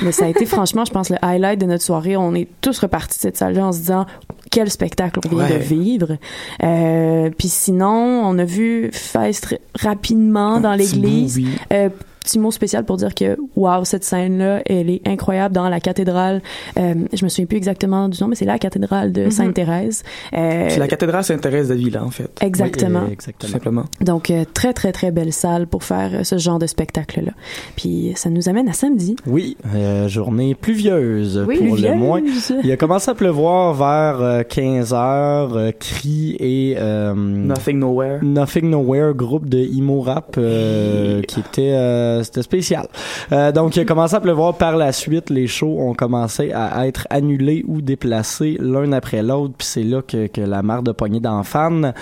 Mais 0.02 0.12
ça 0.12 0.26
a 0.26 0.28
été 0.28 0.46
franchement, 0.46 0.84
je 0.84 0.92
pense, 0.92 1.10
le 1.10 1.16
highlight 1.22 1.60
de 1.60 1.66
notre 1.66 1.82
soirée. 1.82 2.16
On 2.16 2.34
est 2.34 2.48
tous 2.60 2.78
repartis 2.78 3.18
de 3.18 3.22
cette 3.22 3.36
salle-là 3.36 3.66
en 3.66 3.72
se 3.72 3.78
disant 3.78 4.06
quel 4.50 4.70
spectacle 4.70 5.20
on 5.24 5.28
vient 5.28 5.38
Ouais. 5.46 5.58
de 5.58 5.62
vivre. 5.62 6.16
Euh, 6.62 7.30
Puis 7.36 7.48
sinon, 7.48 8.22
on 8.24 8.38
a 8.38 8.44
vu 8.44 8.90
Feist 8.92 9.58
rapidement 9.78 10.60
dans 10.60 10.74
l'église. 10.74 11.40
Euh, 11.72 11.88
petit 12.26 12.38
mot 12.38 12.50
spécial 12.50 12.84
pour 12.84 12.96
dire 12.96 13.14
que 13.14 13.36
wow 13.56 13.84
cette 13.84 14.04
scène 14.04 14.38
là 14.38 14.60
elle 14.66 14.90
est 14.90 15.00
incroyable 15.06 15.54
dans 15.54 15.68
la 15.68 15.78
cathédrale 15.80 16.42
euh, 16.78 16.94
je 17.12 17.24
me 17.24 17.28
souviens 17.28 17.46
plus 17.46 17.56
exactement 17.56 18.08
du 18.08 18.20
nom 18.20 18.28
mais 18.28 18.34
c'est 18.34 18.44
la 18.44 18.58
cathédrale 18.58 19.12
de 19.12 19.24
Mhm. 19.24 19.30
Sainte 19.30 19.54
Thérèse 19.54 20.02
Euh, 20.36 20.66
C'est 20.70 20.78
la 20.80 20.88
cathédrale 20.88 21.22
Sainte-Thérèse 21.24 21.68
d'Avila, 21.68 22.04
en 22.04 22.10
fait. 22.10 22.28
Exactement. 22.40 23.02
Oui, 23.06 23.12
exactement. 23.12 23.52
Simplement. 23.52 23.84
donc 24.00 24.30
euh, 24.30 24.44
très 24.52 24.72
très 24.72 24.92
très 24.92 25.10
belle 25.12 25.32
salle 25.32 25.66
pour 25.66 25.84
faire 25.84 26.10
euh, 26.14 26.24
ce 26.24 26.36
genre 26.38 26.58
de 26.58 26.66
spectacle 26.66 27.22
là 27.24 27.32
puis 27.76 28.12
ça 28.16 28.28
nous 28.30 28.48
amène 28.48 28.68
à 28.68 28.72
samedi 28.72 29.14
Oui, 29.26 29.56
euh, 29.74 30.08
journée 30.08 30.54
pluvieuse 30.54 31.42
Oui, 31.46 31.58
pour 31.58 31.66
pluvieuse. 31.76 31.90
le 31.92 31.96
moins. 31.96 32.20
Il 32.64 32.70
a 32.72 32.76
commencé 32.76 33.10
à 33.10 33.14
pleuvoir 33.14 33.74
vers 33.74 34.20
euh, 34.20 34.42
15 34.42 34.92
heures. 34.92 35.56
euh, 35.56 35.70
Cri 35.78 36.36
et 36.40 36.74
euh, 36.78 37.14
Nothing 37.14 37.78
Nowhere. 37.78 38.18
Nothing 38.22 38.70
Nowhere, 38.70 39.14
groupe 39.14 39.48
de 39.48 39.58
emo 39.58 40.00
rap 40.00 40.34
euh, 40.38 41.22
qui 41.22 41.40
était 41.40 41.72
euh, 41.72 42.15
c'était 42.22 42.42
spécial. 42.42 42.86
Euh, 43.32 43.52
donc 43.52 43.76
il 43.76 43.80
a 43.80 43.84
commencé 43.84 44.14
à 44.14 44.20
pleuvoir 44.20 44.54
par 44.54 44.76
la 44.76 44.92
suite. 44.92 45.30
Les 45.30 45.46
shows 45.46 45.78
ont 45.80 45.94
commencé 45.94 46.52
à 46.52 46.86
être 46.86 47.06
annulés 47.10 47.64
ou 47.66 47.80
déplacés 47.80 48.56
l'un 48.60 48.92
après 48.92 49.22
l'autre. 49.22 49.54
Puis 49.58 49.66
c'est 49.66 49.82
là 49.82 50.02
que, 50.02 50.26
que 50.26 50.40
la 50.40 50.62
marre 50.62 50.82
de 50.82 50.92
poignée 50.92 51.20
dans 51.20 51.42
fans, 51.42 51.92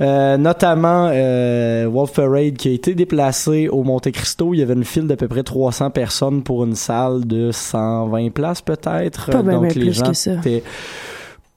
euh, 0.00 0.36
notamment 0.36 1.10
euh, 1.12 1.88
Wolf 1.90 2.12
Parade 2.12 2.54
qui 2.54 2.68
a 2.68 2.72
été 2.72 2.94
déplacé 2.94 3.68
au 3.68 3.82
Monte 3.82 4.10
Cristo. 4.10 4.54
Il 4.54 4.60
y 4.60 4.62
avait 4.62 4.74
une 4.74 4.84
file 4.84 5.06
d'à 5.06 5.16
peu 5.16 5.28
près 5.28 5.42
300 5.42 5.90
personnes 5.90 6.42
pour 6.42 6.64
une 6.64 6.74
salle 6.74 7.26
de 7.26 7.50
120 7.52 8.30
places 8.32 8.62
peut-être. 8.62 9.30
Pas 9.30 9.42
ben, 9.42 9.54
donc 9.54 9.62
ben 9.62 9.68
les 9.74 9.80
plus 9.80 9.92
gens 9.92 10.10
que 10.10 10.14
ça. 10.14 10.32
étaient 10.34 10.62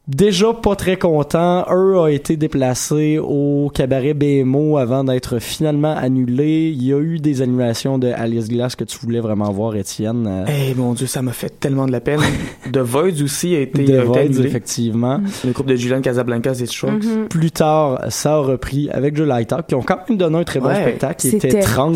déjà 0.08 0.54
pas 0.54 0.76
très 0.76 0.98
contents. 0.98 1.66
Eux 1.72 2.00
a 2.00 2.10
été 2.12 2.38
déplacé 2.38 3.18
au 3.20 3.72
cabaret 3.74 4.14
BMO 4.14 4.78
avant 4.78 5.04
d'être 5.04 5.40
finalement 5.40 5.96
annulé. 5.96 6.72
Il 6.76 6.84
y 6.84 6.94
a 6.94 7.00
eu 7.00 7.20
des 7.20 7.42
annulations 7.42 7.98
de 7.98 8.08
Alice 8.10 8.48
Glass 8.50 8.76
que 8.76 8.84
tu 8.84 8.98
voulais 9.00 9.20
vraiment 9.20 9.52
voir, 9.52 9.76
Étienne. 9.76 10.26
Euh, 10.28 10.46
Eh 10.48 10.74
mon 10.76 10.94
dieu, 10.94 11.08
ça 11.08 11.22
m'a 11.22 11.32
fait 11.32 11.60
tellement 11.60 11.86
de 11.88 11.92
la 11.92 12.02
peine. 12.02 12.20
The 12.72 12.78
Voids 12.80 13.22
aussi 13.24 13.56
a 13.56 13.62
été, 13.62 13.86
The 13.86 13.90
a 13.90 13.94
été 13.94 14.02
Voids, 14.04 14.18
annulé. 14.20 14.48
effectivement. 14.48 15.20
Le 15.46 15.52
groupe 15.52 15.68
de 15.68 15.76
Julian 15.76 16.02
Casablancas 16.02 16.60
et 16.62 16.66
Strokes. 16.66 17.04
Mhm. 17.04 17.28
Plus 17.30 17.52
tard, 17.52 18.02
ça 18.10 18.34
a 18.36 18.40
repris 18.40 18.90
avec 18.92 19.16
July 19.16 19.46
Talk, 19.46 19.68
qui 19.68 19.76
ont 19.76 19.82
quand 19.82 20.00
même 20.10 20.18
donné 20.18 20.38
un 20.40 20.44
très 20.44 20.60
bon 20.60 20.68
Ouais. 20.68 20.82
spectacle. 20.82 21.16
Qui 21.22 21.36
était 21.36 21.50
C'était 21.52 21.60
30 21.62 21.96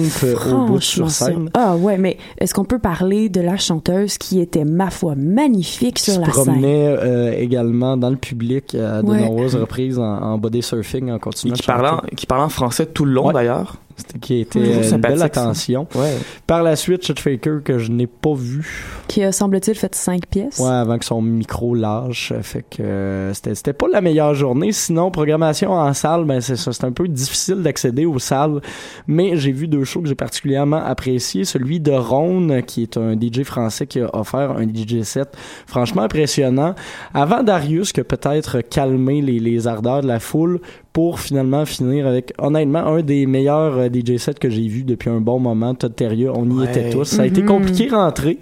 au 0.52 0.66
bout 0.66 0.82
sur 0.82 1.10
scène. 1.12 1.50
Ah 1.54 1.76
ouais, 1.76 1.98
mais 1.98 2.18
est-ce 2.40 2.54
qu'on 2.54 2.66
peut 2.66 2.80
parler 2.80 3.30
de 3.30 3.42
la 3.42 3.58
chanteuse 3.58 4.18
qui 4.18 4.40
était, 4.40 4.66
ma 4.66 4.90
foi, 4.90 5.16
magnifique 5.16 6.00
sur 6.00 6.14
se 6.14 6.20
la 6.20 6.26
scène? 6.26 6.34
promenait 6.46 6.96
euh, 7.00 7.34
également 7.38 7.98
dans 8.00 8.10
le 8.10 8.16
public 8.18 8.74
à 8.76 9.02
de 9.02 9.08
Ouais. 9.08 9.22
nombreuses 9.22 9.56
reprises 9.62 10.00
en, 10.00 10.04
en 10.04 10.38
body 10.38 10.62
surfing, 10.62 11.12
en 11.12 11.20
continuant 11.20 11.56
Qui 11.56 11.62
de 11.62 11.66
en, 11.90 12.02
qui 12.16 12.26
parlait 12.26 12.44
en 12.46 12.50
français 12.50 12.86
tout 12.88 13.06
le 13.06 13.12
long 13.12 13.28
Ouais. 13.28 13.34
d'ailleurs. 13.34 13.76
C'était 14.00 14.20
qui 14.20 14.40
était 14.40 14.60
euh, 14.60 14.92
une 14.92 14.98
belle 14.98 15.22
attention. 15.22 15.88
Ouais. 15.96 16.16
Par 16.48 16.64
la 16.64 16.76
suite, 16.76 17.06
Chet 17.06 17.20
Faker 17.20 17.62
que 17.64 17.78
je 17.78 17.92
n'ai 17.92 18.08
pas 18.08 18.34
vu. 18.34 19.04
Qui 19.08 19.24
a, 19.24 19.32
semble-t-il, 19.32 19.78
fait 19.78 19.94
cinq 19.94 20.28
pièces. 20.28 20.60
Ouais, 20.60 20.70
avant 20.70 20.98
que 20.98 21.06
son 21.06 21.22
micro 21.22 21.76
lâche. 21.76 22.34
Fait 22.42 22.64
que 22.70 22.82
euh, 22.82 23.34
c'était 23.34 23.56
c'était 23.56 23.74
pas 23.74 23.88
la 23.92 24.02
meilleure 24.02 24.34
journée. 24.34 24.72
Sinon, 24.72 25.12
programmation 25.12 25.72
en 25.74 25.94
salle, 25.94 26.26
ben 26.26 26.42
c'est 26.42 26.56
ça. 26.56 26.72
C'est 26.72 26.86
un 26.86 26.92
peu 26.92 27.08
difficile 27.08 27.62
d'accéder 27.62 28.06
aux 28.06 28.20
salles. 28.20 28.62
Mais 29.08 29.36
j'ai 29.38 29.52
vu 29.52 29.68
deux 29.68 29.84
shows 29.84 30.02
que 30.02 30.08
j'ai 30.08 30.16
particulièrement 30.16 30.84
apprécié. 30.84 31.44
Celui 31.44 31.80
de 31.80 31.92
Rhône, 31.92 32.64
qui 32.64 32.84
est 32.84 32.98
un 32.98 33.14
DJ 33.14 33.44
français 33.44 33.88
qui 33.88 34.00
a 34.00 34.10
offert 34.16 34.52
un 34.52 34.68
DJ 34.68 35.04
set 35.04 35.36
franchement 35.68 36.04
impressionnant. 36.04 36.76
Avant 37.14 37.44
Darius, 37.44 37.92
qui 37.92 38.00
a 38.00 38.04
peut-être 38.04 38.62
calmé 38.62 39.22
les, 39.22 39.40
les 39.40 39.68
ardeurs 39.68 40.02
de 40.02 40.08
la 40.08 40.20
foule 40.20 40.62
pour 40.92 41.20
finalement 41.20 41.66
finir 41.66 42.08
avec, 42.08 42.34
honnêtement, 42.40 42.80
un 42.80 43.02
des 43.02 43.26
meilleurs 43.28 43.78
euh, 43.78 43.90
DJ 43.90 44.18
sets 44.18 44.34
que 44.34 44.50
j'ai 44.50 44.68
vu 44.68 44.84
depuis 44.84 45.10
un 45.10 45.22
bon 45.22 45.40
moment. 45.40 45.76
Todd 45.76 45.96
Terrio, 45.96 46.34
on 46.36 46.50
y 46.50 46.54
Ouais. 46.60 46.66
était 46.66 46.90
tous. 46.90 47.06
Ça 47.06 47.22
a 47.22 47.26
été 47.28 47.42
Mhm. 47.42 47.48
compliqué 47.48 47.88
de 47.88 47.94
rentrer. 47.96 48.40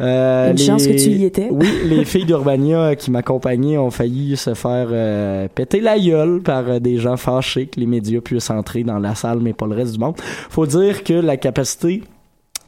Euh, 0.00 0.52
Une 0.52 0.58
chance 0.58 0.86
que 0.86 0.92
tu 0.92 1.10
y 1.10 1.24
étais. 1.24 1.48
Oui, 1.50 1.66
les 1.84 2.04
filles 2.04 2.24
d'Urbania 2.24 2.78
euh, 2.80 2.94
qui 2.94 3.10
m'accompagnaient 3.10 3.78
ont 3.78 3.90
failli 3.90 4.36
se 4.36 4.54
faire 4.54 4.88
euh, 4.90 5.48
péter 5.54 5.80
la 5.80 5.98
gueule 5.98 6.40
par 6.40 6.64
euh, 6.68 6.78
des 6.78 6.96
gens 6.98 7.16
fâchés 7.16 7.66
que 7.66 7.78
les 7.78 7.86
médias 7.86 8.20
puissent 8.20 8.50
entrer 8.50 8.84
dans 8.84 8.98
la 8.98 9.14
salle, 9.14 9.40
mais 9.40 9.52
pas 9.52 9.66
le 9.66 9.74
reste 9.74 9.92
du 9.92 9.98
monde. 9.98 10.14
Faut 10.50 10.66
dire 10.66 11.04
que 11.04 11.12
la 11.14 11.36
capacité 11.36 12.02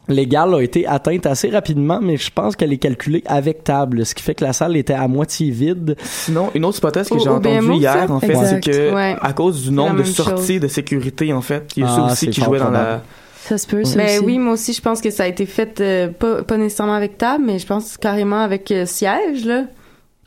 légale 0.09 0.55
a 0.55 0.61
été 0.63 0.87
atteinte 0.87 1.27
assez 1.27 1.49
rapidement, 1.51 1.99
mais 2.03 2.17
je 2.17 2.31
pense 2.31 2.57
qu'elle 2.57 2.73
est 2.73 2.79
calculée 2.79 3.23
avec 3.27 3.65
table, 3.65 4.05
ce 4.05 4.15
qui 4.15 4.23
fait 4.23 4.35
que 4.35 4.45
la 4.45 4.53
salle 4.53 4.77
était 4.77 4.93
à 4.95 5.09
moitié 5.09 5.51
vide. 5.51 5.97
Sinon, 6.03 6.51
une 6.55 6.65
autre 6.65 6.79
hypothèse 6.79 7.09
que 7.09 7.19
j'ai 7.19 7.29
entendue 7.29 7.73
hier, 7.75 8.11
en 8.11 8.21
fait, 8.21 8.35
c'est 8.45 8.61
que 8.61 8.95
Ouais. 8.95 9.17
à 9.21 9.33
cause 9.33 9.63
du 9.63 9.71
nombre 9.71 9.97
de 9.99 10.05
sorties 10.05 10.53
chose. 10.55 10.61
de 10.61 10.69
sécurité, 10.69 11.33
en 11.33 11.41
fait, 11.41 11.65
il 11.77 11.81
y 11.83 11.87
a 11.87 11.89
Ah, 11.91 11.97
ça 11.97 12.13
aussi 12.13 12.29
qui 12.31 12.41
jouait 12.41 12.59
dans 12.59 12.71
la. 12.71 13.03
Ça 13.43 13.59
se 13.59 13.67
peut, 13.67 13.85
ça 13.85 13.97
Ben 13.99 14.07
aussi. 14.07 14.25
oui, 14.25 14.39
moi 14.39 14.55
aussi, 14.55 14.73
je 14.73 14.81
pense 14.81 15.03
que 15.03 15.11
ça 15.11 15.25
a 15.25 15.27
été 15.27 15.45
fait 15.45 15.79
euh, 15.81 16.09
pas, 16.09 16.43
pas 16.43 16.57
nécessairement 16.57 16.95
avec 16.95 17.19
table, 17.19 17.45
mais 17.47 17.59
je 17.59 17.67
pense 17.67 17.99
carrément 17.99 18.41
avec 18.41 18.71
euh, 18.71 18.87
siège, 18.87 19.45
là. 19.45 19.65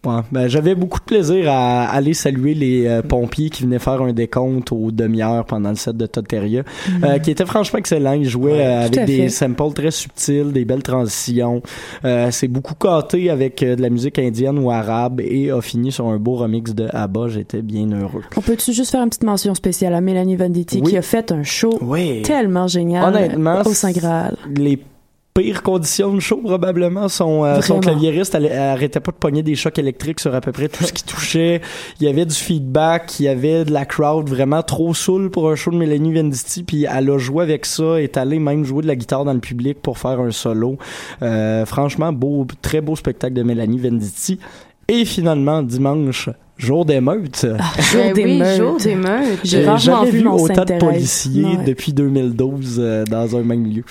Ouais, 0.08 0.22
ben, 0.32 0.48
j'avais 0.48 0.74
beaucoup 0.74 1.00
de 1.00 1.04
plaisir 1.06 1.46
à 1.52 1.90
aller 1.90 2.14
saluer 2.14 2.54
les 2.54 2.88
euh, 2.88 3.02
pompiers 3.02 3.50
qui 3.50 3.64
venaient 3.64 3.80
faire 3.80 4.02
un 4.02 4.14
décompte 4.14 4.72
aux 4.72 4.90
demi-heures 4.92 5.44
pendant 5.46 5.70
le 5.70 5.76
set 5.76 5.98
de 5.98 6.06
Todd 6.06 6.28
Terria, 6.28 6.64
Mhm. 6.90 7.04
euh, 7.04 7.20
qui 7.20 7.32
était 7.32 7.46
franchement 7.46 7.80
excellent. 7.80 8.14
Il 8.14 8.28
jouait 8.28 8.66
euh, 8.66 8.86
avec 8.86 9.06
des 9.06 9.28
samples 9.30 9.74
très 9.74 9.92
subtils, 9.92 10.52
des 10.54 10.64
belles 10.66 10.84
transitions. 10.84 11.62
Euh, 12.06 12.30
c'est 12.32 12.48
beaucoup 12.48 12.76
gâté 12.82 13.30
avec 13.30 13.62
euh, 13.64 13.76
de 13.76 13.82
la 13.82 13.90
musique 13.90 14.18
indienne 14.20 14.58
ou 14.60 14.72
arabe 14.72 15.20
et 15.22 15.52
a 15.52 15.62
fini 15.62 15.92
sur 15.92 16.08
un 16.08 16.18
beau 16.18 16.36
remix 16.36 16.74
de 16.74 16.88
ABBA. 16.92 17.28
J'étais 17.28 17.62
bien 17.62 17.88
heureux. 17.92 18.22
On 18.38 18.42
peut-tu 18.42 18.72
juste 18.74 18.92
faire 18.92 19.02
une 19.04 19.10
petite 19.10 19.24
mention 19.24 19.54
spéciale 19.56 19.94
à 19.94 20.02
Mélanie 20.02 20.36
Venditti 20.36 20.82
Oui. 20.84 20.92
qui 20.92 20.98
a 20.98 21.02
fait 21.02 21.32
un 21.32 21.44
show 21.44 21.78
Oui. 21.82 22.22
tellement 22.22 22.68
génial 22.68 23.04
Honnêtement, 23.14 23.62
au 23.66 23.74
Saint 23.74 23.92
Graal. 23.92 24.38
les 24.56 24.80
pires 25.38 25.62
conditions 25.62 26.14
de 26.14 26.20
show 26.20 26.38
probablement 26.38 27.08
son 27.08 27.44
euh, 27.44 27.62
son 27.62 27.80
claviériste 27.80 28.34
elle, 28.34 28.46
elle 28.46 28.58
arrêtait 28.58 29.00
pas 29.00 29.12
de 29.12 29.18
pogner 29.18 29.44
des 29.44 29.56
chocs 29.56 29.78
électriques 29.78 30.20
sur 30.20 30.34
à 30.34 30.42
peu 30.42 30.52
près 30.52 30.68
tout 30.68 30.84
ce 30.84 30.92
qui 30.92 31.04
touchait. 31.04 31.62
Il 32.00 32.08
y 32.08 32.10
avait 32.10 32.26
du 32.26 32.36
feedback 32.36 33.20
il 33.20 33.24
y 33.24 33.28
avait 33.28 33.64
de 33.64 33.72
la 33.72 33.86
crowd 33.86 34.30
vraiment 34.30 34.64
trop 34.64 34.94
saoul 34.94 35.30
pour 35.30 35.50
un 35.50 35.56
show 35.56 35.72
de 35.72 35.78
Mélanie 35.78 36.14
Venditti 36.14 36.64
puis 36.64 36.86
elle 36.86 37.10
a 37.10 37.18
joué 37.18 37.44
avec 37.44 37.66
ça 37.66 38.02
est 38.02 38.18
allée 38.18 38.40
même 38.40 38.66
jouer 38.66 38.82
de 38.82 38.88
la 38.88 38.96
guitare 38.96 39.26
dans 39.26 39.34
le 39.34 39.40
public 39.40 39.82
pour 39.82 39.98
faire 39.98 40.20
un 40.20 40.32
solo. 40.32 40.78
Euh, 41.22 41.66
franchement 41.66 42.12
beau 42.12 42.46
très 42.62 42.82
beau 42.82 42.96
spectacle 42.96 43.34
de 43.34 43.44
Mélanie 43.44 43.80
Venditti. 43.80 44.40
Et 44.88 45.06
finalement 45.06 45.62
dimanche 45.62 46.30
jour 46.58 46.86
d'émeute 46.86 47.46
Jour 47.92 48.02
Ben 48.02 48.08
oui, 48.08 48.14
d'émeute. 48.14 48.58
jour 48.58 48.78
d'émeute. 48.78 49.40
J'ai 49.44 49.50
J'ai 49.62 49.66
rarement 49.66 49.78
jamais 49.80 50.12
vu 50.12 50.18
vu 50.20 50.24
mon 50.24 50.36
autant 50.42 50.66
de 50.66 50.78
policiers 50.80 51.44
Ouais. 51.46 51.64
depuis 51.66 51.94
2012 51.94 52.78
euh, 52.80 53.04
dans 53.06 53.36
un 53.36 53.44
même 53.44 53.66
lieu 53.66 53.84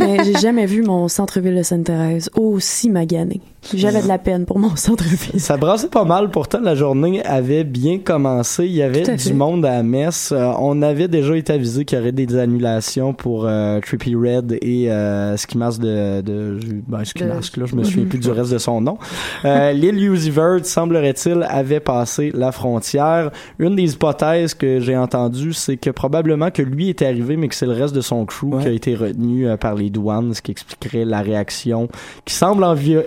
Mais 0.00 0.22
j'ai 0.24 0.34
jamais 0.34 0.66
vu 0.66 0.82
mon 0.82 1.08
centre-ville 1.08 1.56
de 1.56 1.62
Sainte-Thérèse 1.62 2.30
aussi 2.36 2.90
magané. 2.90 3.40
J'avais 3.74 4.02
de 4.02 4.08
la 4.08 4.18
peine 4.18 4.44
pour 4.44 4.58
mon 4.60 4.74
centre-ville. 4.76 5.40
Ça 5.40 5.56
brassait 5.56 5.88
pas 5.88 6.04
mal. 6.04 6.30
Pourtant, 6.30 6.60
la 6.60 6.74
journée 6.74 7.24
avait 7.24 7.64
bien 7.64 7.98
commencé. 7.98 8.66
Il 8.66 8.72
y 8.72 8.82
avait 8.82 9.02
du 9.16 9.34
monde 9.34 9.64
à 9.64 9.70
la 9.76 9.82
messe. 9.82 10.32
Euh, 10.32 10.52
on 10.58 10.82
avait 10.82 11.08
déjà 11.08 11.36
été 11.36 11.52
avisé 11.52 11.84
qu'il 11.84 11.98
y 11.98 12.00
aurait 12.00 12.12
des 12.12 12.36
annulations 12.36 13.14
pour 13.14 13.46
euh, 13.46 13.80
Trippy 13.80 14.14
Red 14.14 14.58
et 14.60 14.90
euh, 14.90 15.36
Ski 15.36 15.58
Mask 15.58 15.80
de... 15.80 16.20
de 16.22 16.58
ben, 16.86 17.04
Ski 17.04 17.24
Mask, 17.24 17.56
là, 17.56 17.66
je 17.66 17.76
me 17.76 17.84
souviens 17.84 18.06
plus 18.06 18.18
du 18.18 18.30
reste 18.32 18.52
de 18.52 18.58
son 18.58 18.80
nom. 18.80 18.98
Euh, 19.44 19.72
L'île 19.72 20.02
Uzi 20.02 20.30
Vert, 20.30 20.64
semblerait-il, 20.64 21.46
avait 21.48 21.80
passé 21.80 22.32
la 22.34 22.52
frontière. 22.52 23.30
Une 23.58 23.76
des 23.76 23.92
hypothèses 23.92 24.54
que 24.54 24.80
j'ai 24.80 24.96
entendues, 24.96 25.52
c'est 25.52 25.76
que 25.76 25.90
probablement 25.90 26.50
que 26.50 26.62
lui 26.62 26.88
était 26.88 27.06
arrivé, 27.06 27.36
mais 27.36 27.48
que 27.48 27.54
c'est 27.54 27.66
le 27.66 27.72
reste 27.72 27.94
de 27.94 28.00
son 28.00 28.26
crew 28.26 28.60
qui 28.60 28.66
a 28.68 28.72
été 28.72 28.94
retenu 28.94 29.46
euh, 29.46 29.56
par 29.56 29.74
les 29.74 29.90
douanes, 29.90 30.34
ce 30.34 30.42
qui 30.42 30.50
expliquerait 30.50 31.04
la 31.04 31.20
réaction 31.22 31.88
qui 32.24 32.34
semble 32.34 32.64
envi- 32.64 32.98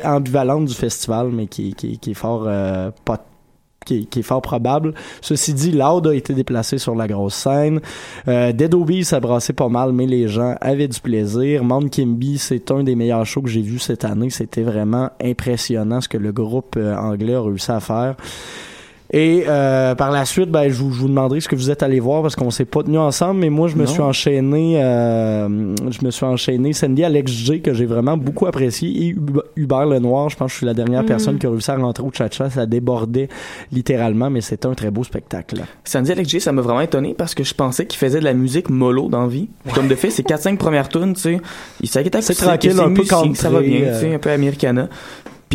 ambivalente 0.46 0.66
du 0.66 0.74
festival, 0.74 1.30
mais 1.32 1.48
qui, 1.48 1.76
est 1.82 2.14
fort 2.14 2.46
euh, 2.48 2.92
pas 3.04 3.26
qui 3.86 4.08
est, 4.16 4.22
fort 4.24 4.42
probable. 4.42 4.96
Ceci 5.22 5.54
dit, 5.54 5.72
Loud 5.72 6.08
a 6.08 6.16
été 6.16 6.34
déplacé 6.34 6.80
sur 6.80 6.96
la 6.96 7.08
grosse 7.08 7.36
scène. 7.36 7.82
Euh, 8.28 8.52
Dead 8.52 8.74
Obies 8.74 9.06
ça 9.06 9.20
brassait 9.20 9.54
pas 9.54 9.70
mal, 9.70 9.94
mais 9.94 10.08
les 10.08 10.28
gens 10.28 10.56
avaient 10.60 10.88
du 10.88 11.00
plaisir. 11.00 11.64
Mount 11.64 11.88
Kimby, 11.90 12.40
c'est 12.40 12.72
un 12.72 12.84
des 12.84 12.96
meilleurs 12.96 13.28
shows 13.28 13.44
que 13.44 13.50
j'ai 13.50 13.62
vu 13.62 13.78
cette 13.78 14.04
année. 14.04 14.32
C'était 14.32 14.64
vraiment 14.64 15.12
impressionnant 15.22 16.02
ce 16.02 16.10
que 16.10 16.18
le 16.18 16.32
groupe 16.32 16.76
euh, 16.78 16.96
anglais 16.96 17.36
a 17.36 17.42
réussi 17.42 17.72
à 17.72 17.80
faire. 17.80 18.16
Et 19.18 19.46
euh, 19.48 19.96
par 19.96 20.12
la 20.12 20.26
suite, 20.26 20.52
ben, 20.52 20.68
je, 20.68 20.74
vous, 20.74 20.92
je 20.92 21.00
vous 21.00 21.08
demanderai 21.08 21.40
ce 21.40 21.48
que 21.48 21.56
vous 21.56 21.72
êtes 21.72 21.84
allé 21.84 22.02
voir 22.02 22.22
parce 22.22 22.36
qu'on 22.36 22.52
s'est 22.52 22.66
pas 22.66 22.84
tenu 22.84 22.98
ensemble, 22.98 23.40
mais 23.40 23.50
moi 23.50 23.70
je 23.70 23.76
me 23.78 23.86
Non. 23.86 23.88
suis 23.90 24.02
enchaîné, 24.02 24.84
euh, 24.84 25.48
je 25.90 26.06
me 26.06 26.12
suis 26.12 26.26
enchaîné 26.26 26.74
Sandy 26.74 27.02
Alex 27.06 27.32
J 27.32 27.62
que 27.62 27.74
j'ai 27.74 27.86
vraiment 27.86 28.18
beaucoup 28.18 28.46
apprécié 28.46 28.90
et 28.90 29.08
Hub- 29.12 29.42
Hubert 29.56 29.86
Lenoir, 29.86 30.28
je 30.30 30.36
pense 30.36 30.48
que 30.48 30.52
je 30.52 30.58
suis 30.58 30.66
la 30.66 30.74
dernière 30.74 31.04
Mhm. 31.04 31.08
personne 31.08 31.38
qui 31.38 31.46
a 31.48 31.50
réussi 31.50 31.72
à 31.72 31.78
rentrer 31.78 32.04
au 32.04 32.12
cha 32.12 32.28
ça 32.30 32.66
débordait 32.66 33.30
littéralement, 33.72 34.30
mais 34.30 34.42
c'était 34.42 34.68
un 34.68 34.74
très 34.74 34.92
beau 34.92 35.06
spectacle. 35.06 35.62
Sandy 35.86 36.12
Alex 36.12 36.30
J, 36.30 36.42
ça 36.42 36.52
m'a 36.52 36.62
vraiment 36.62 36.82
étonné 36.82 37.16
parce 37.18 37.34
que 37.34 37.46
je 37.46 37.54
pensais 37.54 37.86
qu'il 37.86 37.98
faisait 37.98 38.20
de 38.20 38.26
la 38.26 38.34
musique 38.34 38.70
mollo 38.70 39.08
dans 39.08 39.22
la 39.22 39.28
vie. 39.30 39.48
Comme 39.74 39.88
de 39.88 39.96
fait, 39.96 40.10
c'est 40.10 40.24
4-5 40.28 40.58
premières 40.58 40.90
tunes, 40.90 41.14
tu 41.14 41.22
sais. 41.22 41.42
Il 41.80 41.88
s'est 41.88 42.04
C'est 42.20 42.34
tranquille, 42.34 42.78
un 42.82 42.92
peu 42.94 43.06
ça 43.06 43.16
va 43.50 43.60
country, 43.60 43.70
bien, 43.70 43.80
euh. 43.88 43.94
tu 44.02 44.08
sais, 44.08 44.14
un 44.16 44.20
peu 44.20 44.30
americana. 44.32 44.90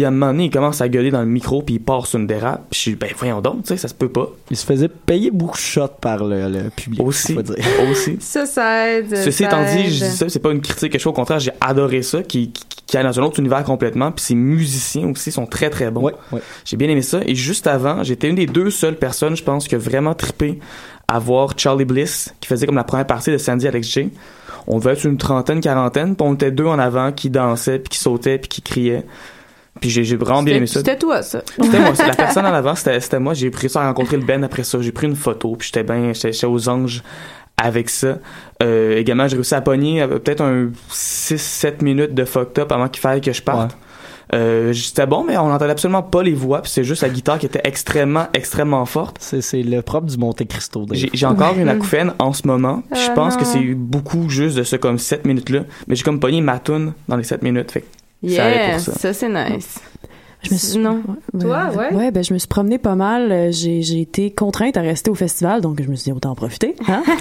Puis 0.00 0.06
à 0.06 0.08
un 0.08 0.12
moment 0.12 0.32
donné, 0.32 0.46
il 0.46 0.50
commence 0.50 0.80
à 0.80 0.88
gueuler 0.88 1.10
dans 1.10 1.20
le 1.20 1.26
micro, 1.26 1.60
puis 1.60 1.74
il 1.74 1.78
part 1.78 2.06
sur 2.06 2.18
une 2.18 2.26
dérape. 2.26 2.62
Puis 2.70 2.78
je 2.78 2.80
suis, 2.80 2.94
ben 2.94 3.10
voyons 3.18 3.42
donc, 3.42 3.64
tu 3.64 3.68
sais, 3.68 3.76
ça 3.76 3.86
se 3.86 3.92
peut 3.92 4.08
pas. 4.08 4.30
Il 4.50 4.56
se 4.56 4.64
faisait 4.64 4.88
payer 4.88 5.30
beaucoup 5.30 5.58
de 5.58 5.62
shots 5.62 5.88
par 6.00 6.24
le, 6.24 6.48
le 6.48 6.70
public. 6.70 7.02
Aussi, 7.02 7.34
dire. 7.34 7.56
aussi. 7.90 8.16
Ça, 8.18 8.46
ça 8.46 8.88
aide. 8.88 9.14
Ceci 9.14 9.42
ça 9.42 9.44
étant 9.44 9.62
dit, 9.62 9.90
je 9.90 10.04
dis 10.06 10.10
ça, 10.10 10.30
c'est 10.30 10.38
pas 10.38 10.52
une 10.52 10.62
critique, 10.62 10.90
quelque 10.90 11.02
chose 11.02 11.10
au 11.10 11.14
contraire, 11.14 11.38
j'ai 11.38 11.52
adoré 11.60 12.00
ça, 12.00 12.22
qui, 12.22 12.50
qui, 12.50 12.64
qui 12.86 12.96
est 12.96 13.02
dans 13.02 13.20
un 13.20 13.22
autre 13.24 13.40
univers 13.40 13.62
complètement, 13.62 14.10
puis 14.10 14.24
ses 14.24 14.34
musiciens 14.34 15.06
aussi 15.10 15.30
sont 15.30 15.44
très 15.44 15.68
très 15.68 15.90
bons. 15.90 16.10
J'ai 16.64 16.78
bien 16.78 16.88
aimé 16.88 17.02
ça, 17.02 17.20
et 17.26 17.34
juste 17.34 17.66
avant, 17.66 18.02
j'étais 18.02 18.30
une 18.30 18.36
des 18.36 18.46
deux 18.46 18.70
seules 18.70 18.96
personnes, 18.96 19.36
je 19.36 19.44
pense, 19.44 19.68
qui 19.68 19.74
a 19.74 19.78
vraiment 19.78 20.14
trippé 20.14 20.60
à 21.08 21.18
voir 21.18 21.52
Charlie 21.58 21.84
Bliss, 21.84 22.32
qui 22.40 22.48
faisait 22.48 22.64
comme 22.64 22.76
la 22.76 22.84
première 22.84 23.06
partie 23.06 23.30
de 23.32 23.36
Sandy 23.36 23.68
Alex 23.68 23.86
J. 23.86 24.10
On 24.66 24.78
devait 24.78 24.92
être 24.94 25.04
une 25.04 25.18
trentaine, 25.18 25.60
quarantaine, 25.60 26.16
puis 26.16 26.26
on 26.26 26.32
était 26.32 26.52
deux 26.52 26.64
en 26.64 26.78
avant 26.78 27.12
qui 27.12 27.28
dansaient, 27.28 27.80
puis 27.80 27.90
qui 27.90 27.98
sautaient, 27.98 28.38
puis 28.38 28.48
qui 28.48 28.62
criaient. 28.62 29.04
Puis 29.80 29.90
j'ai 29.90 30.04
j'ai 30.04 30.16
vraiment 30.16 30.42
bien 30.42 30.56
aimé 30.56 30.66
ça. 30.66 30.80
C'était 30.80 30.98
toi, 30.98 31.22
ça. 31.22 31.42
C'était 31.60 31.80
moi, 31.80 31.92
la 31.98 32.14
personne 32.16 32.46
en 32.46 32.52
avant, 32.52 32.74
c'était 32.74 33.00
c'était 33.00 33.18
moi. 33.18 33.34
J'ai 33.34 33.50
pris 33.50 33.68
ça 33.68 33.82
à 33.82 33.86
rencontrer 33.86 34.16
le 34.16 34.24
Ben 34.24 34.44
après 34.44 34.62
ça. 34.64 34.80
J'ai 34.80 34.92
pris 34.92 35.06
une 35.06 35.16
photo, 35.16 35.56
puis 35.56 35.70
j'étais 35.72 35.82
bien, 35.82 36.12
j'étais 36.12 36.32
j'étais 36.32 36.46
aux 36.46 36.68
anges 36.68 37.02
avec 37.56 37.90
ça. 37.90 38.18
Euh, 38.62 38.96
également, 38.96 39.28
j'ai 39.28 39.36
réussi 39.36 39.54
à 39.54 39.60
pogner 39.60 40.02
euh, 40.02 40.18
peut-être 40.18 40.42
un 40.42 40.70
6-7 40.90 41.82
minutes 41.82 42.14
de 42.14 42.24
fucked 42.24 42.58
up 42.58 42.72
avant 42.72 42.88
qu'il 42.88 43.00
fallait 43.00 43.20
que 43.20 43.32
je 43.32 43.42
parte. 43.42 43.76
Euh, 44.32 44.72
c'était 44.72 45.06
bon, 45.06 45.24
mais 45.24 45.36
on 45.36 45.48
n'entendait 45.48 45.72
absolument 45.72 46.02
pas 46.02 46.22
les 46.22 46.34
voix, 46.34 46.62
puis 46.62 46.70
c'est 46.70 46.84
juste 46.84 47.02
la 47.02 47.08
guitare 47.08 47.38
qui 47.38 47.46
était 47.46 47.62
extrêmement, 47.64 48.28
extrêmement 48.32 48.84
forte. 48.86 49.16
C'est 49.18 49.40
c'est 49.40 49.62
le 49.62 49.82
propre 49.82 50.06
du 50.06 50.16
Monte 50.16 50.46
Cristo. 50.46 50.86
J'ai 50.92 51.26
encore 51.26 51.58
une 51.58 51.68
acouphène 51.68 52.12
en 52.18 52.32
ce 52.32 52.46
moment. 52.46 52.82
puis 52.90 53.00
je 53.00 53.08
Ah 53.10 53.14
pense 53.14 53.36
que 53.36 53.44
c'est 53.44 53.74
beaucoup 53.74 54.28
juste 54.28 54.56
de 54.56 54.62
ce 54.62 54.76
comme 54.76 54.98
7 54.98 55.26
minutes-là. 55.26 55.64
Mais 55.88 55.96
j'ai 55.96 56.04
comme 56.04 56.20
pogné 56.20 56.40
ma 56.40 56.58
toune 56.60 56.92
dans 57.08 57.16
les 57.16 57.24
7 57.24 57.42
minutes. 57.42 57.72
Fait 57.72 57.84
que 58.22 58.78
ça 58.78 59.12
c'est 59.12 59.28
nice. 59.28 59.78
Je 60.42 60.54
me 60.54 60.58
suis... 60.58 60.78
Non. 60.78 61.02
Toi, 61.38 61.68
ouais? 61.76 61.92
Ouais, 61.94 62.10
ben, 62.10 62.24
je 62.24 62.32
me 62.32 62.38
suis 62.38 62.48
promenée 62.48 62.78
pas 62.78 62.94
mal. 62.94 63.30
Euh, 63.30 63.52
J'ai, 63.52 63.82
j'ai 63.82 64.00
été 64.00 64.30
contrainte 64.30 64.78
à 64.78 64.80
rester 64.80 65.10
au 65.10 65.14
festival, 65.14 65.60
donc 65.60 65.82
je 65.82 65.88
me 65.90 65.94
suis 65.96 66.04
dit 66.04 66.12
autant 66.16 66.30
en 66.30 66.34
profiter. 66.34 66.76
Hein? 66.88 67.02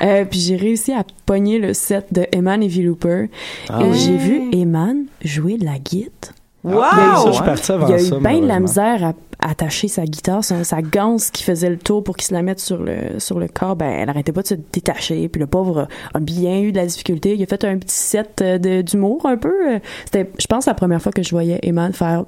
Euh, 0.00 0.24
puis 0.24 0.40
j'ai 0.40 0.56
réussi 0.56 0.92
à 0.92 1.04
pogner 1.26 1.58
le 1.58 1.74
set 1.74 2.06
de 2.12 2.26
Eman 2.32 2.60
et 2.62 2.68
V-Looper. 2.68 3.28
Ah 3.68 3.80
et 3.82 3.84
oui. 3.84 3.98
j'ai 3.98 4.16
vu 4.16 4.50
Eman 4.52 5.04
jouer 5.24 5.58
de 5.58 5.64
la 5.64 5.78
guitare. 5.78 6.32
Wow! 6.64 6.72
Il 6.72 6.98
y 6.98 7.02
a 7.02 7.12
eu- 7.30 7.34
Ça, 7.34 7.54
je 7.54 7.62
suis 7.62 7.72
avant 7.72 7.86
Il 7.86 7.90
y 7.90 7.94
a 7.94 8.00
eu 8.00 8.06
ça, 8.06 8.16
bien 8.18 8.40
de 8.40 8.46
la 8.46 8.60
misère 8.60 9.04
à 9.04 9.12
attacher 9.42 9.88
sa 9.88 10.04
guitare, 10.04 10.44
sa, 10.44 10.64
sa 10.64 10.82
ganse 10.82 11.30
qui 11.30 11.42
faisait 11.42 11.70
le 11.70 11.78
tour 11.78 12.02
pour 12.02 12.16
qu'il 12.16 12.26
se 12.26 12.34
la 12.34 12.42
mette 12.42 12.60
sur 12.60 12.78
le 12.82 13.18
sur 13.18 13.38
le 13.38 13.48
corps, 13.48 13.76
ben 13.76 13.90
elle 13.90 14.08
arrêtait 14.08 14.32
pas 14.32 14.42
de 14.42 14.46
se 14.48 14.54
détacher. 14.72 15.28
Puis 15.28 15.40
le 15.40 15.46
pauvre 15.46 15.88
a 16.14 16.20
bien 16.20 16.60
eu 16.60 16.72
de 16.72 16.76
la 16.76 16.86
difficulté. 16.86 17.34
Il 17.34 17.42
a 17.42 17.46
fait 17.46 17.64
un 17.64 17.78
petit 17.78 17.94
set 17.94 18.40
euh, 18.42 18.82
d'humour 18.82 19.26
un 19.26 19.36
peu. 19.36 19.74
Euh, 19.74 19.78
C'était, 20.04 20.30
je 20.38 20.46
pense, 20.46 20.66
la 20.66 20.74
première 20.74 21.02
fois 21.02 21.12
que 21.12 21.22
je 21.22 21.30
voyais 21.30 21.58
Eman 21.62 21.92
faire 21.92 22.24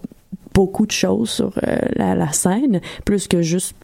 beaucoup 0.53 0.87
de 0.87 0.93
choses 0.93 1.31
sur 1.31 1.53
euh, 1.67 1.77
la, 1.97 2.15
la 2.15 2.33
scène, 2.33 2.81
plus 3.05 3.29
que 3.29 3.43
juste 3.43 3.75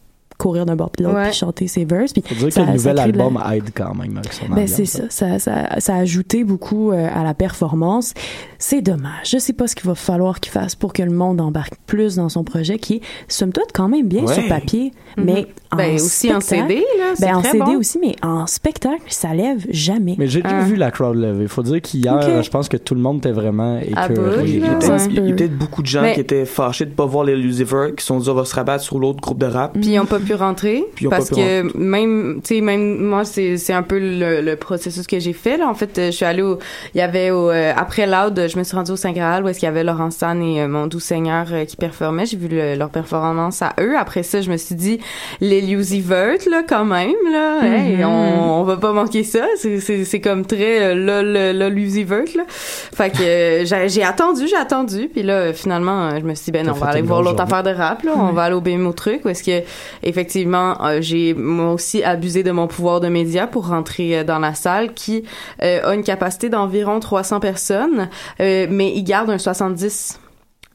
courir 0.40 0.66
d'un 0.66 0.76
bord 0.76 0.90
puis 0.90 1.05
de 1.05 1.09
l'autre 1.09 1.22
puis 1.24 1.33
chanter 1.33 1.66
ses 1.68 1.85
verses. 1.85 2.12
Puis 2.12 2.22
Faut 2.26 2.35
dire 2.35 2.48
que 2.55 2.61
le 2.61 2.72
nouvel 2.72 2.92
de 2.92 2.96
la- 2.96 3.03
album 3.05 3.42
aide 3.53 3.70
quand 3.74 3.94
même 3.94 4.16
avec 4.16 4.33
son 4.33 4.46
ben 4.48 4.66
c'est 4.66 4.85
ça. 4.87 5.05
Ça, 5.11 5.38
ça, 5.38 5.79
ça 5.79 5.94
a 5.94 5.98
ajouté 5.98 6.44
beaucoup 6.44 6.92
euh, 6.92 7.09
à 7.14 7.22
la 7.22 7.35
performance. 7.35 8.14
C'est 8.59 8.83
dommage. 8.83 9.31
Je 9.31 9.38
sais 9.38 9.53
pas 9.53 9.66
ce 9.66 9.74
qu'il 9.74 9.87
va 9.88 9.94
falloir 9.94 10.40
qu'il 10.40 10.53
fasse 10.53 10.74
pour 10.74 10.92
que 10.92 11.03
le 11.03 11.11
monde 11.12 11.40
embarque 11.40 11.74
plus 11.87 12.16
dans 12.16 12.29
son 12.29 12.44
projet, 12.44 12.79
qui 12.79 12.94
est 12.96 13.00
somme 13.29 13.53
toute 13.53 13.72
quand 13.72 13.88
même 13.88 14.07
bien 14.09 14.24
Ouais. 14.24 14.35
sur 14.35 14.46
papier, 14.48 14.92
mais 15.16 15.46
en 15.72 15.76
Ben, 15.76 15.94
aussi 15.94 16.33
en 16.35 16.40
spectacle- 16.40 16.68
CD, 16.68 16.85
là, 16.98 17.05
c'est 17.14 17.26
Ben 17.26 17.37
en 17.37 17.40
très 17.42 17.53
CD 17.53 17.64
bon. 17.64 17.76
aussi, 17.79 17.98
mais 18.00 18.16
en 18.22 18.46
spectacle, 18.46 19.03
ça 19.09 19.33
lève 19.35 19.64
jamais. 19.70 20.14
Mais 20.18 20.26
j'ai 20.26 20.42
déjà 20.42 20.59
Ah. 20.61 20.64
vu 20.64 20.76
la 20.76 20.90
crowd 20.90 21.16
lever. 21.16 21.46
Faut 21.48 21.62
dire 21.62 21.81
qu'hier, 21.81 22.14
Ok. 22.16 22.42
je 22.44 22.50
pense 22.50 22.68
que 22.68 22.76
tout 22.76 22.94
le 22.94 23.00
monde 23.00 23.18
était 23.18 23.31
vraiment 23.33 23.79
écœuré. 23.79 24.44
Il 24.46 24.59
y 24.61 24.64
a 24.64 24.74
peut-être- 24.74 25.57
beaucoup 25.59 25.83
de 25.83 25.87
gens 25.87 26.03
Mais- 26.03 26.14
qui 26.14 26.20
étaient 26.20 26.44
fâchés 26.44 26.85
de 26.87 26.90
pas 26.90 27.07
voir 27.07 27.24
les 27.24 27.37
Lucifer, 27.37 27.92
qui 27.96 28.05
sont 28.05 28.18
dit 28.18 28.29
on 28.29 28.35
va 28.35 28.44
se 28.44 28.55
rabattre 28.55 28.83
sur 28.85 28.98
l'autre 28.98 29.20
groupe 29.20 29.38
de 29.38 29.46
rap. 29.46 29.72
Puis 29.74 29.94
ils 29.94 30.00
pas 30.07 30.18
pu 30.18 30.30
rentrer. 30.35 30.85
Puis 30.95 31.07
parce 31.09 31.31
que 31.31 31.77
même 31.77 32.40
tu 32.45 32.57
sais 32.57 32.61
même 32.61 32.99
moi 33.05 33.25
c'est 33.25 33.57
c'est 33.57 33.73
un 33.73 33.83
peu 33.83 33.99
le, 33.99 34.40
le 34.40 34.57
processus 34.57 35.07
que 35.07 35.19
j'ai 35.19 35.33
fait 35.33 35.57
là. 35.57 35.69
En 35.69 35.75
fait 35.75 35.99
euh, 35.99 36.07
je 36.07 36.11
suis 36.16 36.25
allée 36.27 36.43
au 36.43 36.59
il 36.95 36.99
y 36.99 37.01
avait 37.01 37.31
au 37.31 37.51
euh, 37.51 37.73
après 37.77 38.07
Loud 38.07 38.47
je 38.49 38.59
me 38.59 38.64
suis 38.64 38.77
rendue 38.77 38.93
au 38.93 38.97
Saint 38.97 39.12
Graal 39.12 39.45
où 39.45 39.49
est-ce 39.49 39.59
qu'il 39.61 39.66
y 39.66 39.71
avait 39.71 39.85
Laurent 39.85 40.11
Stan 40.11 40.40
et 40.40 40.62
euh, 40.62 40.69
mon 40.69 40.87
doux 40.87 41.01
Seigneur 41.01 41.47
euh, 41.53 41.64
qui 41.64 41.77
performaient. 41.77 42.27
J'ai 42.27 42.37
vu 42.37 42.49
le- 42.49 42.75
leur 42.77 42.90
performance 42.90 43.62
à 43.62 43.75
eux. 43.81 43.97
Après 43.99 44.23
ça 44.23 44.40
je 44.40 44.51
me 44.51 44.57
suis 44.57 44.75
dit 44.75 45.01
les 45.40 45.61
Lucy 45.61 46.01
Vert 46.01 46.38
là 46.51 46.62
quand 46.69 46.85
même 46.85 47.12
là. 47.33 47.61
Hey, 47.62 47.97
Mhm. 47.97 48.05
on, 48.05 48.61
on 48.61 48.64
va 48.64 48.77
pas 48.77 48.93
manquer 48.93 49.25
ça. 49.25 49.45
C'est 49.57 49.81
c'est 49.81 50.05
c'est 50.05 50.21
comme 50.21 50.45
très 50.47 50.95
là 50.95 51.23
le 51.23 51.53
là 51.53 51.69
Lucy 51.69 52.05
Vert 52.05 52.25
là. 52.37 52.45
Fait 52.49 53.11
que 53.11 53.64
j'ai 53.88 54.03
attendu 54.05 54.47
j'ai 54.49 54.57
attendu. 54.57 55.09
Puis 55.12 55.23
là 55.23 55.53
finalement 55.53 56.11
je 56.19 56.25
me 56.25 56.35
suis 56.35 56.47
dit 56.47 56.51
ben 56.53 56.66
non, 56.66 56.73
on 56.73 56.77
va 56.77 56.87
aller 56.88 57.03
voir 57.03 57.23
l'autre 57.23 57.43
affaire 57.43 57.62
de 57.62 57.71
rap 57.71 58.03
là. 58.05 58.12
On 58.16 58.33
va 58.33 58.45
aller 58.45 58.55
au 58.55 58.61
BMO 58.61 58.93
truc 58.93 59.23
parce 59.23 59.43
que 59.43 59.61
effectivement 60.03 60.19
euh, 60.26 61.00
j'ai 61.00 61.35
moi 61.35 61.72
aussi 61.72 62.02
abusé 62.02 62.42
de 62.42 62.50
mon 62.50 62.66
pouvoir 62.66 63.00
de 63.00 63.09
média 63.09 63.46
pour 63.46 63.68
rentrer 63.68 64.18
euh, 64.18 64.24
dans 64.24 64.38
la 64.38 64.54
salle 64.54 64.94
qui 64.94 65.24
euh, 65.62 65.80
a 65.90 65.94
une 65.94 66.02
capacité 66.02 66.48
d'environ 66.48 67.00
300 67.00 67.40
personnes 67.40 68.09
mais 68.38 68.92
il 68.94 69.02
garde 69.04 69.30
un 69.30 69.38
70 69.38 70.20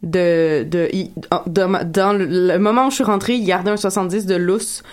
de, 0.04 0.64
de, 0.64 0.90
il- 0.94 1.12
dans, 1.48 1.84
dans 1.84 2.14
le, 2.14 2.26
le 2.26 2.60
moment 2.60 2.88
où 2.88 2.90
je 2.92 2.96
suis 2.96 3.04
rentrée, 3.04 3.34
il 3.36 3.46
gardait 3.46 3.72
un 3.72 3.78
70 3.78 4.26
de 4.26 4.36
lousse 4.36 4.84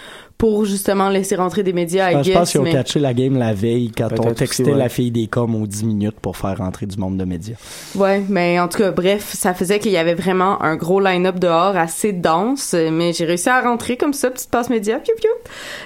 pour 0.43 0.65
justement 0.65 1.09
laisser 1.09 1.37
rentrer 1.37 1.63
des 1.63 1.73
médias, 1.73 2.11
Ah, 2.17 2.23
je 2.25 2.33
pense 2.33 2.51
qu'ils 2.51 2.61
ont 2.61 2.65
mais- 2.65 2.73
catché 2.73 2.99
la 2.99 3.15
game 3.15 3.39
la 3.39 3.55
veille 3.55 3.93
quand 3.97 4.09
on 4.19 4.35
textait 4.35 4.65
aussi, 4.65 4.73
ouais. 4.73 4.77
la 4.77 4.89
fille 4.89 5.13
des 5.13 5.29
coms 5.29 5.55
aux 5.55 5.69
10 5.69 5.85
minutes 5.85 6.19
pour 6.21 6.37
faire 6.37 6.59
rentrer 6.59 6.87
du 6.87 6.99
monde 6.99 7.17
de 7.17 7.25
médias. 7.25 7.55
Ouais, 7.95 8.21
mais 8.29 8.59
en 8.59 8.67
tout 8.67 8.79
cas, 8.79 8.91
bref, 8.91 9.35
ça 9.35 9.55
faisait 9.55 9.79
qu'il 9.79 9.93
y 9.93 9.97
avait 9.99 10.15
vraiment 10.15 10.61
un 10.61 10.75
gros 10.75 10.99
line-up 10.99 11.39
dehors 11.39 11.77
assez 11.77 12.13
dense, 12.13 12.75
mais 12.75 13.13
j'ai 13.13 13.25
réussi 13.25 13.51
à 13.51 13.61
rentrer 13.61 13.97
comme 13.97 14.13
ça, 14.13 14.31
petite 14.33 14.51
passe 14.51 14.69
média, 14.69 14.99
piou 14.99 15.15
piou. 15.17 15.31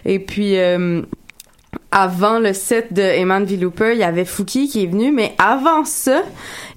Et 0.06 0.20
puis, 0.20 0.56
euh, 0.56 1.02
avant 1.92 2.38
le 2.38 2.54
set 2.54 2.94
de 2.94 3.02
Eman 3.02 3.44
Villouper, 3.44 3.92
il 3.92 3.98
y 3.98 4.04
avait 4.04 4.24
Fouki 4.24 4.68
qui 4.68 4.84
est 4.84 4.86
venu, 4.86 5.12
mais 5.12 5.34
avant 5.36 5.84
ça, 5.84 6.22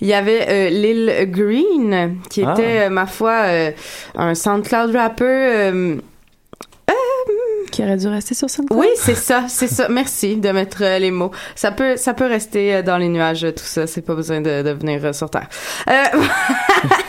il 0.01 0.07
y 0.09 0.13
avait 0.13 0.45
euh, 0.49 0.69
Lil 0.69 1.29
Green, 1.31 2.17
qui 2.29 2.43
Ah. 2.45 2.51
était, 2.51 2.87
euh, 2.87 2.89
ma 2.89 3.05
foi, 3.05 3.31
euh, 3.45 3.71
un 4.15 4.35
SoundCloud 4.35 4.93
rapper... 4.93 6.03
Qui 7.71 7.83
aurait 7.83 7.97
dû 7.97 8.07
rester 8.07 8.35
sur 8.35 8.47
oui, 8.71 8.87
c'est 8.95 9.15
ça, 9.15 9.45
c'est 9.47 9.67
ça. 9.67 9.87
Merci 9.89 10.37
de 10.37 10.49
mettre 10.49 10.83
euh, 10.83 10.99
les 10.99 11.11
mots. 11.11 11.31
Ça 11.55 11.71
peut, 11.71 11.97
ça 11.97 12.13
peut 12.13 12.25
rester 12.25 12.75
euh, 12.75 12.81
dans 12.81 12.97
les 12.97 13.07
nuages, 13.07 13.43
euh, 13.43 13.51
tout 13.51 13.63
ça. 13.63 13.87
C'est 13.87 14.01
pas 14.01 14.15
besoin 14.15 14.41
de, 14.41 14.71
venir 14.71 15.13
sur 15.13 15.29
Terre. 15.29 15.47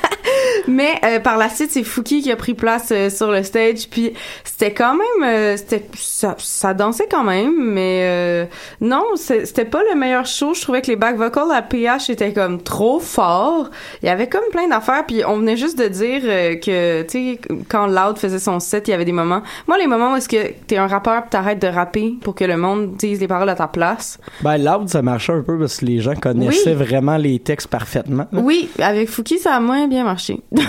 Mais 0.70 0.92
euh, 1.04 1.20
par 1.20 1.37
la 1.37 1.48
suite, 1.48 1.70
c'est 1.72 1.83
Fouki 1.85 2.22
qui 2.22 2.30
a 2.30 2.37
pris 2.37 2.54
place 2.54 2.88
euh, 2.92 3.11
sur 3.11 3.30
le 3.30 3.42
stage, 3.42 3.88
puis 3.90 4.12
c'était 4.44 4.72
quand 4.72 4.92
même, 4.94 5.24
euh, 5.28 5.56
c'était 5.56 5.85
ça, 5.96 6.35
ça 6.38 6.74
dansait 6.74 7.09
quand 7.11 7.24
même, 7.24 7.54
mais 7.59 8.00
euh, 8.04 8.44
non, 8.80 9.04
c'était 9.16 9.64
pas 9.64 9.80
le 9.92 9.98
meilleur 9.98 10.26
show. 10.26 10.54
Je 10.54 10.61
trouvais 10.61 10.83
que 10.83 10.87
les 10.88 10.96
back 10.96 11.16
vocals 11.16 11.50
à 11.52 11.62
PH 11.62 12.11
étaient 12.11 12.33
comme 12.33 12.62
trop 12.62 13.00
forts. 13.00 13.70
Il 14.02 14.06
y 14.06 14.09
avait 14.09 14.28
comme 14.28 14.44
plein 14.52 14.68
d'affaires, 14.68 15.04
puis 15.06 15.22
on 15.26 15.38
venait 15.38 15.56
juste 15.56 15.78
de 15.78 15.88
dire 15.88 16.22
euh, 16.24 16.56
que, 16.56 17.02
tu 17.02 17.09
sais, 17.35 17.40
quand 17.68 17.87
Loud 17.87 18.18
faisait 18.18 18.38
son 18.38 18.61
set, 18.61 18.88
il 18.88 18.90
y 18.92 18.94
avait 18.94 19.04
des 19.04 19.12
moments. 19.12 19.42
Moi, 19.66 19.78
les 19.78 19.87
moments 19.87 20.12
où 20.12 20.16
est-ce 20.16 20.28
que 20.28 20.52
t'es 20.66 20.76
un 20.76 20.87
rappeur, 20.87 21.22
pis 21.24 21.30
t'arrêtes 21.30 21.61
de 21.62 21.68
rapper 21.68 22.14
pour 22.22 22.35
que 22.35 22.44
le 22.44 22.56
monde 22.56 22.96
dise 22.96 23.20
les 23.20 23.28
paroles 23.28 23.48
à 23.48 23.54
ta 23.54 23.66
place. 23.68 24.18
Ben, 24.42 24.56
Loud, 24.59 24.88
ça 24.88 25.02
marchait 25.02 25.33
un 25.33 25.42
peu 25.42 25.59
parce 25.59 25.78
que 25.78 25.87
les 25.87 26.00
gens 26.00 26.14
connaissaient 26.14 26.74
Oui. 26.76 26.85
vraiment 26.85 27.16
les 27.16 27.38
textes 27.38 27.68
parfaitement. 27.68 28.26
là. 28.33 28.40
Oui, 28.40 28.68
avec 28.78 29.09
Fouki, 29.09 29.38
ça 29.38 29.54
a 29.54 29.61
moins 29.61 29.87
bien 29.88 30.04
marché. 30.04 30.40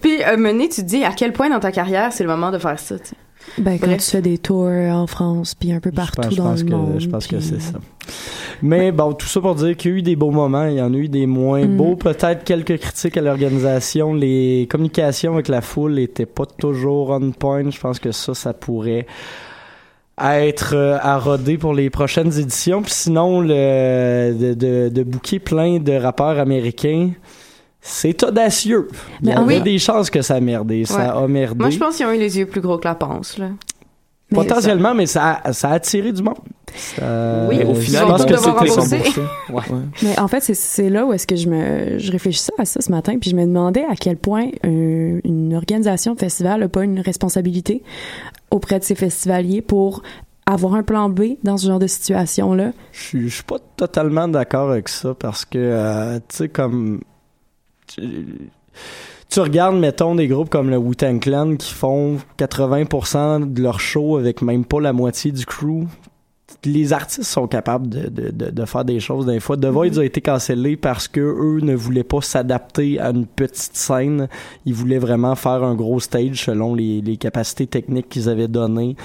Puis, 0.00 0.22
euh, 0.24 0.36
Mené, 0.36 0.68
tu 0.68 0.82
te 0.82 0.86
dis 0.86 1.04
à 1.04 1.12
quel 1.12 1.32
point 1.32 1.48
dans 1.50 1.60
ta 1.60 1.72
carrière 1.72 2.12
c'est 2.12 2.24
le 2.24 2.30
moment 2.30 2.50
de 2.50 2.58
faire 2.58 2.78
ça. 2.78 2.98
tu 2.98 3.06
sais. 3.08 3.16
Ben, 3.58 3.78
quand 3.78 3.86
Bref. 3.86 4.04
tu 4.04 4.10
fais 4.10 4.20
des 4.22 4.38
tours 4.38 4.68
en 4.68 5.06
France, 5.06 5.54
puis 5.54 5.72
un 5.72 5.80
peu 5.80 5.90
Je 5.90 5.96
partout 5.96 6.20
pense, 6.20 6.30
je 6.30 6.36
dans 6.36 6.44
pense 6.50 6.60
le 6.62 6.66
que, 6.66 6.70
monde. 6.72 6.94
je 7.00 7.08
pense 7.08 7.26
que 7.26 7.40
c'est 7.40 7.60
ça. 7.60 7.78
Mais 8.62 8.92
bon, 8.92 9.12
tout 9.14 9.26
ça 9.26 9.40
pour 9.40 9.54
dire 9.54 9.76
qu'il 9.76 9.90
y 9.90 9.94
a 9.94 9.96
eu 9.98 10.02
des 10.02 10.14
beaux 10.14 10.30
moments, 10.30 10.66
il 10.66 10.74
y 10.74 10.82
en 10.82 10.92
a 10.92 10.96
eu 10.96 11.08
des 11.08 11.26
moins 11.26 11.64
Mm. 11.66 11.76
beaux. 11.76 11.96
Peut-être 11.96 12.44
quelques 12.44 12.78
critiques 12.78 13.16
à 13.16 13.22
l'organisation. 13.22 14.12
Les 14.14 14.68
communications 14.70 15.32
avec 15.34 15.48
la 15.48 15.62
foule 15.62 15.94
n'étaient 15.94 16.26
pas 16.26 16.44
toujours 16.46 17.10
on 17.10 17.30
point. 17.32 17.68
Je 17.70 17.80
pense 17.80 17.98
que 17.98 18.12
ça, 18.12 18.34
ça 18.34 18.52
pourrait 18.52 19.06
être 20.22 20.74
euh, 20.76 20.98
à 21.00 21.18
roder 21.18 21.56
pour 21.56 21.72
les 21.72 21.88
prochaines 21.88 22.38
éditions. 22.38 22.82
Puis 22.82 22.92
sinon, 22.92 23.40
le, 23.40 24.34
de, 24.38 24.54
de, 24.54 24.88
de 24.90 25.02
booker 25.02 25.38
plein 25.38 25.78
de 25.78 25.92
rappeurs 25.92 26.38
américains, 26.38 27.10
c'est 27.80 28.22
audacieux. 28.24 28.88
Il 29.20 29.28
y 29.28 29.30
Mais 29.30 29.36
avait 29.36 29.56
oui. 29.58 29.62
des 29.62 29.78
chances 29.78 30.10
que 30.10 30.22
ça 30.22 30.40
merde 30.40 30.70
et 30.72 30.84
ça 30.84 30.96
Ouais. 31.16 31.24
a 31.24 31.28
merdé. 31.28 31.58
Moi, 31.60 31.70
je 31.70 31.78
pense 31.78 31.96
qu'ils 31.96 32.06
ont 32.06 32.12
eu 32.12 32.18
les 32.18 32.38
yeux 32.38 32.46
plus 32.46 32.60
gros 32.60 32.78
que 32.78 32.86
la 32.88 32.94
panse, 32.94 33.38
là. 33.38 33.48
Potentiellement, 34.32 34.94
mais 34.94 35.06
ça, 35.06 35.40
a- 35.42 35.52
ça 35.52 35.70
a 35.70 35.72
attiré 35.74 36.12
du 36.12 36.22
monde. 36.22 36.36
Ça- 36.72 37.46
Oui, 37.48 37.58
je 37.62 37.66
au 37.66 37.74
final, 37.74 38.06
pense 38.06 38.20
ils 38.22 38.26
que 38.26 38.80
c'était. 38.80 39.20
Ouais. 39.52 39.62
Mais 40.04 40.16
en 40.20 40.28
fait, 40.28 40.40
c'est- 40.40 40.88
là 40.88 41.04
où 41.04 41.12
est-ce 41.12 41.26
que 41.26 41.34
je 41.34 41.48
me 41.48 41.98
je 41.98 42.12
réfléchissais 42.12 42.52
à 42.56 42.64
ça 42.64 42.80
ce 42.80 42.92
matin, 42.92 43.18
puis 43.20 43.30
je 43.30 43.34
me 43.34 43.44
demandais 43.44 43.84
à 43.90 43.96
quel 43.96 44.16
point 44.16 44.46
euh, 44.64 45.20
une 45.24 45.52
organisation 45.56 46.14
de 46.14 46.20
festival 46.20 46.60
n'a 46.60 46.68
pas 46.68 46.84
une 46.84 47.00
responsabilité 47.00 47.82
auprès 48.52 48.78
de 48.78 48.84
ses 48.84 48.94
festivaliers 48.94 49.62
pour 49.62 50.02
avoir 50.46 50.74
un 50.76 50.84
plan 50.84 51.08
B 51.08 51.22
dans 51.42 51.56
ce 51.56 51.66
genre 51.66 51.80
de 51.80 51.88
situation-là. 51.88 52.70
Je 52.92 53.00
suis- 53.00 53.28
je 53.28 53.34
suis 53.34 53.42
pas 53.44 53.58
totalement 53.76 54.28
d'accord 54.28 54.70
avec 54.70 54.88
ça 54.88 55.12
parce 55.18 55.44
que, 55.44 55.58
euh, 55.58 56.18
tu 56.28 56.36
sais, 56.36 56.48
comme. 56.48 57.00
Tu, 57.94 58.26
tu 59.28 59.40
regardes, 59.40 59.76
mettons, 59.76 60.14
des 60.14 60.26
groupes 60.28 60.50
comme 60.50 60.70
le 60.70 60.76
Wu-Tang 60.76 61.20
Clan 61.20 61.56
qui 61.56 61.72
font 61.72 62.18
80% 62.38 63.52
de 63.52 63.62
leur 63.62 63.80
show 63.80 64.16
avec 64.16 64.42
même 64.42 64.64
pas 64.64 64.80
la 64.80 64.92
moitié 64.92 65.32
du 65.32 65.46
crew. 65.46 65.86
Les 66.64 66.92
artistes 66.92 67.30
sont 67.30 67.46
capables 67.46 67.88
de, 67.88 68.08
de, 68.08 68.30
de, 68.30 68.50
de 68.50 68.64
faire 68.64 68.84
des 68.84 68.98
choses 68.98 69.26
des 69.26 69.38
fois. 69.38 69.56
The 69.56 69.66
Voids 69.66 69.98
a 69.98 70.04
été 70.04 70.20
cancellé 70.20 70.76
parce 70.76 71.06
que 71.06 71.20
eux 71.20 71.60
ne 71.62 71.74
voulaient 71.74 72.04
pas 72.04 72.20
s'adapter 72.20 72.98
à 72.98 73.10
une 73.10 73.24
petite 73.24 73.76
scène. 73.76 74.28
Ils 74.66 74.74
voulaient 74.74 74.98
vraiment 74.98 75.36
faire 75.36 75.62
un 75.62 75.74
gros 75.74 76.00
stage 76.00 76.44
selon 76.44 76.74
les, 76.74 77.00
les 77.00 77.16
capacités 77.16 77.66
techniques 77.66 78.08
qu'ils 78.08 78.28
avaient 78.28 78.48
données. 78.48 78.96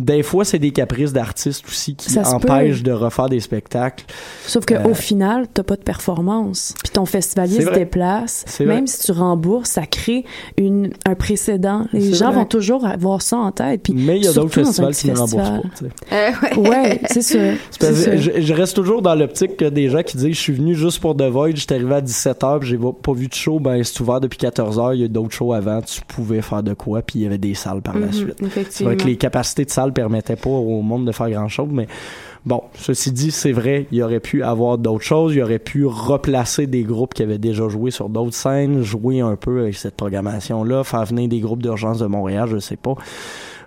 Des 0.00 0.22
fois, 0.24 0.44
c'est 0.44 0.58
des 0.58 0.72
caprices 0.72 1.12
d'artistes 1.12 1.64
aussi 1.68 1.94
qui 1.94 2.10
Ça 2.10 2.22
empêchent 2.34 2.82
de 2.82 2.90
refaire 2.90 3.28
des 3.28 3.38
spectacles. 3.38 4.04
Sauf 4.46 4.64
que 4.64 4.74
Euh, 4.74 4.88
au 4.88 4.94
final, 4.94 5.46
t'as 5.52 5.62
pas 5.62 5.76
de 5.76 5.82
performance. 5.82 6.74
Puis 6.82 6.90
ton 6.90 7.04
festivalier 7.04 7.60
se 7.60 7.70
déplace. 7.70 8.44
Même 8.60 8.68
vrai. 8.68 8.82
si 8.86 9.00
tu 9.04 9.12
rembourses, 9.12 9.70
ça 9.70 9.86
crée 9.86 10.24
une, 10.56 10.90
un 11.06 11.14
précédent. 11.14 11.86
Les 11.92 12.14
gens 12.14 12.28
vrai. 12.30 12.36
vont 12.36 12.44
toujours 12.46 12.86
avoir 12.86 13.20
ça 13.22 13.36
en 13.36 13.52
tête. 13.52 13.82
Puis 13.84 13.92
Mais 13.94 14.16
il 14.16 14.24
y 14.24 14.28
a 14.28 14.32
d'autres 14.32 14.52
surtout 14.54 14.80
dans 14.80 14.84
un 14.84 14.86
festivals 14.88 14.94
qui 14.94 15.10
ne 15.10 15.16
remboursent 15.16 15.62
festival. 15.62 15.92
pas. 16.08 16.16
Euh, 16.16 16.70
Ouais, 16.70 17.00
c'est 17.10 17.22
sûr. 17.22 17.52
C'est 17.78 17.94
sûr. 17.94 18.12
je, 18.16 18.40
je 18.40 18.54
reste 18.54 18.74
toujours 18.74 19.02
dans 19.02 19.14
l'optique 19.14 19.56
que 19.58 19.66
des 19.66 19.88
gens 19.90 20.02
qui 20.02 20.16
disent 20.16 20.34
je 20.34 20.40
suis 20.40 20.52
venu 20.54 20.74
juste 20.74 20.98
pour 21.00 21.14
The 21.16 21.24
Void, 21.24 21.56
j'étais 21.56 21.74
arrivé 21.74 21.94
à 21.96 22.00
17h, 22.00 22.62
j'ai 22.62 22.78
pas 22.78 22.92
pas 23.02 23.12
vu 23.12 23.28
de 23.28 23.34
show, 23.34 23.60
ben 23.60 23.82
c'est 23.84 24.00
ouvert 24.00 24.20
depuis 24.20 24.38
14h, 24.38 24.94
il 24.94 25.00
y 25.02 25.04
a 25.04 25.08
d'autres 25.08 25.32
shows 25.34 25.52
avant, 25.52 25.82
tu 25.82 26.00
pouvais 26.08 26.40
faire 26.42 26.62
de 26.62 26.72
quoi, 26.74 27.02
puis 27.02 27.18
il 27.18 27.22
y 27.22 27.26
avait 27.26 27.38
des 27.38 27.54
salles 27.54 27.82
par 27.82 27.98
la 27.98 28.06
Mhm, 28.06 28.12
suite. 28.12 28.34
C'est 28.38 28.46
effectivement. 28.46 28.88
vrai 28.92 28.96
que 28.96 29.06
les 29.06 29.16
capacités 29.16 29.64
de 29.64 29.70
salles 29.70 29.89
permettaient 29.90 30.36
pas 30.36 30.50
au 30.50 30.82
monde 30.82 31.06
de 31.06 31.12
faire 31.12 31.30
grand 31.30 31.48
chose, 31.48 31.68
mais 31.70 31.86
bon, 32.44 32.62
ceci 32.74 33.12
dit, 33.12 33.30
c'est 33.30 33.52
vrai, 33.52 33.86
il 33.92 34.02
aurait 34.02 34.20
pu 34.20 34.42
avoir 34.42 34.78
d'autres 34.78 35.04
choses, 35.04 35.34
il 35.34 35.42
aurait 35.42 35.58
pu 35.58 35.86
replacer 35.86 36.66
des 36.66 36.82
groupes 36.82 37.14
qui 37.14 37.22
avaient 37.22 37.38
déjà 37.38 37.68
joué 37.68 37.90
sur 37.90 38.08
d'autres 38.08 38.34
scènes, 38.34 38.82
jouer 38.82 39.20
un 39.20 39.36
peu 39.36 39.60
avec 39.60 39.74
cette 39.74 39.96
programmation-là, 39.96 40.84
faire 40.84 41.04
venir 41.04 41.28
des 41.28 41.40
groupes 41.40 41.62
d'urgence 41.62 41.98
de 41.98 42.06
Montréal, 42.06 42.48
je 42.50 42.58
sais 42.58 42.76
pas. 42.76 42.94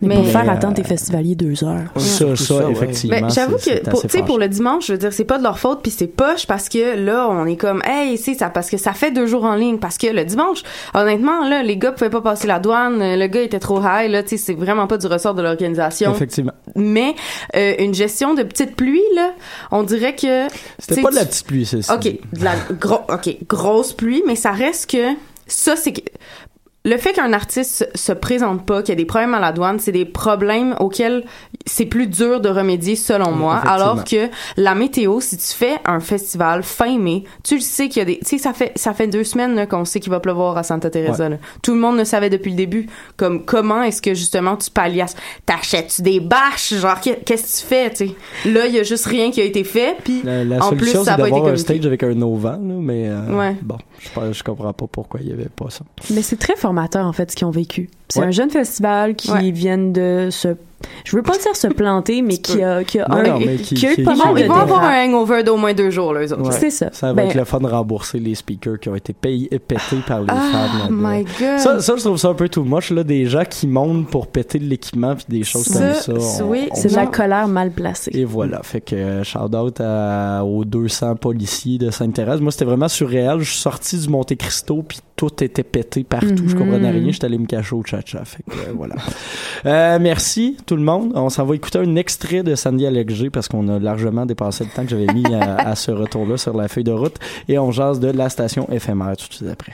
Mais, 0.08 0.16
pour 0.16 0.28
faire 0.28 0.48
euh, 0.48 0.54
attendre 0.54 0.76
tes 0.76 0.84
festivaliers 0.84 1.36
deux 1.36 1.64
heures. 1.64 1.86
Ça, 1.98 2.36
ça, 2.36 2.70
effectivement. 2.70 3.18
Mais 3.22 3.30
j'avoue 3.30 3.58
que 3.58 4.02
tu 4.02 4.10
sais 4.10 4.24
pour 4.24 4.38
le 4.38 4.48
dimanche, 4.48 4.88
je 4.88 4.94
veux 4.94 4.98
dire 4.98 5.14
c'est 5.14 5.24
pas 5.24 5.38
de 5.38 5.44
leur 5.44 5.60
faute 5.60 5.82
puis 5.82 5.92
c'est 5.92 6.08
poche 6.08 6.46
parce 6.48 6.70
que 6.70 6.98
là 6.98 7.28
on 7.30 7.46
est 7.46 7.56
comme 7.56 7.82
hey 7.86 8.18
c'est 8.18 8.34
ça 8.34 8.50
parce 8.50 8.70
que 8.70 8.78
ça 8.78 8.94
fait 8.94 9.12
deux 9.12 9.26
jours 9.26 9.46
en 9.46 9.56
ligne 9.56 9.78
parce 9.78 9.98
que 9.98 10.08
le 10.08 10.26
dimanche 10.26 10.64
honnêtement 10.94 11.48
là 11.48 11.64
les 11.64 11.78
gars 11.78 11.92
pouvaient 11.92 12.10
pas 12.10 12.22
passer 12.22 12.48
la 12.48 12.60
douane, 12.60 13.02
euh, 13.02 13.16
le 13.16 13.28
gars 13.28 13.42
était 13.42 13.60
trop 13.60 13.80
high 13.82 14.10
là 14.10 14.24
tu 14.24 14.30
sais 14.30 14.38
c'est 14.38 14.54
vraiment 14.54 14.88
pas 14.88 14.98
du 14.98 15.08
ressort 15.08 15.34
de 15.34 15.42
l'organisation. 15.42 16.14
Effectivement. 16.14 16.54
Mais 16.76 17.16
euh, 17.56 17.76
une 17.80 17.94
gestion 17.94 18.34
de 18.34 18.44
petite 18.44 18.76
pluie 18.76 19.02
là, 19.16 19.32
on 19.72 19.84
dirait 19.84 20.16
que 20.16 20.48
C'était 20.80 21.02
pas 21.02 21.12
de 21.12 21.16
la 21.16 21.26
petite 21.26 21.46
pluie, 21.46 21.66
c'est 21.66 21.82
ça. 21.82 21.96
OK, 21.96 22.04
de 22.04 22.44
la 22.44 22.56
gros 22.80 23.02
OK, 23.10 23.38
grosse 23.48 23.94
pluie, 23.94 24.24
mais 24.28 24.36
ça 24.36 24.52
reste 24.52 24.90
que 24.90 25.14
ça 25.48 25.76
c'est 25.76 25.94
que 25.94 26.02
le 26.86 26.98
fait 26.98 27.14
qu'un 27.14 27.32
artiste 27.34 27.86
se- 27.96 27.98
se 27.98 28.12
présente 28.12 28.66
pas, 28.66 28.82
qu'il 28.82 28.90
y 28.90 28.92
a 28.92 28.96
des 28.96 29.06
problèmes 29.06 29.34
à 29.34 29.40
la 29.40 29.52
douane, 29.54 29.80
c'est 29.80 29.92
des 29.94 30.04
problèmes 30.06 30.76
auxquels 30.80 31.24
c'est 31.66 31.86
plus 31.86 32.08
dur 32.08 32.42
de 32.42 32.50
remédier 32.50 32.96
selon 32.98 33.32
moi. 33.32 33.56
Alors 33.66 34.04
que 34.04 34.28
la 34.58 34.76
météo, 34.76 35.22
si 35.22 35.38
tu 35.38 35.48
fais 35.48 35.76
un 35.86 36.02
festival 36.02 36.62
fin 36.64 36.98
mai, 36.98 37.24
tu 37.44 37.56
le 37.56 37.62
sais 37.62 37.88
qu'il 37.88 38.00
y 38.00 38.02
a 38.02 38.06
des, 38.06 38.20
tu 38.20 38.26
sais, 38.26 38.38
ça 38.38 38.52
fait 38.54 38.74
ça 38.76 38.94
fait 38.94 39.08
deux 39.08 39.24
semaines 39.24 39.56
là, 39.56 39.66
qu'on 39.66 39.86
sait 39.86 40.00
qu'il 40.02 40.12
va 40.12 40.20
pleuvoir 40.20 40.58
à 40.58 40.64
Santa 40.64 40.90
Teresa. 40.90 41.24
Ouais. 41.24 41.30
là. 41.32 41.38
Tout 41.62 41.74
le 41.74 41.80
monde 41.80 41.98
le 41.98 42.04
savait 42.06 42.30
depuis 42.30 42.52
le 42.52 42.58
début. 42.58 42.88
Comme 43.16 43.46
comment 43.46 43.82
est-ce 43.84 44.02
que 44.02 44.14
justement 44.14 44.58
tu 44.58 44.70
palliasses? 44.70 45.16
T'achètes-tu 45.46 46.02
des 46.02 46.20
bâches? 46.20 46.74
Genre 46.74 47.00
qu'est- 47.00 47.24
qu'est-ce 47.26 47.44
que 47.56 47.62
tu 47.62 47.66
fais 47.68 47.90
tu 47.92 48.08
sais? 48.08 48.50
Là, 48.50 48.68
il 48.68 48.74
y 48.76 48.80
a 48.80 48.84
juste 48.84 49.06
rien 49.06 49.32
qui 49.32 49.40
a 49.40 49.46
été 49.46 49.64
fait. 49.64 49.96
Puis 50.04 50.22
La, 50.24 50.44
la 50.44 50.58
en 50.64 50.70
plus, 50.72 50.80
solution, 50.80 51.04
ça 51.04 51.06
c'est 51.06 51.12
a 51.12 51.18
pas 51.18 51.28
été 51.30 51.36
d'avoir 51.38 51.54
un 51.54 51.58
stage 51.58 51.86
avec 51.86 52.04
un 52.04 52.22
auvent, 52.22 52.44
là, 52.44 52.58
mais 52.60 53.08
euh, 53.08 53.38
Ouais. 53.38 53.56
bon, 53.62 53.78
je, 54.00 54.34
je 54.34 54.44
comprends 54.44 54.74
pas 54.74 54.86
pourquoi 54.92 55.22
il 55.24 55.30
y 55.30 55.34
avait 55.34 55.48
pas 55.50 55.70
ça. 55.70 55.86
Mais 56.10 56.22
c'est 56.22 56.36
très 56.38 56.56
formateur, 56.74 57.06
en 57.06 57.14
fait, 57.14 57.30
ce 57.32 57.36
qu'ils 57.36 57.46
ont 57.48 57.52
vécu. 57.52 57.90
C'est 58.10 58.20
Ouais. 58.20 58.26
un 58.28 58.32
jeune 58.32 58.50
festival 58.50 59.16
qui 59.16 59.32
Ouais. 59.32 59.52
viennent 59.52 59.94
de 59.94 60.30
se... 60.32 60.50
Je 61.06 61.16
veux 61.16 61.22
pas 61.22 61.38
dire 61.38 61.56
se 61.56 61.68
planter, 61.68 62.22
mais 62.22 62.38
qui 62.38 62.62
a, 62.64 62.84
qui 62.84 63.00
a, 63.00 63.08
Non, 63.08 63.16
un- 63.18 63.24
non, 63.24 63.40
mais 63.40 63.56
qui- 63.58 63.76
qui 63.76 63.86
a 63.88 63.94
eu 63.94 64.04
pas 64.04 64.14
ils 64.14 64.18
mal 64.18 64.34
ils 64.38 64.44
de 64.44 64.48
vont 64.48 64.56
avoir 64.56 64.84
un 64.84 65.06
hangover 65.06 65.44
d'au 65.44 65.58
moins 65.58 65.74
deux 65.74 65.90
jours, 65.90 66.14
là, 66.14 66.22
eux 66.26 66.32
autres. 66.34 66.44
Ouais. 66.50 66.58
C'est 66.60 66.70
ça. 66.70 66.90
Ça 66.94 67.08
va 67.08 67.14
Ben, 67.14 67.28
être 67.30 67.36
le 67.36 67.44
fun 67.46 67.60
de 67.60 67.68
rembourser 67.68 68.20
les 68.20 68.36
speakers 68.36 68.80
qui 68.80 68.90
ont 68.90 68.96
été 68.96 69.14
payés 69.14 69.48
et 69.54 69.60
pétés 69.60 69.98
par 70.08 70.22
les 70.22 70.28
Ah, 70.30 70.36
fans. 70.52 70.80
là, 70.80 70.88
my 70.90 71.24
God. 71.24 71.60
Ça, 71.60 71.80
ça, 71.82 71.96
je 71.98 72.02
trouve 72.04 72.18
ça 72.18 72.30
un 72.30 72.34
peu 72.34 72.48
too 72.50 72.64
much, 72.64 72.90
là, 72.92 73.04
des 73.04 73.26
gens 73.26 73.44
qui 73.50 73.68
montent 73.68 74.08
pour 74.10 74.28
péter 74.28 74.60
de 74.60 74.66
l'équipement 74.66 75.16
puis 75.16 75.26
des 75.28 75.44
choses 75.44 75.66
Ça, 75.66 75.80
comme 76.06 76.20
ça. 76.20 76.44
on- 76.44 76.50
oui, 76.50 76.70
C'est 76.74 76.90
de 76.92 76.96
la 76.96 77.06
colère 77.08 77.48
mal 77.48 77.72
placée. 77.72 78.12
Et 78.14 78.26
voilà, 78.26 78.62
fait 78.64 78.82
que 78.82 78.96
euh, 78.96 79.24
shout 79.24 79.40
out 79.56 79.80
à- 79.82 80.44
aux 80.46 80.64
200 80.66 81.16
policiers 81.16 81.78
de 81.78 81.92
Sainte-Thérèse. 81.92 82.40
Moi, 82.42 82.52
c'était 82.52 82.66
vraiment 82.66 82.88
surréel. 82.88 83.40
Je 83.40 83.52
suis 83.52 83.60
sorti 83.62 83.98
du 83.98 84.08
Monte 84.10 84.36
Cristo 84.36 84.84
puis 84.88 85.00
tout 85.16 85.44
était 85.44 85.64
pété 85.64 86.04
partout. 86.04 86.44
Je 86.48 86.54
Mhm. 86.56 86.60
comprenais 86.60 86.92
rien. 86.92 87.12
J'étais 87.12 87.26
allé 87.26 87.38
me 87.38 87.46
cacher 87.46 87.76
au 87.76 87.84
cha-cha. 87.84 88.24
Fait 88.26 88.44
que 88.44 88.52
euh, 88.58 88.74
voilà. 88.76 88.96
Euh, 89.66 89.98
merci 90.02 90.58
tout 90.66 90.73
le 90.76 90.84
monde. 90.84 91.12
On 91.16 91.30
s'en 91.30 91.46
va 91.46 91.56
écouter 91.56 91.80
un 91.80 91.96
extrait 91.96 92.44
de 92.44 92.56
Sandy 92.56 92.86
Alexg 92.86 93.30
parce 93.30 93.48
qu'on 93.48 93.68
a 93.68 93.80
largement 93.80 94.26
dépassé 94.26 94.64
le 94.64 94.70
temps 94.70 94.84
que 94.84 94.90
j'avais 94.90 95.12
mis 95.14 95.26
à, 95.34 95.56
à 95.56 95.76
ce 95.76 95.92
retour-là 95.92 96.38
sur 96.38 96.56
la 96.56 96.68
feuille 96.68 96.84
de 96.84 96.92
route 96.92 97.18
et 97.48 97.58
on 97.60 97.72
jase 97.72 98.00
de 98.00 98.10
la 98.10 98.30
station 98.30 98.68
éphémère 98.72 99.16
tout 99.18 99.28
de 99.28 99.34
suite 99.34 99.50
après. 99.50 99.74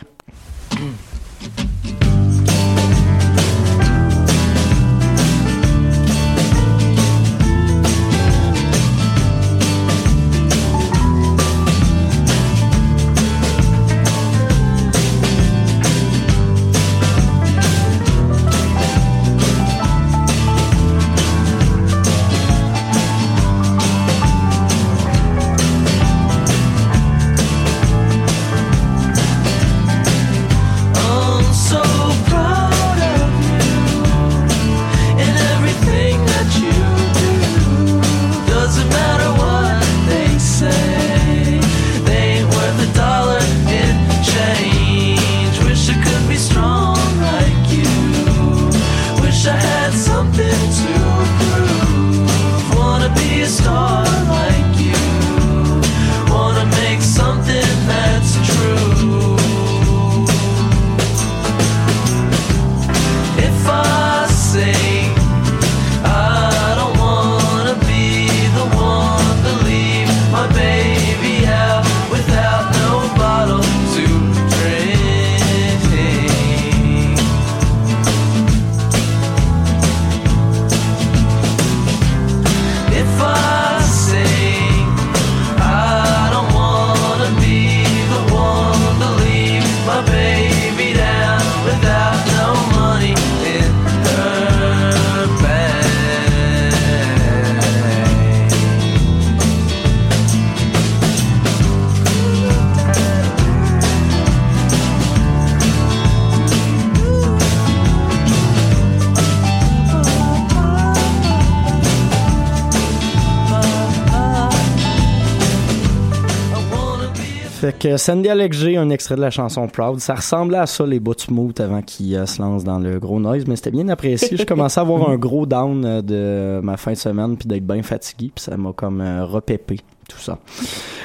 Que 117.90 117.98
Sandy 117.98 118.30
Alex 118.30 118.56
G, 118.56 118.78
un 118.78 118.92
extrait 118.92 119.16
de 119.16 119.22
la 119.22 119.32
chanson 119.32 119.68
Proud, 119.68 120.00
ça 120.00 120.14
ressemblait 120.14 120.60
à 120.60 120.68
ça 120.68 120.86
les 120.86 121.00
bouts 121.00 121.16
smooth 121.18 121.60
avant 121.60 121.82
qu'il 121.82 122.16
euh, 122.16 122.28
se 122.28 122.40
lance 122.40 122.64
dans 122.64 122.78
le 122.78 123.00
gros 123.00 123.20
noise, 123.20 123.46
mais 123.48 123.56
c'était 123.56 123.72
bien 123.72 123.90
apprécié. 123.90 124.38
Je 124.38 124.44
commençais 124.44 124.80
à 124.80 124.84
avoir 124.84 125.10
un 125.10 125.18
gros 125.18 125.48
down 125.48 125.84
euh, 125.84 126.02
de 126.04 126.64
ma 126.64 126.78
fin 126.78 126.92
de 126.92 126.98
semaine 126.98 127.36
puis 127.36 127.48
d'être 127.48 127.66
bien 127.66 127.82
fatigué, 127.82 128.32
puis 128.36 128.44
ça 128.44 128.56
m'a 128.58 128.74
comme 128.74 129.02
euh, 129.02 129.26
repépé 129.26 129.80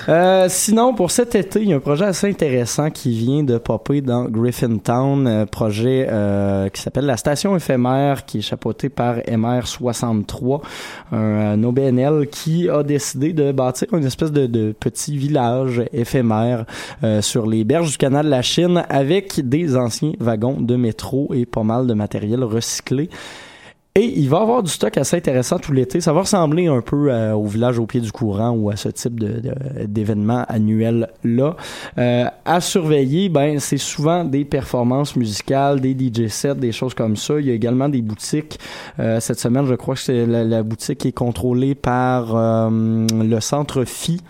Euh, 0.09 0.47
sinon, 0.49 0.95
pour 0.95 1.11
cet 1.11 1.35
été, 1.35 1.63
il 1.63 1.69
y 1.69 1.73
a 1.73 1.77
un 1.77 1.81
projet 1.81 2.05
assez 2.05 2.29
intéressant 2.29 2.91
qui 2.91 3.17
vient 3.17 3.43
de 3.43 3.59
popper 3.59 4.01
dans 4.01 4.25
Griffintown, 4.25 5.27
euh, 5.27 5.47
projet 5.47 6.07
euh, 6.11 6.69
qui 6.69 6.83
s'appelle 6.83 7.07
la 7.07 7.17
station 7.17 7.57
éphémère, 7.57 8.25
qui 8.25 8.39
est 8.39 8.43
chapeauté 8.43 8.89
par 8.89 9.19
MR63, 9.19 10.61
un, 11.13 11.17
un 11.17 11.65
OBNL 11.65 12.29
qui 12.31 12.69
a 12.69 12.83
décidé 12.83 13.33
de 13.33 13.53
bâtir 13.53 13.89
une 13.93 14.05
espèce 14.05 14.33
de, 14.33 14.47
de 14.47 14.73
petit 14.79 15.17
village 15.17 15.83
éphémère 15.93 16.67
euh, 17.03 17.23
sur 17.23 17.47
les 17.47 17.65
berges 17.65 17.93
du 17.93 17.97
canal 17.97 18.27
de 18.27 18.31
la 18.31 18.43
Chine 18.43 18.85
avec 18.89 19.47
des 19.49 19.77
anciens 19.77 20.13
wagons 20.21 20.61
de 20.61 20.77
métro 20.77 21.31
et 21.35 21.47
pas 21.47 21.63
mal 21.63 21.87
de 21.87 21.95
matériel 21.95 22.45
recyclé. 22.45 23.09
Et 23.97 24.13
il 24.19 24.29
va 24.29 24.41
avoir 24.41 24.65
du 24.65 24.73
stock 24.73 24.99
assez 24.99 25.17
intéressant 25.17 25.61
tout 25.61 25.73
l'été. 25.73 26.01
Ça 26.01 26.13
va 26.13 26.23
ressembler 26.23 26.67
un 26.67 26.81
peu 26.81 27.13
euh, 27.13 27.33
au 27.35 27.45
village 27.47 27.79
au 27.79 27.87
pied 27.87 28.01
du 28.01 28.11
courant 28.11 28.51
ou 28.51 28.69
à 28.69 28.75
ce 28.75 28.89
type 28.89 29.21
de, 29.21 29.39
de- 29.39 29.85
d'événement 29.87 30.45
annuel 30.49 31.11
là. 31.23 31.55
Euh, 31.99 32.25
à 32.45 32.61
surveiller, 32.61 33.29
ben 33.29 33.61
c'est 33.61 33.77
souvent 33.79 34.25
des 34.25 34.45
performances 34.45 35.15
musicales, 35.15 35.81
des 35.81 35.93
DJ 35.93 36.27
sets, 36.27 36.57
des 36.57 36.73
choses 36.73 36.93
comme 36.93 37.15
ça. 37.15 37.39
Il 37.39 37.47
y 37.47 37.53
a 37.53 37.55
également 37.55 37.89
des 37.89 38.03
boutiques. 38.03 38.59
Euh, 38.99 39.21
cette 39.21 39.39
semaine, 39.39 39.65
je 39.67 39.75
crois 39.75 39.95
que 39.95 40.01
c'est 40.01 40.27
la, 40.27 40.43
la 40.43 40.65
boutique 40.65 40.99
qui 40.99 41.09
est 41.09 41.13
contrôlée 41.13 41.77
par 41.77 42.35
euh, 42.35 43.07
le 43.13 43.39
centre 43.39 43.85
Phi 43.85 44.21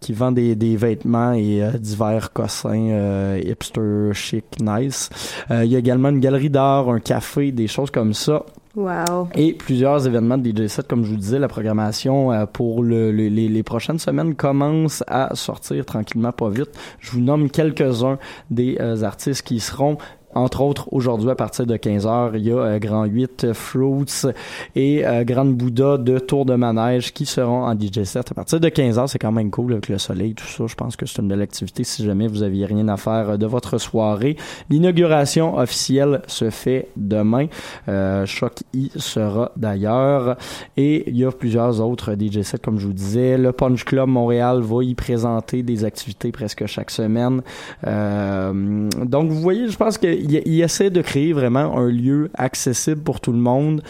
qui 0.00 0.14
vend 0.14 0.32
des, 0.32 0.56
des 0.56 0.74
vêtements 0.74 1.32
et 1.34 1.62
euh, 1.62 1.72
divers 1.72 2.32
cossins 2.32 2.88
euh, 2.88 3.38
hipster, 3.44 4.14
chic, 4.14 4.44
nice. 4.58 5.10
Euh, 5.50 5.66
il 5.66 5.70
y 5.70 5.76
a 5.76 5.78
également 5.78 6.08
une 6.08 6.18
galerie 6.20 6.48
d'art, 6.50 6.88
un 6.88 6.98
café, 6.98 7.52
des 7.52 7.68
choses 7.68 7.90
comme 7.90 8.14
ça. 8.14 8.42
Wow. 8.74 9.28
Et 9.34 9.52
plusieurs 9.52 10.06
événements 10.06 10.38
de 10.38 10.48
DJ 10.50 10.66
set, 10.68 10.88
comme 10.88 11.04
je 11.04 11.10
vous 11.10 11.16
disais, 11.18 11.38
la 11.38 11.48
programmation 11.48 12.32
euh, 12.32 12.46
pour 12.46 12.82
le, 12.82 13.12
le- 13.12 13.28
les, 13.28 13.48
les 13.48 13.62
prochaines 13.62 13.98
semaines 13.98 14.34
commence 14.34 15.04
à 15.06 15.34
sortir 15.34 15.84
tranquillement, 15.84 16.32
pas 16.32 16.48
vite. 16.48 16.70
Je 16.98 17.10
vous 17.10 17.20
nomme 17.20 17.50
quelques-uns 17.50 18.18
des 18.50 18.78
euh, 18.80 19.02
artistes 19.02 19.42
qui 19.42 19.60
seront 19.60 19.98
entre 20.34 20.62
autres, 20.62 20.88
aujourd'hui, 20.92 21.30
à 21.30 21.34
partir 21.34 21.66
de 21.66 21.76
15h, 21.76 22.32
il 22.34 22.46
y 22.46 22.50
a 22.50 22.56
euh, 22.56 22.78
Grand 22.78 23.04
8, 23.04 23.44
euh, 23.44 23.54
Fruits 23.54 24.26
et 24.74 25.06
euh, 25.06 25.24
Grande 25.24 25.54
Bouddha 25.54 25.98
de 25.98 26.18
Tour 26.18 26.44
de 26.46 26.54
Manège 26.54 27.12
qui 27.12 27.26
seront 27.26 27.64
en 27.64 27.74
DJ 27.74 28.04
set. 28.04 28.30
À 28.30 28.34
partir 28.34 28.60
de 28.60 28.68
15h, 28.68 29.08
c'est 29.08 29.18
quand 29.18 29.32
même 29.32 29.50
cool 29.50 29.72
avec 29.72 29.88
le 29.88 29.98
soleil, 29.98 30.34
tout 30.34 30.46
ça. 30.46 30.64
Je 30.66 30.74
pense 30.74 30.96
que 30.96 31.06
c'est 31.06 31.20
une 31.20 31.28
belle 31.28 31.42
activité 31.42 31.84
si 31.84 32.04
jamais 32.04 32.28
vous 32.28 32.42
aviez 32.42 32.66
rien 32.66 32.88
à 32.88 32.96
faire 32.96 33.30
euh, 33.30 33.36
de 33.36 33.46
votre 33.46 33.78
soirée. 33.78 34.36
L'inauguration 34.70 35.56
officielle 35.56 36.22
se 36.26 36.50
fait 36.50 36.88
demain. 36.96 37.46
Euh, 37.88 38.26
Choc 38.26 38.62
y 38.72 38.90
sera 38.96 39.52
d'ailleurs. 39.56 40.36
Et 40.76 41.08
il 41.08 41.16
y 41.16 41.24
a 41.24 41.30
plusieurs 41.30 41.80
autres 41.80 42.14
DJ 42.14 42.42
sets, 42.42 42.58
comme 42.58 42.78
je 42.78 42.86
vous 42.86 42.92
disais. 42.92 43.36
Le 43.36 43.52
Punch 43.52 43.84
Club 43.84 44.08
Montréal 44.08 44.60
va 44.60 44.82
y 44.82 44.94
présenter 44.94 45.62
des 45.62 45.84
activités 45.84 46.32
presque 46.32 46.66
chaque 46.66 46.90
semaine. 46.90 47.42
Donc, 47.82 49.30
vous 49.30 49.40
voyez, 49.40 49.68
je 49.68 49.76
pense 49.76 49.98
qu'il 49.98 50.21
il 50.22 50.62
essaie 50.62 50.90
de 50.90 51.02
créer 51.02 51.32
vraiment 51.32 51.76
un 51.76 51.88
lieu 51.88 52.30
accessible 52.34 53.02
pour 53.02 53.20
tout 53.20 53.32
le 53.32 53.38
monde, 53.38 53.82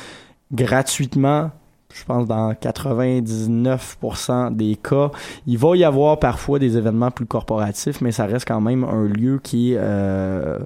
gratuitement. 0.53 1.51
Je 1.95 2.05
pense 2.05 2.27
dans 2.27 2.55
99% 2.55 4.57
des 4.57 4.77
cas, 4.77 5.11
il 5.47 5.59
va 5.59 5.77
y 5.77 5.85
avoir 5.85 6.19
parfois 6.19 6.59
des 6.59 6.79
événements 6.79 7.11
plus 7.11 7.27
corporatifs, 7.27 8.01
mais 8.01 8.13
ça 8.13 8.25
reste 8.25 8.49
quand 8.49 8.63
même 8.63 8.83
un 8.85 9.05
lieu 9.05 9.39
qui 9.43 9.73
est 9.73 9.79
euh, 9.79 10.59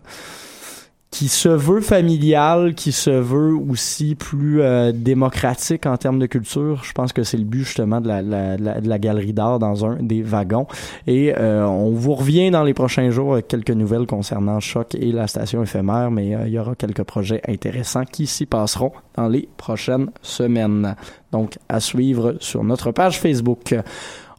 qui 1.11 1.28
se 1.28 1.48
veut 1.48 1.80
familial, 1.80 2.74
qui 2.74 2.92
se 2.92 3.11
veut 3.11 3.54
aussi 3.54 4.16
plus 4.16 4.61
euh, 4.61 4.92
démocratique 4.92 5.86
en 5.86 5.96
termes 5.96 6.18
de 6.18 6.26
culture. 6.26 6.82
Je 6.84 6.92
pense 6.92 7.12
que 7.12 7.22
c'est 7.22 7.36
le 7.38 7.44
but 7.44 7.64
justement 7.64 8.00
de 8.00 8.09
la, 8.09 8.20
la- 8.22 8.57
de 8.59 8.88
la 8.88 8.98
galerie 8.98 9.32
d'art 9.32 9.59
dans 9.59 9.86
un 9.86 9.96
des 10.02 10.22
wagons. 10.22 10.66
Et 11.07 11.32
euh, 11.38 11.64
on 11.64 11.92
vous 11.92 12.14
revient 12.14 12.50
dans 12.50 12.64
les 12.64 12.74
prochains 12.74 13.11
jours 13.11 13.34
avec 13.34 13.48
quelques 13.48 13.70
nouvelles 13.70 14.07
concernant 14.07 14.61
Choc 14.61 14.94
et 14.94 15.12
la 15.12 15.26
station 15.26 15.62
éphémère, 15.62 16.11
mais 16.11 16.34
euh, 16.34 16.46
il 16.48 16.52
y 16.52 16.59
aura 16.59 16.74
quelques 16.74 17.04
projets 17.04 17.40
intéressants 17.48 18.04
qui 18.04 18.26
s'y 18.26 18.44
passeront 18.44 18.92
dans 19.16 19.28
les 19.28 19.48
prochaines 19.57 20.11
semaines. 20.22 20.96
Donc 21.32 21.57
à 21.68 21.80
suivre 21.80 22.36
sur 22.40 22.62
notre 22.64 22.90
page 22.90 23.18
Facebook. 23.20 23.74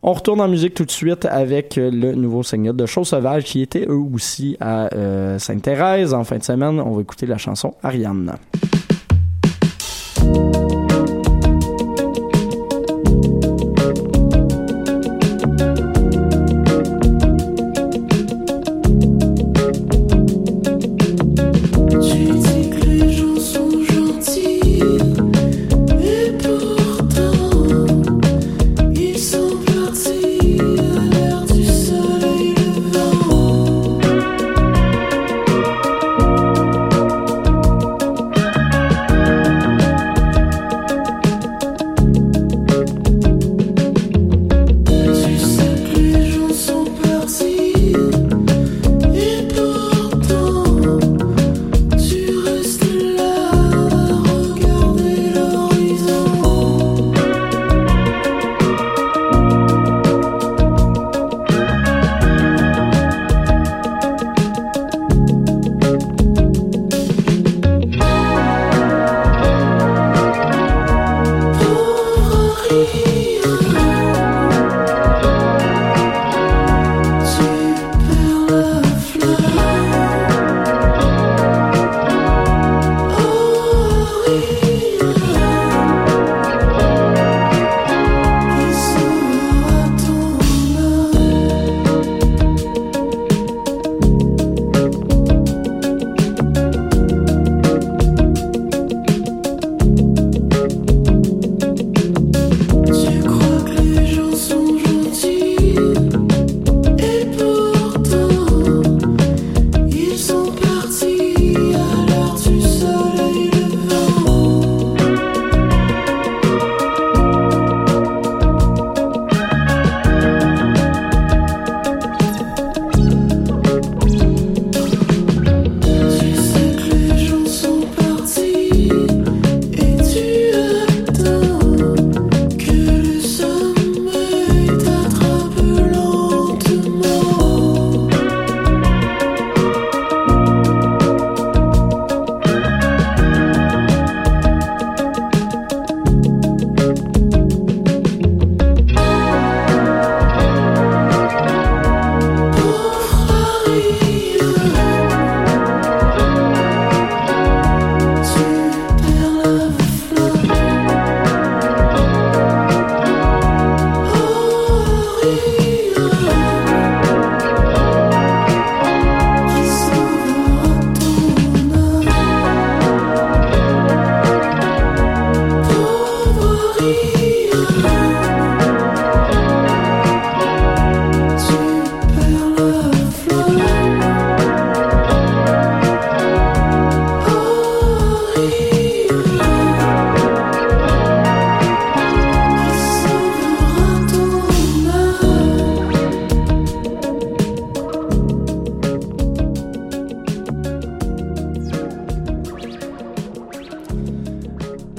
On 0.03 0.13
retourne 0.13 0.41
en 0.41 0.47
musique 0.47 0.75
tout 0.75 0.85
de 0.85 0.91
suite 0.91 1.25
avec 1.25 1.77
euh, 1.77 1.89
le 1.89 2.13
nouveau 2.13 2.43
single 2.43 2.75
de 2.75 2.85
Chose 2.85 3.07
Sauvage 3.07 3.43
qui 3.43 3.61
était 3.61 3.85
eux 3.87 3.97
aussi 4.13 4.55
à 4.59 4.93
euh, 4.93 5.39
Sainte-Thérèse 5.39 6.13
en 6.13 6.23
fin 6.23 6.37
de 6.37 6.43
semaine. 6.43 6.79
On 6.79 6.91
va 6.91 7.01
écouter 7.01 7.25
la 7.25 7.37
chanson 7.37 7.73
Ariane. 7.81 8.37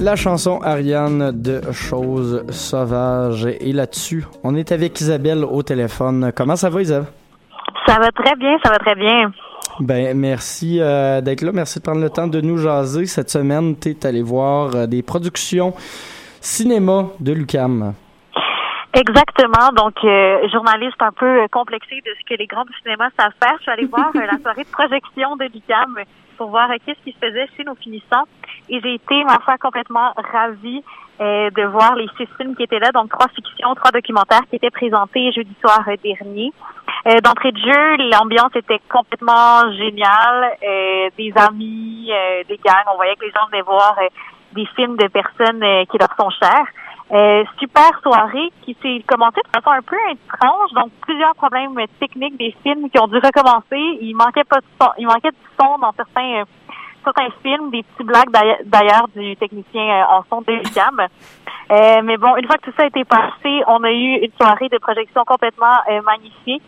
La 0.09 0.15
chanson 0.15 0.59
Ariane 0.63 1.39
de 1.39 1.61
Choses 1.71 2.43
Sauvages. 2.49 3.45
Et 3.45 3.71
là-dessus, 3.71 4.25
on 4.43 4.55
est 4.55 4.71
avec 4.71 4.99
Isabelle 4.99 5.45
au 5.45 5.61
téléphone. 5.61 6.31
Comment 6.35 6.55
ça 6.55 6.71
va, 6.71 6.81
Isabelle? 6.81 7.09
Ça 7.85 7.99
va 7.99 8.11
très 8.11 8.35
bien, 8.35 8.57
ça 8.63 8.71
va 8.71 8.79
très 8.79 8.95
bien. 8.95 9.31
Ben, 9.79 10.17
merci 10.17 10.79
euh, 10.81 11.21
d'être 11.21 11.43
là. 11.43 11.51
Merci 11.53 11.77
de 11.77 11.83
prendre 11.83 12.01
le 12.01 12.09
temps 12.09 12.25
de 12.25 12.41
nous 12.41 12.57
jaser. 12.57 13.05
Cette 13.05 13.29
semaine, 13.29 13.75
tu 13.79 13.89
es 13.89 14.03
allé 14.03 14.23
voir 14.23 14.73
euh, 14.73 14.87
des 14.87 15.03
productions 15.03 15.73
cinéma 16.41 17.09
de 17.19 17.31
Lucam. 17.31 17.93
Exactement. 18.95 19.69
Donc, 19.75 19.93
euh, 20.03 20.49
journaliste 20.51 20.99
un 21.01 21.11
peu 21.11 21.47
complexé 21.51 22.01
de 22.03 22.09
ce 22.19 22.25
que 22.27 22.33
les 22.33 22.47
grands 22.47 22.65
du 22.65 22.73
cinéma 22.81 23.09
savent 23.15 23.33
faire. 23.39 23.57
Je 23.59 23.61
suis 23.61 23.71
allée 23.71 23.85
voir 23.91 24.09
la 24.15 24.39
soirée 24.39 24.63
de 24.63 24.71
projection 24.71 25.35
de 25.35 25.43
l'UQAM 25.53 25.99
pour 26.35 26.49
voir 26.49 26.67
qu'est-ce 26.83 26.99
qui 27.03 27.11
se 27.11 27.19
faisait 27.23 27.47
chez 27.55 27.63
nos 27.63 27.75
finissants. 27.75 28.25
Et 28.69 28.79
j'ai 28.81 28.93
été, 28.95 29.23
ma 29.23 29.39
foi, 29.39 29.57
complètement 29.57 30.13
ravie 30.31 30.83
euh, 31.19 31.49
de 31.49 31.63
voir 31.63 31.95
les 31.95 32.07
six 32.17 32.27
films 32.37 32.55
qui 32.55 32.63
étaient 32.63 32.79
là. 32.79 32.91
Donc, 32.91 33.09
trois 33.09 33.27
fictions, 33.29 33.73
trois 33.75 33.91
documentaires 33.91 34.45
qui 34.49 34.57
étaient 34.57 34.69
présentés 34.69 35.31
jeudi 35.31 35.55
soir 35.59 35.81
euh, 35.87 35.95
dernier. 36.03 36.53
Euh, 37.07 37.19
D'entrée 37.23 37.51
de 37.51 37.57
jeu, 37.57 37.97
l'ambiance 38.11 38.55
était 38.55 38.79
complètement 38.91 39.71
géniale. 39.73 40.57
Euh, 40.61 41.09
des 41.17 41.33
amis, 41.35 42.09
euh, 42.11 42.43
des 42.47 42.57
gangs. 42.57 42.85
On 42.93 42.95
voyait 42.97 43.15
que 43.15 43.25
les 43.25 43.31
gens 43.31 43.47
venaient 43.51 43.61
voir 43.63 43.95
euh, 43.99 44.07
des 44.53 44.65
films 44.75 44.97
de 44.97 45.07
personnes 45.07 45.63
qui 45.87 45.97
leur 45.97 46.13
sont 46.19 46.29
chères. 46.29 46.67
Super 47.57 47.99
soirée 48.03 48.51
qui 48.61 48.77
s'est 48.81 49.03
commencée 49.07 49.41
de 49.43 49.59
façon 49.59 49.71
un 49.71 49.81
peu 49.81 49.95
étrange, 50.11 50.71
donc 50.73 50.91
plusieurs 51.01 51.33
problèmes 51.35 51.75
techniques 51.99 52.37
des 52.37 52.55
films 52.61 52.89
qui 52.89 52.99
ont 52.99 53.07
dû 53.07 53.17
recommencer. 53.17 53.97
Il 54.01 54.15
manquait 54.15 54.43
pas 54.43 54.57
de 54.57 54.65
son, 54.79 54.89
il 54.97 55.07
manquait 55.07 55.31
du 55.31 55.37
son 55.59 55.77
dans 55.79 55.91
certains 55.93 56.43
certains 57.03 57.29
films, 57.43 57.71
des 57.71 57.83
petits 57.83 58.03
blagues 58.03 58.29
d'ailleurs- 58.65 59.07
du 59.15 59.35
technicien 59.37 59.81
euh, 59.81 60.17
en 60.17 60.23
son 60.29 60.41
de 60.41 60.51
Lucam. 60.53 60.99
Euh, 61.71 62.01
mais 62.03 62.17
bon, 62.17 62.35
une 62.37 62.45
fois 62.47 62.57
que 62.57 62.69
tout 62.69 62.73
ça 62.77 62.83
a 62.83 62.87
été 62.87 63.03
passé, 63.05 63.63
on 63.67 63.83
a 63.83 63.91
eu 63.91 64.17
une 64.23 64.31
soirée 64.39 64.69
de 64.69 64.77
projection 64.77 65.23
complètement 65.25 65.77
euh, 65.89 66.01
magnifique. 66.01 66.63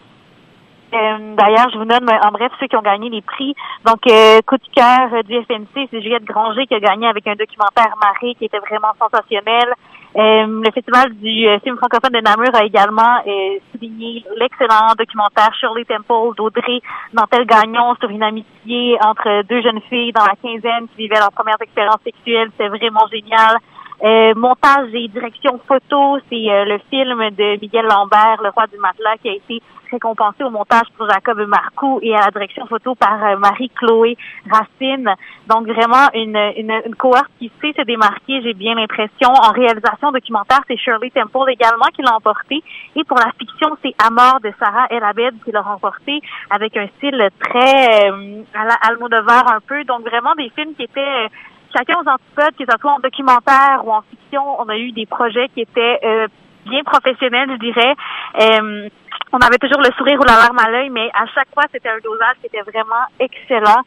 Euh, 0.94 1.36
D'ailleurs, 1.36 1.70
je 1.72 1.78
vous 1.78 1.86
nomme 1.86 2.08
euh, 2.10 2.28
en 2.28 2.32
bref 2.32 2.52
ceux 2.60 2.68
qui 2.68 2.76
ont 2.76 2.82
gagné 2.82 3.10
les 3.10 3.22
prix. 3.22 3.56
Donc, 3.86 4.00
euh, 4.08 4.40
coup 4.46 4.58
de 4.58 4.68
cœur 4.76 5.24
du 5.24 5.42
FNC, 5.44 5.88
c'est 5.90 6.02
Juliette 6.02 6.26
Granger 6.26 6.68
qui 6.68 6.76
a 6.76 6.80
gagné 6.80 7.08
avec 7.08 7.26
un 7.28 7.36
documentaire 7.36 7.94
Marée 8.02 8.36
qui 8.36 8.46
était 8.46 8.60
vraiment 8.60 8.92
sensationnel. 9.00 9.74
Euh, 10.14 10.45
le 10.45 10.72
Festival 10.74 11.14
du 11.14 11.47
euh, 11.47 11.57
film 11.59 11.78
francophone 11.78 12.12
de 12.12 12.20
Namur 12.20 12.53
a 12.53 12.66
également 12.66 13.24
euh, 13.26 13.59
souligné 13.72 14.26
l'excellent 14.36 14.93
documentaire 14.97 15.53
Shirley 15.57 15.86
Temple 15.86 16.36
d'Audrey 16.36 16.82
Nantel-Gagnon 17.14 17.95
sur 17.95 18.09
une 18.09 18.24
amitié 18.24 18.97
entre 19.01 19.43
deux 19.47 19.62
jeunes 19.62 19.80
filles 19.89 20.12
dans 20.12 20.26
la 20.26 20.36
quinzaine 20.36 20.89
qui 20.89 21.03
vivaient 21.03 21.20
leurs 21.20 21.32
premières 21.32 21.62
expériences 21.62 22.01
sexuelles. 22.03 22.49
C'est 22.57 22.68
vraiment 22.68 23.07
génial. 23.09 23.55
Euh, 24.04 24.34
montage 24.36 24.89
et 24.93 25.08
direction 25.10 25.60
photo, 25.68 26.18
c'est 26.28 26.49
euh, 26.49 26.66
le 26.66 26.80
film 26.89 27.20
de 27.32 27.62
Miguel 27.62 27.86
Lambert, 27.86 28.41
Le 28.41 28.49
roi 28.49 28.66
du 28.66 28.78
matelas, 28.80 29.18
qui 29.22 29.30
a 29.30 29.34
été 29.34 29.62
récompensé 29.91 30.43
au 30.43 30.49
montage 30.49 30.88
pour 30.97 31.08
Jacob 31.08 31.39
Marcoux 31.47 31.99
et 32.02 32.16
à 32.16 32.22
la 32.22 32.32
direction 32.32 32.66
photo 32.66 32.95
par 32.95 33.24
euh, 33.24 33.38
Marie-Chloé 33.38 34.18
Racine. 34.49 35.14
Donc 35.47 35.68
vraiment 35.68 36.08
une, 36.14 36.38
une, 36.58 36.82
une 36.86 36.95
cohorte 36.95 37.30
qui 37.38 37.52
sait 37.62 37.74
se 37.78 37.84
démarquer, 37.84 38.41
j'ai 38.41 38.54
bien 38.54 38.76
l'impression. 38.76 39.30
En 39.30 39.52
réalisation 39.52 40.12
documentaire, 40.12 40.62
c'est 40.68 40.78
Shirley 40.78 41.12
Temple 41.12 41.49
également 41.49 41.88
qui 41.93 42.02
l'a 42.02 42.16
emporté. 42.16 42.64
Et 42.95 43.04
pour 43.04 43.18
la 43.18 43.32
fiction, 43.38 43.78
c'est 43.84 43.93
Amor 44.04 44.39
de 44.41 44.52
Sarah 44.58 44.88
El 44.89 45.04
Abed 45.04 45.36
qui 45.43 45.52
l'a 45.52 45.62
remporté 45.62 46.22
avec 46.49 46.76
un 46.78 46.88
style 46.97 47.30
très 47.39 48.10
euh, 48.10 48.43
à 48.56 48.66
la 48.66 48.76
Almodovar 48.82 49.52
un 49.52 49.60
peu. 49.60 49.84
Donc 49.84 50.02
vraiment 50.02 50.34
des 50.36 50.49
films 50.56 50.74
qui 50.76 50.84
étaient 50.84 51.02
euh, 51.02 51.28
chacun 51.76 51.96
aux 51.96 52.10
antipodes, 52.10 52.56
que 52.58 52.66
ce 52.66 52.88
en 52.88 53.00
documentaire 53.00 53.82
ou 53.84 53.92
en 53.92 54.02
fiction, 54.02 54.42
on 54.60 54.68
a 54.70 54.78
eu 54.78 54.92
des 54.92 55.06
projets 55.06 55.48
qui 55.50 55.62
étaient 55.62 56.00
euh, 56.04 56.28
bien 56.66 56.84
professionnels, 56.84 57.50
je 57.52 57.58
dirais. 57.58 57.96
Euh, 58.42 58.90
on 59.34 59.38
avait 59.40 59.58
toujours 59.58 59.82
le 59.82 59.92
sourire 59.98 60.20
ou 60.20 60.24
la 60.24 60.36
larme 60.36 60.60
à 60.60 60.70
l'œil, 60.70 60.90
mais 60.90 61.10
à 61.14 61.26
chaque 61.34 61.48
fois, 61.54 61.64
c'était 61.72 61.90
un 61.90 62.00
dosage 62.04 62.36
qui 62.42 62.48
était 62.48 62.62
vraiment 62.62 63.06
excellent. 63.20 63.82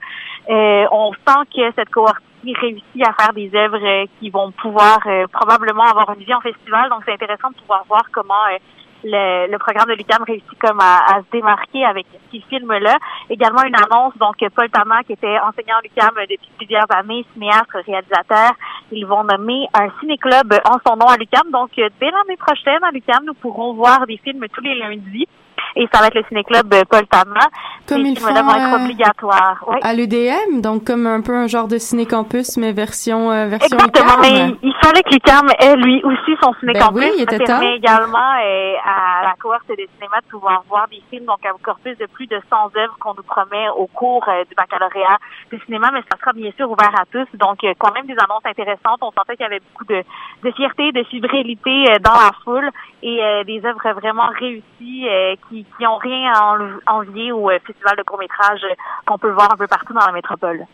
Euh, 0.48 0.86
on 0.90 1.12
sent 1.12 1.44
que 1.54 1.72
cette 1.76 1.90
cohorte 1.90 2.22
réussit 2.52 3.06
à 3.06 3.12
faire 3.12 3.32
des 3.32 3.50
œuvres 3.54 3.82
euh, 3.82 4.06
qui 4.18 4.30
vont 4.30 4.52
pouvoir 4.52 4.98
euh, 5.06 5.26
probablement 5.32 5.84
avoir 5.84 6.14
une 6.14 6.24
vie 6.24 6.34
en 6.34 6.40
festival. 6.40 6.90
Donc, 6.90 7.02
c'est 7.06 7.12
intéressant 7.12 7.50
de 7.50 7.56
pouvoir 7.56 7.84
voir 7.88 8.02
comment 8.12 8.44
euh, 8.52 8.58
le, 9.04 9.50
le 9.50 9.58
programme 9.58 9.88
de 9.88 9.94
l'UQAM 9.94 10.24
réussit 10.26 10.58
comme 10.58 10.80
à, 10.80 11.04
à 11.14 11.20
se 11.20 11.30
démarquer 11.30 11.84
avec 11.84 12.06
ces 12.32 12.40
films-là. 12.40 12.96
Également 13.30 13.62
une 13.64 13.76
annonce, 13.76 14.16
donc 14.18 14.36
Paul 14.54 14.70
Tama, 14.70 15.02
qui 15.04 15.12
était 15.12 15.38
enseignant 15.38 15.76
à 15.78 15.82
l'UQAM 15.82 16.14
depuis 16.28 16.50
plusieurs 16.56 16.86
années, 16.90 17.24
cinéaste, 17.34 17.70
réalisateur, 17.86 18.52
ils 18.90 19.06
vont 19.06 19.24
nommer 19.24 19.66
un 19.74 19.88
ciné-club 20.00 20.54
en 20.64 20.78
son 20.86 20.96
nom 20.96 21.06
à 21.06 21.16
l'UQAM. 21.16 21.50
Donc, 21.50 21.70
dès 21.76 22.10
l'année 22.10 22.36
prochaine, 22.38 22.82
à 22.82 22.90
l'UQAM, 22.90 23.24
nous 23.24 23.34
pourrons 23.34 23.74
voir 23.74 24.06
des 24.06 24.16
films 24.16 24.46
tous 24.52 24.62
les 24.62 24.74
lundis. 24.74 25.28
Et 25.76 25.88
ça 25.92 26.00
va 26.00 26.08
être 26.08 26.14
le 26.14 26.24
ciné-club 26.28 26.72
euh, 26.72 26.82
Paul 26.88 27.06
Tama. 27.06 27.40
Comme 27.88 28.06
ils 28.06 28.18
font, 28.18 28.32
vont 28.32 28.54
être 28.54 28.80
euh, 28.80 28.84
obligatoires. 28.84 29.64
Oui. 29.66 29.76
À 29.82 29.92
l'UDM, 29.92 30.60
donc 30.60 30.84
comme 30.84 31.06
un 31.06 31.20
peu 31.20 31.34
un 31.34 31.46
genre 31.46 31.68
de 31.68 31.78
ciné-campus, 31.78 32.56
mais 32.56 32.72
version, 32.72 33.30
euh, 33.30 33.46
version 33.46 33.76
Exactement, 33.76 34.18
mais 34.20 34.54
il 34.62 34.74
fallait 34.82 35.02
que 35.02 35.12
l'UQAM 35.12 35.48
ait 35.60 35.76
lui 35.76 36.02
aussi 36.04 36.36
son 36.42 36.54
ciné-campus. 36.60 37.00
Ben 37.00 37.08
oui, 37.08 37.12
il 37.18 37.22
était 37.22 37.38
ça 37.38 37.44
permet 37.44 37.66
temps. 37.66 37.74
également 37.74 38.32
euh, 38.42 38.74
à 38.84 39.24
la 39.24 39.34
cohorte 39.38 39.68
de 39.68 39.86
cinéma 39.96 40.20
de 40.24 40.30
pouvoir 40.30 40.64
voir 40.68 40.88
des 40.88 41.02
films, 41.10 41.26
donc 41.26 41.44
un 41.44 41.52
corpus 41.62 41.98
de 41.98 42.06
plus 42.06 42.26
de 42.26 42.40
100 42.48 42.76
œuvres 42.76 42.96
qu'on 43.00 43.14
nous 43.14 43.22
promet 43.22 43.68
au 43.76 43.86
cours 43.86 44.24
euh, 44.28 44.44
du 44.48 44.54
baccalauréat 44.54 45.18
de 45.52 45.58
cinéma, 45.66 45.90
mais 45.92 46.00
ça 46.10 46.18
sera 46.18 46.32
bien 46.32 46.50
sûr 46.56 46.70
ouvert 46.70 46.92
à 46.98 47.04
tous. 47.10 47.26
Donc, 47.36 47.58
quand 47.78 47.92
même 47.92 48.06
des 48.06 48.16
annonces 48.18 48.44
intéressantes. 48.44 48.98
On 49.02 49.12
sentait 49.12 49.36
qu'il 49.36 49.44
y 49.44 49.46
avait 49.46 49.60
beaucoup 49.60 49.84
de, 49.84 50.02
de 50.42 50.50
fierté, 50.52 50.92
de 50.92 51.02
fébrilité 51.04 51.90
euh, 51.90 51.98
dans 52.00 52.12
la 52.12 52.32
foule 52.44 52.70
et 53.02 53.22
euh, 53.22 53.44
des 53.44 53.64
œuvres 53.64 53.92
vraiment 54.00 54.28
réussies 54.38 55.08
euh, 55.08 55.34
qui, 55.48 55.63
qui 55.78 55.86
ont 55.86 55.96
rien 55.96 56.32
à 56.32 56.58
envier 56.92 57.32
au 57.32 57.50
euh, 57.50 57.58
festival 57.66 57.96
de 57.96 58.02
court-métrage 58.02 58.60
euh, 58.64 58.74
qu'on 59.06 59.18
peut 59.18 59.30
voir 59.30 59.52
un 59.52 59.56
peu 59.56 59.66
partout 59.66 59.92
dans 59.92 60.06
la 60.06 60.12
métropole. 60.12 60.66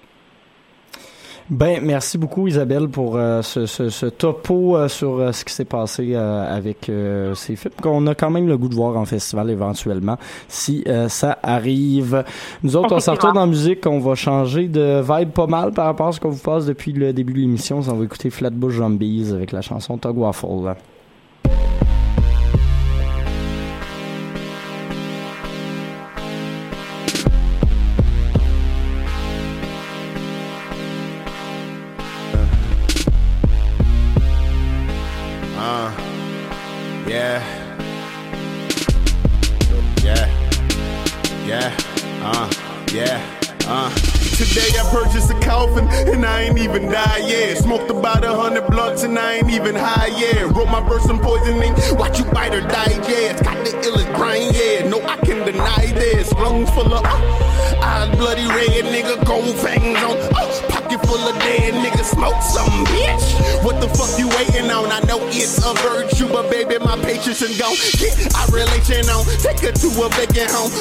Ben, 1.51 1.81
merci 1.83 2.17
beaucoup 2.17 2.47
Isabelle 2.47 2.89
pour 2.89 3.17
euh, 3.17 3.43
ce, 3.43 3.67
ce, 3.67 3.89
ce 3.89 4.07
topo 4.07 4.77
euh, 4.77 4.87
sur 4.87 5.19
euh, 5.19 5.33
ce 5.33 5.45
qui 5.45 5.53
s'est 5.53 5.65
passé 5.65 6.15
avec 6.15 6.91
ces 7.35 7.57
films 7.57 7.75
qu'on 7.83 8.07
a 8.07 8.15
quand 8.15 8.31
même 8.31 8.47
le 8.47 8.57
goût 8.57 8.69
de 8.69 8.75
voir 8.75 8.97
en 8.97 9.05
festival 9.05 9.51
éventuellement 9.51 10.17
si 10.47 10.85
ça 11.09 11.39
arrive. 11.43 12.25
Nous 12.63 12.77
autres, 12.77 12.95
on 12.95 13.01
s'en 13.01 13.13
retourne 13.13 13.39
en 13.39 13.47
musique, 13.47 13.85
on 13.87 13.99
va 13.99 14.15
changer 14.15 14.69
de 14.69 15.01
vibe 15.01 15.31
pas 15.31 15.47
mal 15.47 15.73
par 15.73 15.87
rapport 15.87 16.09
à 16.09 16.13
ce 16.13 16.21
qu'on 16.21 16.31
vous 16.31 16.43
passe 16.43 16.67
depuis 16.67 16.93
le 16.93 17.13
début 17.13 17.33
de 17.33 17.39
l'émission. 17.39 17.79
On 17.79 17.95
va 17.95 18.05
écouter 18.05 18.31
Flatbush 18.31 18.75
Zombies 18.75 19.33
avec 19.35 19.53
la 19.53 19.61
chanson 19.61 19.99
Tug 19.99 20.17
Waffle. 20.17 20.75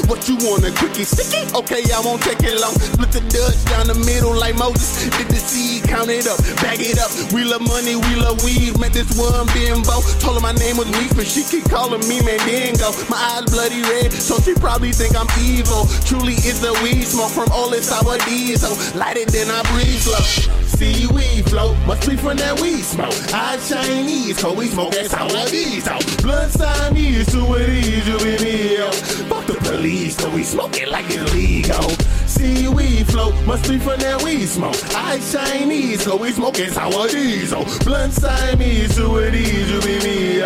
What 0.10 0.28
you 0.28 0.42
want, 0.42 0.66
a 0.66 0.74
quickie 0.74 1.06
sticky? 1.06 1.46
Okay, 1.54 1.86
I 1.94 2.02
won't 2.02 2.26
take 2.26 2.42
it 2.42 2.58
long. 2.58 2.74
Split 2.74 3.14
the 3.14 3.22
Dutch 3.30 3.62
down 3.70 3.86
the 3.86 3.94
middle 4.10 4.34
like 4.34 4.58
Moses. 4.58 5.06
Did 5.06 5.30
the 5.30 5.38
seed, 5.38 5.86
count 5.86 6.10
it 6.10 6.26
up, 6.26 6.42
bag 6.66 6.82
it 6.82 6.98
up. 6.98 7.14
We 7.32 7.46
love 7.46 7.62
money, 7.62 7.94
we 7.94 8.18
love 8.18 8.42
weed. 8.44 8.74
Met 8.82 8.92
this 8.92 9.14
one 9.14 9.46
bimbo. 9.54 10.02
Told 10.18 10.42
her 10.42 10.42
my 10.42 10.58
name 10.58 10.82
was 10.82 10.90
Weed, 10.98 11.14
but 11.14 11.30
she 11.30 11.46
keep 11.46 11.70
calling 11.70 12.02
me 12.10 12.26
Mandingo. 12.26 12.90
My 13.06 13.38
eyes 13.38 13.54
bloody 13.54 13.86
red, 13.86 14.10
so 14.12 14.42
she 14.42 14.58
probably 14.58 14.98
think 14.98 15.14
I'm 15.14 15.30
evil. 15.38 15.86
Truly, 16.10 16.42
it's 16.42 16.58
the 16.58 16.74
weed 16.82 17.06
smoke 17.06 17.30
from 17.30 17.54
all 17.54 17.70
this 17.70 17.94
sour 17.94 18.18
diesel. 18.26 18.74
Light 18.98 19.18
it, 19.18 19.30
then 19.30 19.54
I 19.54 19.62
breathe 19.70 20.02
slow. 20.02 20.69
See 20.78 21.08
we 21.08 21.42
float, 21.44 21.78
must 21.88 22.08
be 22.08 22.16
from 22.16 22.38
that 22.38 22.60
weed 22.60 22.84
smoke. 22.84 23.14
I 23.34 23.58
Chinese, 23.58 24.42
cause 24.42 24.56
we 24.56 24.68
smoke 24.68 24.92
that 24.92 25.08
sour 25.08 25.48
diesel. 25.50 26.00
Blood 26.24 26.52
Siamese, 26.52 27.26
to 27.32 27.56
it 27.56 27.70
is, 27.70 28.08
you 28.08 28.18
be 28.20 28.38
me. 28.44 28.78
Fuck 29.30 29.46
the 29.48 29.54
police, 29.56 30.16
cause 30.18 30.34
we 30.34 30.44
smoke 30.44 30.78
it 30.78 30.90
like 30.90 31.06
it's 31.08 31.34
legal. 31.34 31.90
Seaweed 32.28 33.08
float, 33.08 33.34
must 33.46 33.68
be 33.70 33.80
from 33.80 34.00
that 34.00 34.22
weed 34.22 34.46
smoke. 34.46 34.76
I 34.96 35.20
Chinese, 35.32 36.06
cause 36.06 36.20
we 36.20 36.32
smoke 36.32 36.56
smoking 36.56 36.74
sour 36.74 37.08
diesel. 37.08 37.66
Blunt 37.86 38.14
Siamese, 38.14 38.96
to 38.96 39.18
it 39.18 39.34
is, 39.34 39.72
you 39.72 39.82
be 39.82 40.00
me. 40.06 40.42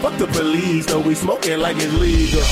Fuck 0.00 0.16
the 0.18 0.26
police, 0.26 0.86
cause 0.86 1.04
we 1.04 1.14
smoking 1.14 1.58
like 1.58 1.76
it's 1.78 1.92
legal. 1.94 2.42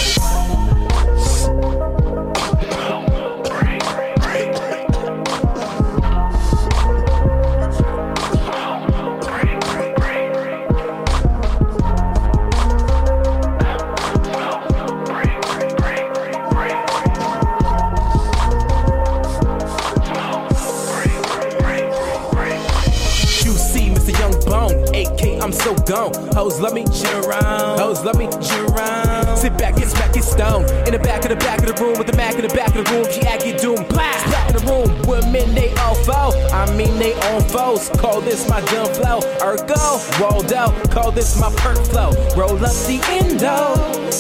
Gone. 25.87 26.13
Hoes 26.35 26.61
love 26.61 26.75
me, 26.75 26.85
shit 26.93 27.15
around. 27.25 27.79
Hoes 27.79 28.05
love 28.05 28.17
me, 28.17 28.27
shit 28.41 28.71
around. 28.71 29.37
Sit 29.37 29.57
back, 29.59 29.77
get 29.77 29.89
smack, 29.89 30.13
get 30.13 30.25
stoned. 30.25 30.71
In 30.87 30.93
the 30.93 30.99
back 30.99 31.25
of 31.25 31.31
the 31.31 31.37
back 31.37 31.61
of 31.61 31.75
the 31.75 31.83
room 31.83 31.99
with 31.99 32.07
the 32.07 32.17
Mac 32.17 32.35
in 32.35 32.43
the 32.43 32.55
back 32.55 32.75
of 32.75 32.85
the 32.85 32.91
room. 32.93 33.07
She 33.11 33.21
act 33.23 33.45
get 33.45 33.61
doom, 33.61 33.85
blast. 33.89 34.34
The 34.55 34.61
room. 34.71 35.03
Women, 35.09 35.53
they 35.53 35.75
all 35.75 35.97
foe. 35.97 36.31
I 36.53 36.71
mean, 36.77 36.97
they 36.99 37.15
own 37.31 37.43
foes. 37.43 37.89
Call 37.99 38.21
this 38.21 38.49
my 38.49 38.61
dumb 38.67 38.87
flow. 38.95 39.19
Ergo, 39.43 39.99
rolled 40.21 40.53
out. 40.53 40.73
Call 40.93 41.11
this 41.11 41.41
my 41.41 41.53
perk 41.57 41.79
flow. 41.79 42.11
Roll 42.37 42.65
up 42.65 42.77
the 42.87 43.01
endo. 43.11 43.75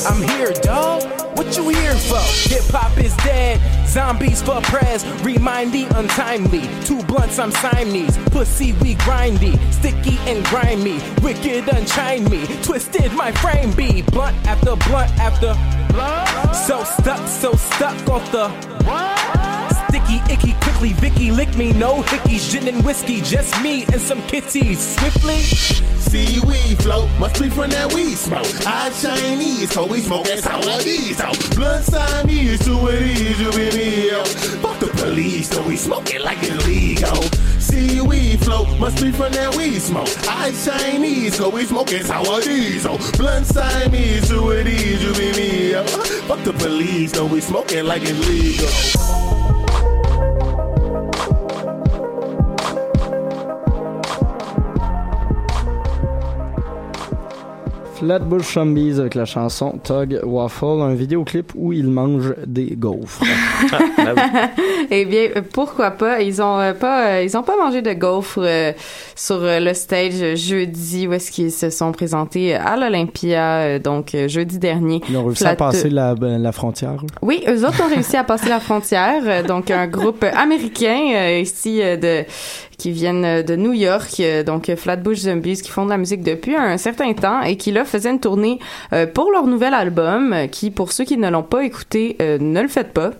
I'm 0.09 0.21
here, 0.29 0.53
dog. 0.55 1.03
What 1.37 1.57
you 1.57 1.69
here 1.69 1.95
for? 1.95 2.19
Hip 2.51 2.65
hop 2.71 2.99
is 2.99 3.15
dead. 3.19 3.61
Zombies 3.87 4.43
for 4.43 4.61
press. 4.63 5.05
Remind 5.23 5.73
the 5.73 5.85
untimely. 5.97 6.69
Two 6.85 7.01
blunts, 7.05 7.39
I'm 7.39 7.53
Siamese. 7.53 8.19
Pussy, 8.33 8.73
we 8.83 8.97
grindy. 8.97 9.57
Sticky 9.73 10.19
and 10.29 10.45
grimy. 10.47 10.99
Wicked, 11.23 11.65
unchine 11.67 12.29
me. 12.29 12.45
Twisted, 12.65 13.13
my 13.13 13.31
frame 13.31 13.71
be. 13.73 14.03
Blunt 14.03 14.37
after 14.49 14.75
blunt 14.89 15.13
after 15.19 15.55
blunt. 15.93 16.57
So 16.57 16.83
stuck, 16.83 17.29
so 17.29 17.53
stuck 17.55 18.09
off 18.09 18.33
the. 18.33 19.54
Sticky, 19.95 20.21
icky, 20.29 20.53
quickly, 20.55 20.93
Vicky 20.95 21.31
lick 21.31 21.57
me. 21.57 21.73
No 21.73 22.03
hickeys, 22.03 22.51
gin 22.51 22.67
and 22.67 22.85
whiskey. 22.85 23.21
Just 23.21 23.63
me 23.63 23.85
and 23.93 24.01
some 24.01 24.21
kitties. 24.23 24.81
Swiftly. 24.81 25.39
Seaweed 25.39 26.83
float, 26.83 27.09
must 27.21 27.41
be 27.41 27.49
from 27.49 27.71
that 27.71 27.95
weed 27.95 28.17
smoke. 28.17 28.45
I 28.67 28.91
Chinese, 29.01 29.71
so 29.71 29.87
we 29.87 30.01
smoke 30.01 30.25
that 30.25 30.41
sour 30.41 30.83
diesel. 30.83 31.31
Blood 31.55 31.85
Siamese, 31.85 32.65
to 32.65 32.89
it 32.89 33.03
is, 33.03 33.41
you 33.41 33.53
be 33.53 33.71
me. 33.77 34.11
Fuck 34.61 34.81
the 34.81 34.89
police, 34.97 35.51
so 35.51 35.63
we 35.63 35.77
smoke 35.77 36.13
it 36.13 36.23
like 36.23 36.39
it's 36.43 36.67
legal. 36.67 37.23
Seaweed 37.61 38.41
float, 38.41 38.77
must 38.81 39.01
be 39.01 39.13
from 39.13 39.31
that 39.31 39.55
weed 39.55 39.79
smoke. 39.79 40.11
I 40.29 40.51
Chinese, 40.65 41.39
cause 41.39 41.53
we 41.53 41.67
smoking 41.67 42.03
sour 42.03 42.41
diesel. 42.41 42.99
Blunt 43.17 43.47
Siamese, 43.47 44.29
to 44.29 44.51
it 44.51 44.67
is, 44.67 45.05
you 45.05 45.13
be 45.15 45.31
me. 45.39 45.73
Fuck 46.27 46.43
the 46.43 46.53
police, 46.53 47.13
so 47.13 47.27
we 47.27 47.41
smoking 47.41 47.85
like 47.85 48.03
it's 48.03 49.24
Flatbush 58.05 58.53
Zombies 58.53 59.01
avec 59.01 59.15
la 59.15 59.25
chanson 59.25 59.79
Tug 59.83 60.21
Waffle, 60.25 60.83
un 60.83 60.95
vidéoclip 60.95 61.53
où 61.55 61.73
ils 61.73 61.89
mangent 61.89 62.35
des 62.47 62.77
gaufres. 62.77 63.25
eh 64.91 65.07
bien, 65.07 65.31
pourquoi 65.55 65.91
pas? 65.93 66.21
Ils 66.21 66.43
ont 66.43 66.61
euh, 66.61 66.75
pas, 66.75 67.07
euh, 67.07 67.23
ils 67.23 67.35
ont 67.39 67.43
pas 67.43 67.57
mangé 67.57 67.81
de 67.81 67.95
gaufres 67.95 68.43
euh, 68.43 68.73
sur 69.17 69.37
euh, 69.43 69.61
le 69.61 69.75
stage 69.75 70.37
jeudi 70.37 71.07
où 71.07 71.13
est-ce 71.13 71.31
qu'ils 71.31 71.53
se 71.53 71.71
sont 71.71 71.93
présentés 71.93 72.55
à 72.55 72.77
l'Olympia, 72.77 73.59
euh, 73.59 73.79
donc 73.79 74.15
euh, 74.15 74.29
jeudi 74.29 74.59
dernier. 74.59 75.01
Ils 75.09 75.17
ont 75.17 75.25
réussi 75.25 75.41
Flat- 75.45 75.51
à 75.51 75.57
passer 75.57 75.91
la, 75.91 76.15
ben, 76.15 76.39
la 76.43 76.53
frontière. 76.53 77.03
Oui, 77.23 77.43
eux 77.49 77.65
autres 77.67 77.83
ont 77.85 77.89
réussi 77.95 78.17
à 78.17 78.25
passer 78.25 78.49
la 78.49 78.61
frontière. 78.61 79.45
Donc, 79.45 79.71
un 79.71 79.87
groupe 79.87 80.25
américain 80.35 81.39
ici 81.41 81.79
de 81.79 82.25
qui 82.77 82.91
viennent 82.91 83.43
de 83.43 83.55
New 83.57 83.73
York, 83.73 84.21
donc 84.45 84.75
Flatbush 84.75 85.19
Zombies, 85.19 85.63
qui 85.63 85.71
font 85.71 85.85
de 85.85 85.91
la 85.91 85.97
musique 85.97 86.23
depuis 86.25 86.57
un 86.57 86.77
certain 86.77 87.13
temps 87.13 87.41
et 87.43 87.57
qui 87.57 87.71
là 87.71 87.85
faisaient 87.85 88.11
une 88.11 88.19
tournée 88.19 88.59
pour 89.15 89.31
leur 89.31 89.47
nouvel 89.47 89.75
album, 89.75 90.35
qui 90.51 90.71
pour 90.73 90.91
ceux 90.91 91.05
qui 91.05 91.17
ne 91.17 91.31
l'ont 91.31 91.45
pas 91.45 91.65
écouté, 91.65 92.17
euh, 92.21 92.37
ne 92.41 92.61
le 92.61 92.69
faites 92.69 92.93
pas. 92.93 93.13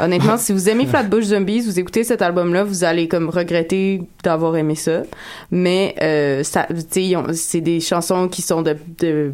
Honnêtement, 0.00 0.36
si 0.38 0.52
vous 0.52 0.68
aimez 0.70 0.86
Flatbush 0.86 1.24
Zombies, 1.24 1.60
vous 1.60 1.78
écoutez 1.78 2.02
cet 2.02 2.22
album-là, 2.22 2.64
vous 2.64 2.82
allez 2.84 3.06
comme 3.08 3.28
regretter 3.28 4.00
d'avoir 4.22 4.56
aimé 4.56 4.74
ça. 4.74 5.02
Mais 5.50 5.94
euh, 6.02 6.42
ça, 6.42 6.66
c'est 7.32 7.60
des 7.60 7.80
chansons 7.80 8.28
qui 8.28 8.42
sont 8.42 8.62
de, 8.62 8.76
de 8.98 9.32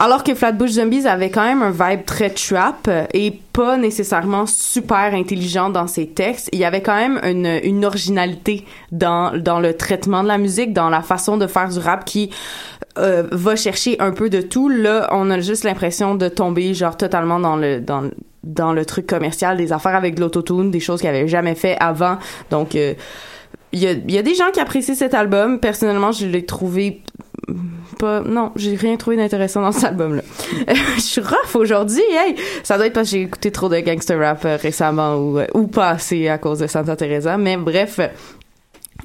alors 0.00 0.22
que 0.22 0.32
Flatbush 0.32 0.70
Zombies 0.70 1.08
avait 1.08 1.28
quand 1.28 1.42
même 1.42 1.60
un 1.60 1.72
vibe 1.72 2.04
très 2.04 2.30
trap 2.30 2.88
et 3.12 3.32
pas 3.52 3.76
nécessairement 3.76 4.46
super 4.46 5.12
intelligent 5.12 5.70
dans 5.70 5.88
ses 5.88 6.06
textes, 6.06 6.48
il 6.52 6.60
y 6.60 6.64
avait 6.64 6.82
quand 6.82 6.94
même 6.94 7.20
une, 7.24 7.58
une 7.64 7.84
originalité 7.84 8.64
dans, 8.92 9.36
dans 9.36 9.58
le 9.58 9.76
traitement 9.76 10.22
de 10.22 10.28
la 10.28 10.38
musique, 10.38 10.72
dans 10.72 10.88
la 10.88 11.02
façon 11.02 11.36
de 11.36 11.48
faire 11.48 11.68
du 11.68 11.80
rap 11.80 12.04
qui 12.04 12.30
euh, 12.96 13.24
va 13.32 13.56
chercher 13.56 13.96
un 13.98 14.12
peu 14.12 14.30
de 14.30 14.40
tout. 14.40 14.68
Là, 14.68 15.08
on 15.10 15.30
a 15.30 15.40
juste 15.40 15.64
l'impression 15.64 16.14
de 16.14 16.28
tomber 16.28 16.74
genre 16.74 16.96
totalement 16.96 17.40
dans 17.40 17.56
le 17.56 17.80
dans 17.80 18.08
dans 18.44 18.72
le 18.72 18.84
truc 18.84 19.06
commercial 19.06 19.56
des 19.56 19.72
affaires 19.72 19.96
avec 19.96 20.14
de 20.14 20.20
l'autotune, 20.20 20.70
des 20.70 20.80
choses 20.80 21.00
qu'il 21.00 21.10
avait 21.10 21.26
jamais 21.26 21.56
fait 21.56 21.76
avant. 21.80 22.18
Donc 22.50 22.76
euh, 22.76 22.94
il 23.72 23.80
y 23.80 23.86
a, 23.86 23.92
y 23.92 24.18
a 24.18 24.22
des 24.22 24.34
gens 24.34 24.50
qui 24.52 24.60
apprécient 24.60 24.94
cet 24.94 25.14
album. 25.14 25.60
Personnellement, 25.60 26.12
je 26.12 26.26
l'ai 26.26 26.44
trouvé 26.44 27.02
pas 27.98 28.20
non 28.20 28.52
j'ai 28.56 28.74
rien 28.76 28.96
trouvé 28.96 29.16
d'intéressant 29.16 29.62
dans 29.62 29.72
cet 29.72 29.84
album 29.84 30.16
là 30.16 30.22
je 30.96 31.00
suis 31.00 31.20
rough 31.20 31.54
aujourd'hui 31.54 32.02
hey 32.10 32.36
ça 32.62 32.76
doit 32.76 32.86
être 32.86 32.92
parce 32.92 33.10
que 33.10 33.16
j'ai 33.16 33.22
écouté 33.22 33.50
trop 33.50 33.68
de 33.68 33.78
gangster 33.80 34.18
rap 34.18 34.44
euh, 34.44 34.56
récemment 34.56 35.16
ou 35.16 35.38
euh, 35.38 35.46
ou 35.54 35.66
pas 35.66 35.90
assez 35.90 36.28
à 36.28 36.38
cause 36.38 36.60
de 36.60 36.66
Santa 36.66 36.96
Teresa 36.96 37.36
mais 37.38 37.56
bref 37.56 38.00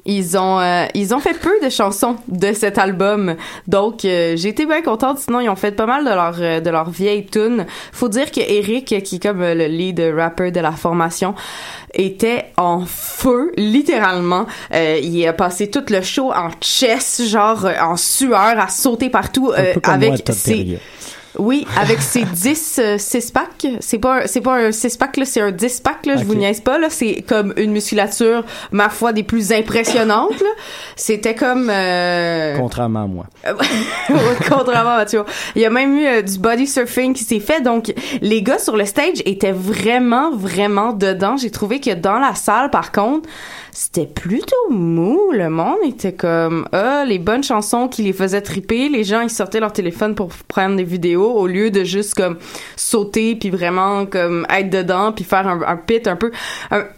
ils 0.06 0.36
ont 0.36 0.60
euh, 0.60 0.86
ils 0.94 1.14
ont 1.14 1.18
fait 1.18 1.34
peu 1.34 1.52
de 1.62 1.70
chansons 1.70 2.16
de 2.28 2.52
cet 2.52 2.78
album. 2.78 3.36
Donc 3.66 4.04
euh, 4.04 4.34
j'ai 4.36 4.50
été 4.50 4.66
bien 4.66 4.82
contente. 4.82 5.18
Sinon 5.18 5.40
ils 5.40 5.48
ont 5.48 5.56
fait 5.56 5.72
pas 5.72 5.86
mal 5.86 6.04
de 6.04 6.10
leur 6.10 6.36
euh, 6.38 6.60
de 6.60 6.70
leurs 6.70 6.90
vieilles 6.90 7.26
tunes 7.26 7.66
faut 7.92 8.08
dire 8.08 8.30
que 8.30 8.40
Eric 8.40 8.86
qui 9.02 9.16
est 9.16 9.22
comme 9.22 9.42
euh, 9.42 9.54
le 9.54 9.66
lead 9.66 10.00
rapper 10.14 10.50
de 10.50 10.60
la 10.60 10.72
formation 10.72 11.34
était 11.94 12.46
en 12.56 12.84
feu 12.86 13.52
littéralement. 13.56 14.46
Euh, 14.74 14.98
il 15.02 15.26
a 15.26 15.32
passé 15.32 15.70
tout 15.70 15.84
le 15.88 16.02
show 16.02 16.32
en 16.32 16.50
chess 16.60 17.22
genre 17.26 17.64
euh, 17.64 17.74
en 17.80 17.96
sueur 17.96 18.58
à 18.58 18.68
sauter 18.68 19.08
partout 19.08 19.52
avec 19.84 20.28
ses. 20.32 20.78
Oui, 21.38 21.66
avec 21.76 22.00
ses 22.00 22.24
10 22.24 22.80
euh, 22.82 22.98
six 22.98 23.30
packs, 23.30 23.66
c'est 23.80 23.98
pas 23.98 24.22
un- 24.22 24.26
c'est 24.26 24.40
pas 24.40 24.54
un 24.56 24.72
6 24.72 24.96
pack 24.96 25.16
là, 25.16 25.24
c'est 25.24 25.40
un 25.40 25.50
10 25.50 25.80
pack 25.80 26.06
là, 26.06 26.16
je 26.16 26.24
vous 26.24 26.34
niaise 26.34 26.60
pas 26.60 26.78
là, 26.78 26.88
c'est 26.90 27.22
comme 27.28 27.52
une 27.56 27.72
musculature 27.72 28.44
ma 28.72 28.88
foi 28.88 29.12
des 29.12 29.22
plus 29.24 29.52
impressionnantes 29.52 30.40
là. 30.40 30.50
C'était 30.96 31.34
comme 31.34 31.68
euh, 31.70 32.56
Contrairement 32.56 33.02
à 33.02 33.06
moi. 33.06 33.26
Contrairement 34.48 34.90
à 34.92 34.96
Mathieu. 34.98 35.24
Il 35.56 35.62
y 35.62 35.66
a 35.66 35.70
même 35.70 35.96
eu 35.98 36.06
euh, 36.06 36.22
du 36.22 36.38
body 36.38 36.66
surfing 36.66 37.14
qui 37.14 37.24
s'est 37.24 37.40
fait. 37.40 37.60
Donc, 37.60 37.92
les 38.20 38.42
gars 38.42 38.58
sur 38.58 38.76
le 38.76 38.84
stage 38.84 39.22
étaient 39.24 39.52
vraiment, 39.52 40.34
vraiment 40.34 40.92
dedans. 40.92 41.36
J'ai 41.36 41.50
trouvé 41.50 41.80
que 41.80 41.94
dans 41.94 42.18
la 42.18 42.34
salle, 42.34 42.70
par 42.70 42.92
contre, 42.92 43.28
c'était 43.74 44.06
plutôt 44.06 44.70
mou. 44.70 45.32
Le 45.32 45.50
monde 45.50 45.78
était 45.84 46.12
comme, 46.12 46.68
ah, 46.72 47.04
les 47.04 47.18
bonnes 47.18 47.42
chansons 47.42 47.88
qui 47.88 48.02
les 48.02 48.12
faisaient 48.12 48.40
triper. 48.40 48.88
Les 48.88 49.02
gens, 49.02 49.20
ils 49.20 49.28
sortaient 49.30 49.58
leur 49.58 49.72
téléphone 49.72 50.14
pour 50.14 50.28
prendre 50.46 50.76
des 50.76 50.84
vidéos 50.84 51.32
au 51.32 51.48
lieu 51.48 51.72
de 51.72 51.82
juste 51.82 52.14
comme 52.14 52.38
sauter 52.76 53.34
puis 53.34 53.50
vraiment 53.50 54.06
comme 54.06 54.46
être 54.48 54.70
dedans 54.70 55.10
puis 55.12 55.24
faire 55.24 55.48
un, 55.48 55.76
pit 55.76 56.06
un 56.06 56.14
peu. 56.14 56.30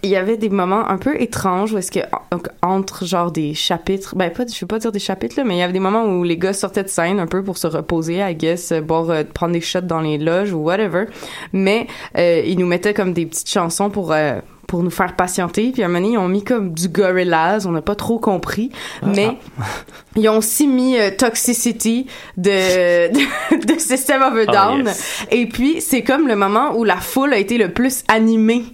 Il 0.02 0.10
y 0.10 0.16
avait 0.16 0.36
des 0.36 0.50
moments 0.50 0.86
un 0.88 0.98
peu 0.98 1.18
étranges 1.20 1.72
où 1.72 1.78
est-ce 1.78 1.90
que 1.90 2.00
en- 2.30 2.68
entre 2.76 3.06
genre 3.06 3.32
des 3.32 3.54
chapitres, 3.54 4.14
ben 4.14 4.30
pas, 4.30 4.44
je 4.46 4.60
veux 4.60 4.66
pas 4.66 4.78
dire 4.78 4.92
des 4.92 4.98
chapitres 4.98 5.36
là, 5.38 5.44
mais 5.44 5.56
il 5.56 5.58
y 5.58 5.62
avait 5.62 5.72
des 5.72 5.80
moments 5.80 6.04
où 6.04 6.24
les 6.24 6.36
gars 6.36 6.52
sortaient 6.52 6.82
de 6.84 6.88
scène 6.88 7.18
un 7.20 7.26
peu 7.26 7.42
pour 7.42 7.56
se 7.56 7.66
reposer, 7.66 8.18
I 8.20 8.34
guess, 8.34 8.72
euh, 8.72 8.82
boire, 8.82 9.08
euh, 9.08 9.24
prendre 9.24 9.54
des 9.54 9.62
shots 9.62 9.80
dans 9.80 10.00
les 10.00 10.18
loges 10.18 10.52
ou 10.52 10.58
whatever. 10.58 11.06
Mais 11.54 11.86
euh, 12.18 12.42
ils 12.44 12.58
nous 12.58 12.66
mettaient 12.66 12.92
comme 12.92 13.14
des 13.14 13.24
petites 13.24 13.48
chansons 13.48 13.88
pour 13.88 14.12
euh, 14.12 14.40
pour 14.66 14.82
nous 14.82 14.90
faire 14.90 15.14
patienter. 15.16 15.70
Puis 15.72 15.82
à 15.82 15.86
un 15.86 15.88
moment 15.88 16.00
donné, 16.00 16.14
ils 16.14 16.18
ont 16.18 16.28
mis 16.28 16.42
comme 16.44 16.72
du 16.72 16.88
Gorillaz, 16.88 17.66
on 17.66 17.72
n'a 17.72 17.82
pas 17.82 17.94
trop 17.94 18.18
compris, 18.18 18.70
Ah. 19.02 19.06
mais 19.14 19.38
ils 20.16 20.28
ont 20.28 20.38
aussi 20.38 20.66
mis 20.66 20.98
euh, 20.98 21.10
Toxicity 21.16 22.06
de, 22.36 23.12
de, 23.12 23.64
de 23.74 23.78
System 23.78 24.22
of 24.22 24.34
a 24.34 24.44
Ah, 24.48 24.52
Down. 24.52 24.86
yes. 24.86 25.24
Et 25.30 25.46
puis 25.48 25.80
c'est 25.80 26.02
comme 26.02 26.26
le 26.28 26.36
moment 26.36 26.76
où 26.76 26.84
la 26.84 26.96
foule 26.96 27.32
a 27.32 27.38
été 27.38 27.58
le 27.58 27.72
plus 27.72 28.02
animée. 28.08 28.64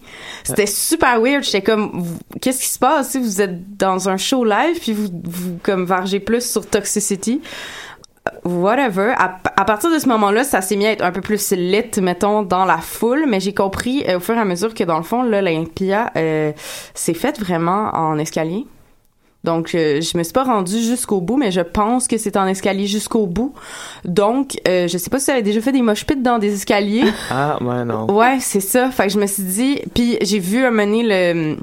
C'était 0.44 0.66
super 0.66 1.20
weird. 1.20 1.44
J'étais 1.44 1.62
comme, 1.62 2.04
qu'est-ce 2.40 2.60
qui 2.62 2.68
se 2.68 2.78
passe? 2.78 3.10
Si 3.10 3.18
vous 3.18 3.40
êtes 3.40 3.76
dans 3.76 4.08
un 4.08 4.16
show 4.16 4.44
live 4.44 4.80
puis 4.80 4.92
vous 4.92 5.08
vous 5.24 5.58
comme 5.62 5.84
vargez 5.84 6.18
plus 6.20 6.44
sur 6.50 6.66
Toxicity? 6.66 7.40
Whatever. 8.44 9.14
À, 9.16 9.38
à 9.56 9.64
partir 9.64 9.90
de 9.90 9.98
ce 9.98 10.08
moment-là, 10.08 10.44
ça 10.44 10.60
s'est 10.60 10.76
mis 10.76 10.86
à 10.86 10.92
être 10.92 11.04
un 11.04 11.12
peu 11.12 11.20
plus 11.20 11.52
lit, 11.52 12.00
mettons, 12.00 12.42
dans 12.42 12.64
la 12.64 12.78
foule, 12.78 13.24
mais 13.28 13.40
j'ai 13.40 13.54
compris 13.54 14.04
euh, 14.08 14.18
au 14.18 14.20
fur 14.20 14.34
et 14.34 14.40
à 14.40 14.44
mesure 14.44 14.74
que 14.74 14.84
dans 14.84 14.96
le 14.96 15.02
fond, 15.02 15.22
là, 15.22 15.42
l'Olympia 15.42 16.10
euh, 16.16 16.52
s'est 16.94 17.14
faite 17.14 17.40
vraiment 17.40 17.90
en 17.94 18.18
escalier. 18.18 18.66
Donc, 19.44 19.74
euh, 19.74 20.00
je 20.00 20.16
me 20.16 20.22
suis 20.22 20.32
pas 20.32 20.44
rendue 20.44 20.80
jusqu'au 20.80 21.20
bout, 21.20 21.36
mais 21.36 21.50
je 21.50 21.62
pense 21.62 22.06
que 22.06 22.16
c'est 22.16 22.36
en 22.36 22.46
escalier 22.46 22.86
jusqu'au 22.86 23.26
bout. 23.26 23.54
Donc, 24.04 24.56
euh, 24.68 24.86
je 24.86 24.96
sais 24.96 25.10
pas 25.10 25.18
si 25.18 25.24
tu 25.26 25.30
avais 25.32 25.42
déjà 25.42 25.60
fait 25.60 25.72
des 25.72 25.82
mosh 25.82 26.06
pits 26.06 26.14
dans 26.14 26.38
des 26.38 26.54
escaliers. 26.54 27.12
Ah, 27.28 27.58
ouais, 27.60 27.84
non. 27.84 28.08
Ouais, 28.08 28.38
c'est 28.38 28.60
ça. 28.60 28.90
Fait 28.92 29.08
que 29.08 29.12
je 29.12 29.18
me 29.18 29.26
suis 29.26 29.42
dit, 29.42 29.80
puis 29.94 30.16
j'ai 30.22 30.38
vu 30.38 30.64
un 30.64 30.70
mener 30.70 31.02
le 31.02 31.56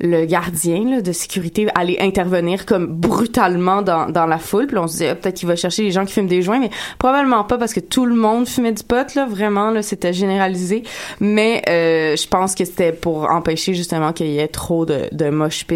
le 0.00 0.24
gardien 0.24 1.00
de 1.00 1.12
sécurité 1.12 1.68
aller 1.74 1.96
intervenir 2.00 2.66
comme 2.66 2.86
brutalement 2.86 3.82
dans, 3.82 4.08
dans 4.08 4.26
la 4.26 4.38
foule. 4.38 4.66
Puis 4.66 4.78
on 4.78 4.86
se 4.86 4.92
disait 4.92 5.08
ah, 5.10 5.14
peut-être 5.14 5.36
qu'il 5.36 5.48
va 5.48 5.56
chercher 5.56 5.82
les 5.82 5.90
gens 5.90 6.04
qui 6.04 6.12
fument 6.12 6.28
des 6.28 6.42
joints, 6.42 6.60
mais 6.60 6.70
probablement 6.98 7.44
pas 7.44 7.58
parce 7.58 7.72
que 7.72 7.80
tout 7.80 8.06
le 8.06 8.14
monde 8.14 8.46
fumait 8.48 8.72
du 8.72 8.82
pot 8.82 9.14
là. 9.14 9.26
Vraiment 9.26 9.70
là, 9.70 9.82
c'était 9.82 10.12
généralisé. 10.12 10.82
Mais 11.20 11.62
euh, 11.68 12.16
je 12.16 12.26
pense 12.28 12.54
que 12.54 12.64
c'était 12.64 12.92
pour 12.92 13.30
empêcher 13.30 13.74
justement 13.74 14.12
qu'il 14.12 14.28
y 14.28 14.38
ait 14.38 14.48
trop 14.48 14.86
de, 14.86 15.08
de 15.12 15.30
mosh 15.30 15.66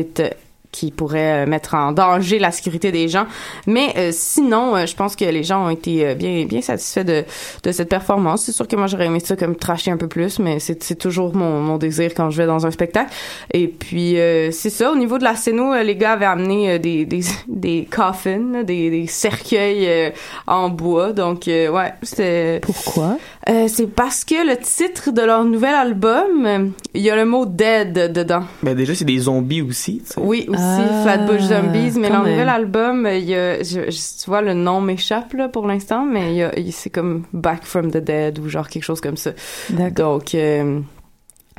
qui 0.76 0.90
pourrait 0.90 1.44
euh, 1.44 1.46
mettre 1.46 1.74
en 1.74 1.92
danger 1.92 2.38
la 2.38 2.50
sécurité 2.50 2.92
des 2.92 3.08
gens. 3.08 3.26
Mais 3.66 3.94
euh, 3.96 4.10
sinon, 4.12 4.76
euh, 4.76 4.84
je 4.84 4.94
pense 4.94 5.16
que 5.16 5.24
les 5.24 5.42
gens 5.42 5.66
ont 5.66 5.70
été 5.70 6.06
euh, 6.06 6.14
bien 6.14 6.44
bien 6.44 6.60
satisfaits 6.60 7.04
de, 7.04 7.24
de 7.62 7.72
cette 7.72 7.88
performance. 7.88 8.42
C'est 8.44 8.52
sûr 8.52 8.68
que 8.68 8.76
moi 8.76 8.86
j'aurais 8.86 9.06
aimé 9.06 9.20
ça 9.20 9.36
comme 9.36 9.56
trasher 9.56 9.90
un 9.90 9.96
peu 9.96 10.06
plus, 10.06 10.38
mais 10.38 10.58
c'est 10.58 10.82
c'est 10.82 10.96
toujours 10.96 11.34
mon, 11.34 11.60
mon 11.60 11.78
désir 11.78 12.12
quand 12.14 12.28
je 12.30 12.36
vais 12.36 12.46
dans 12.46 12.66
un 12.66 12.70
spectacle. 12.70 13.10
Et 13.54 13.68
puis 13.68 14.18
euh, 14.18 14.50
c'est 14.50 14.70
ça. 14.70 14.92
Au 14.92 14.96
niveau 14.96 15.16
de 15.16 15.24
la 15.24 15.34
scéno, 15.34 15.74
les 15.82 15.96
gars 15.96 16.12
avaient 16.12 16.26
amené 16.26 16.78
des 16.78 17.06
des 17.06 17.22
des 17.48 17.88
coffins, 17.90 18.62
des 18.62 18.90
des 18.90 19.06
cercueils 19.06 20.12
en 20.46 20.68
bois. 20.68 21.12
Donc 21.12 21.44
ouais, 21.46 21.94
c'était. 22.02 22.60
Pourquoi? 22.60 23.16
Euh, 23.48 23.68
c'est 23.68 23.86
parce 23.86 24.24
que 24.24 24.44
le 24.44 24.56
titre 24.56 25.12
de 25.12 25.22
leur 25.22 25.44
nouvel 25.44 25.72
album, 25.74 26.46
euh, 26.46 26.66
il 26.94 27.02
y 27.02 27.10
a 27.10 27.14
le 27.16 27.24
mot 27.24 27.46
dead 27.46 28.12
dedans. 28.12 28.42
Ben, 28.64 28.74
déjà, 28.74 28.92
c'est 28.96 29.04
des 29.04 29.18
zombies 29.18 29.62
aussi. 29.62 30.02
tu 30.04 30.14
sais. 30.14 30.20
Oui, 30.20 30.46
aussi 30.48 30.58
Ah, 30.60 31.02
Flatbush 31.04 31.42
Zombies, 31.42 31.92
mais 31.96 32.08
leur 32.08 32.22
même. 32.24 32.32
nouvel 32.32 32.48
album, 32.48 33.08
il 33.08 33.24
y 33.24 33.36
a, 33.36 33.58
je, 33.62 33.88
je- 33.88 34.22
tu 34.24 34.28
vois, 34.28 34.42
le 34.42 34.52
nom 34.52 34.80
m'échappe 34.80 35.32
là 35.34 35.48
pour 35.48 35.68
l'instant, 35.68 36.04
mais 36.04 36.32
il 36.32 36.36
y 36.38 36.42
a- 36.42 36.58
il- 36.58 36.72
c'est 36.72 36.90
comme 36.90 37.22
Back 37.32 37.62
from 37.64 37.92
the 37.92 37.98
Dead 37.98 38.40
ou 38.40 38.48
genre 38.48 38.68
quelque 38.68 38.82
chose 38.82 39.00
comme 39.00 39.16
ça. 39.16 39.30
Donc 39.70 40.34
euh, 40.34 40.80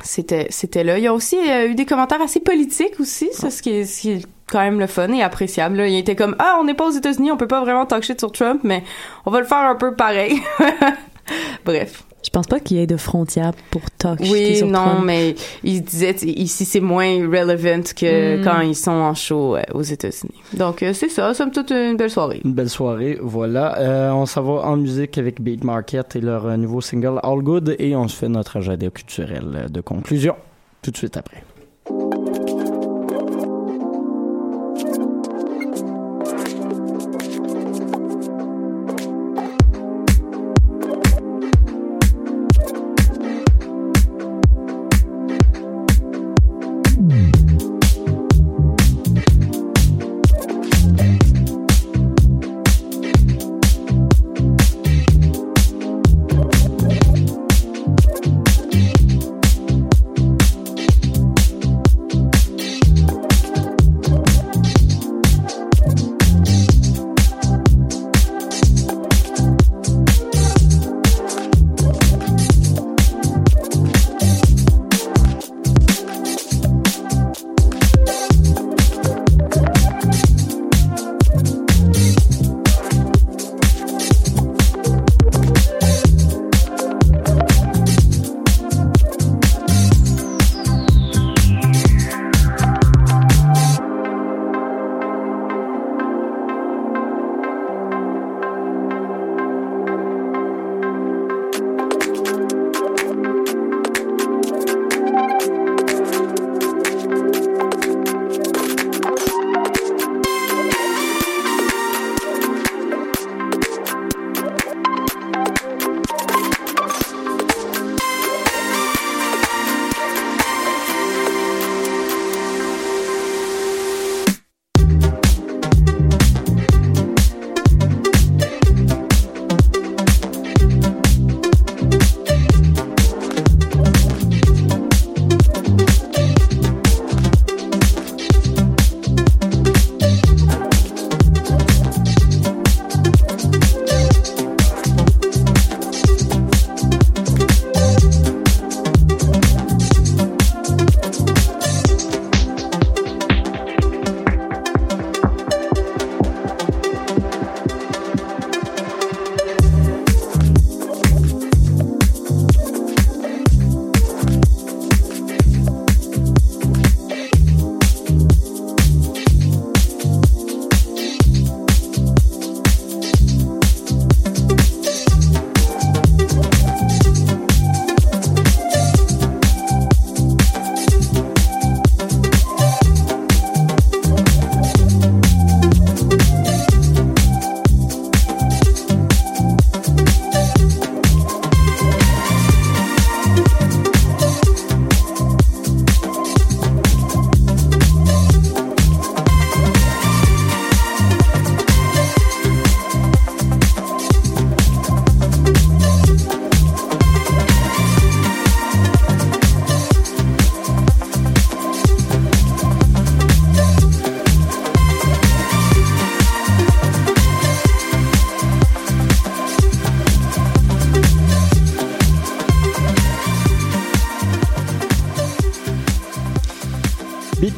c'était 0.02 0.46
c'était 0.50 0.84
là. 0.84 0.98
Il 0.98 1.04
y 1.04 1.06
a 1.06 1.14
aussi 1.14 1.36
euh, 1.38 1.68
eu 1.68 1.74
des 1.74 1.86
commentaires 1.86 2.20
assez 2.20 2.40
politiques 2.40 3.00
aussi, 3.00 3.30
ça 3.32 3.50
ce 3.50 3.62
qui 3.62 3.70
est, 3.70 3.84
ce 3.86 4.00
qui 4.02 4.10
est 4.10 4.26
quand 4.52 4.60
même 4.60 4.78
le 4.78 4.86
fun 4.88 5.10
et 5.12 5.22
appréciable. 5.22 5.78
Là. 5.78 5.88
Il 5.88 5.96
était 5.96 6.16
comme 6.16 6.36
ah 6.38 6.58
on 6.60 6.64
n'est 6.64 6.74
pas 6.74 6.86
aux 6.86 6.90
États-Unis, 6.92 7.32
on 7.32 7.38
peut 7.38 7.48
pas 7.48 7.62
vraiment 7.62 7.86
talk 7.86 8.02
shit 8.02 8.18
sur 8.20 8.30
Trump, 8.30 8.60
mais 8.62 8.84
on 9.24 9.30
va 9.30 9.40
le 9.40 9.46
faire 9.46 9.56
un 9.58 9.74
peu 9.74 9.94
pareil. 9.94 10.42
Bref. 11.64 12.04
Je 12.24 12.30
pense 12.30 12.48
pas 12.48 12.58
qu'il 12.58 12.76
y 12.78 12.80
ait 12.80 12.86
de 12.86 12.96
frontières 12.96 13.52
pour 13.70 13.80
talk 13.96 14.18
Oui, 14.20 14.56
sur 14.56 14.66
non, 14.66 14.72
Trump. 14.84 15.04
mais 15.06 15.36
il 15.62 15.82
disait 15.82 16.12
t- 16.14 16.28
ici 16.28 16.64
c'est 16.64 16.80
moins 16.80 17.06
relevant 17.26 17.80
que 17.94 18.38
Mm. 18.40 18.44
quand 18.44 18.60
ils 18.60 18.74
sont 18.74 18.90
en 18.90 19.14
show 19.14 19.56
euh, 19.56 19.62
aux 19.72 19.82
États-Unis. 19.82 20.34
Donc 20.52 20.82
euh, 20.82 20.92
c'est 20.92 21.08
ça, 21.08 21.32
somme 21.32 21.52
toute 21.52 21.70
une 21.70 21.96
belle 21.96 22.10
soirée. 22.10 22.40
Une 22.44 22.52
belle 22.54 22.68
soirée, 22.68 23.18
voilà. 23.22 23.78
Euh, 23.78 24.10
on 24.10 24.26
s'en 24.26 24.42
va 24.42 24.66
en 24.66 24.76
musique 24.76 25.16
avec 25.16 25.40
Beat 25.40 25.62
Market 25.62 26.16
et 26.16 26.20
leur 26.20 26.46
euh, 26.46 26.56
nouveau 26.56 26.80
single 26.80 27.20
All 27.22 27.38
Good 27.40 27.76
et 27.78 27.94
on 27.94 28.08
se 28.08 28.16
fait 28.16 28.28
notre 28.28 28.56
agenda 28.56 28.90
culturel 28.90 29.66
de 29.70 29.80
conclusion 29.80 30.34
tout 30.82 30.90
de 30.90 30.96
suite 30.96 31.16
après. 31.16 31.44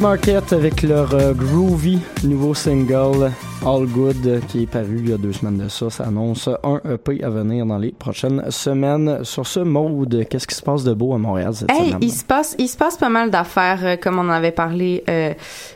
Market 0.01 0.53
avec 0.55 0.83
leur 0.83 1.13
euh, 1.15 1.35
groovy 1.35 1.99
nouveau 2.25 2.55
single 2.55 3.31
All 3.67 3.87
Good 3.87 4.41
qui 4.49 4.63
est 4.63 4.67
paru 4.67 4.97
il 5.01 5.11
y 5.11 5.13
a 5.13 5.19
deux 5.19 5.33
semaines 5.33 5.59
de 5.59 5.69
ça. 5.69 5.91
Ça 5.91 6.05
annonce 6.05 6.49
un 6.65 6.81
EP 6.91 7.23
à 7.23 7.29
venir 7.29 7.67
dans 7.67 7.77
les 7.77 7.93
prochaines 7.93 8.51
semaines. 8.51 9.23
Sur 9.25 9.47
ce 9.47 9.61
mode, 9.61 10.27
qu'est-ce 10.31 10.47
qui 10.47 10.55
se 10.55 10.63
passe 10.63 10.85
de 10.85 10.95
beau 10.95 11.13
à 11.13 11.19
Montréal 11.19 11.53
cette 11.55 11.71
Hey, 11.71 11.89
semaine? 11.89 11.99
il 12.01 12.13
se 12.13 12.25
passe, 12.25 12.57
il 12.59 12.69
se 12.69 12.79
passe 12.79 12.97
pas 12.97 13.11
mal 13.11 13.31
d'affaires, 13.31 13.81
euh, 13.85 13.97
comme 13.97 14.19
on 14.19 14.23
en 14.23 14.31
avait 14.31 14.53
parlé. 14.53 15.05
euh, 15.09 15.35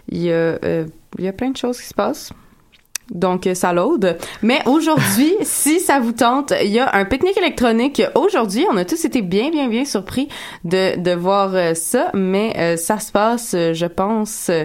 il 0.09 0.23
y 0.23 0.31
a, 0.31 0.35
euh, 0.35 0.87
il 1.19 1.25
y 1.25 1.29
a 1.29 1.33
plein 1.33 1.51
de 1.51 1.57
choses 1.59 1.79
qui 1.81 1.87
se 1.89 1.95
passent. 1.95 2.33
Donc, 3.11 3.47
euh, 3.47 3.55
ça 3.55 3.73
load. 3.73 4.17
Mais 4.43 4.61
aujourd'hui, 4.67 5.33
si 5.43 5.81
ça 5.81 6.01
vous 6.01 6.13
tente, 6.13 6.53
il 6.63 6.71
y 6.71 6.79
a 6.79 6.95
un 6.95 7.05
pique-nique 7.05 7.37
électronique. 7.37 8.03
Aujourd'hui, 8.15 8.67
on 8.71 8.77
a 8.77 8.85
tous 8.85 9.05
été 9.05 9.23
bien, 9.23 9.51
bien, 9.51 9.69
bien 9.69 9.85
surpris 9.85 10.29
de, 10.65 10.99
de 10.99 11.11
voir 11.13 11.55
euh, 11.55 11.75
ça. 11.75 12.11
Mais 12.15 12.55
euh, 12.57 12.77
ça 12.77 12.99
se 12.99 13.13
passe, 13.13 13.53
je 13.53 13.87
pense... 13.87 14.49
euh, 14.51 14.65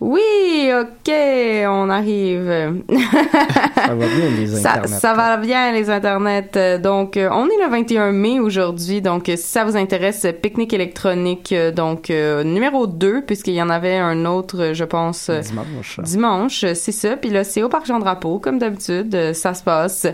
oui, 0.00 0.70
ok, 0.80 1.12
on 1.68 1.90
arrive. 1.90 2.50
Ça 3.74 3.94
va 3.94 4.06
bien 4.06 4.30
les 4.38 4.56
internets. 4.58 4.88
ça 4.88 5.12
va 5.12 5.36
bien 5.36 5.72
les 5.72 5.90
internets. 5.90 6.78
Donc, 6.78 7.18
euh, 7.18 7.28
on 7.30 7.44
est 7.46 7.62
le 7.62 7.70
21 7.70 8.12
mai 8.12 8.40
aujourd'hui. 8.40 9.02
Donc, 9.02 9.28
euh, 9.28 9.36
si 9.36 9.42
ça 9.46 9.64
vous 9.64 9.76
intéresse, 9.76 10.26
pique-nique 10.40 10.72
électronique, 10.72 11.52
euh, 11.52 11.70
donc 11.70 12.10
euh, 12.10 12.42
numéro 12.44 12.86
2, 12.86 13.22
puisqu'il 13.26 13.52
y 13.52 13.60
en 13.60 13.68
avait 13.68 13.96
un 13.96 14.24
autre, 14.24 14.70
je 14.72 14.84
pense, 14.84 15.28
Dimanche. 15.30 16.00
dimanche, 16.02 16.60
c'est 16.60 16.92
ça. 16.92 17.18
Puis 17.18 17.28
là, 17.28 17.44
c'est 17.44 17.62
au 17.62 17.68
Parc 17.68 17.84
Jean-Drapeau, 17.84 18.38
comme 18.38 18.58
d'habitude, 18.58 19.34
ça 19.34 19.52
se 19.52 19.62
passe. 19.62 20.06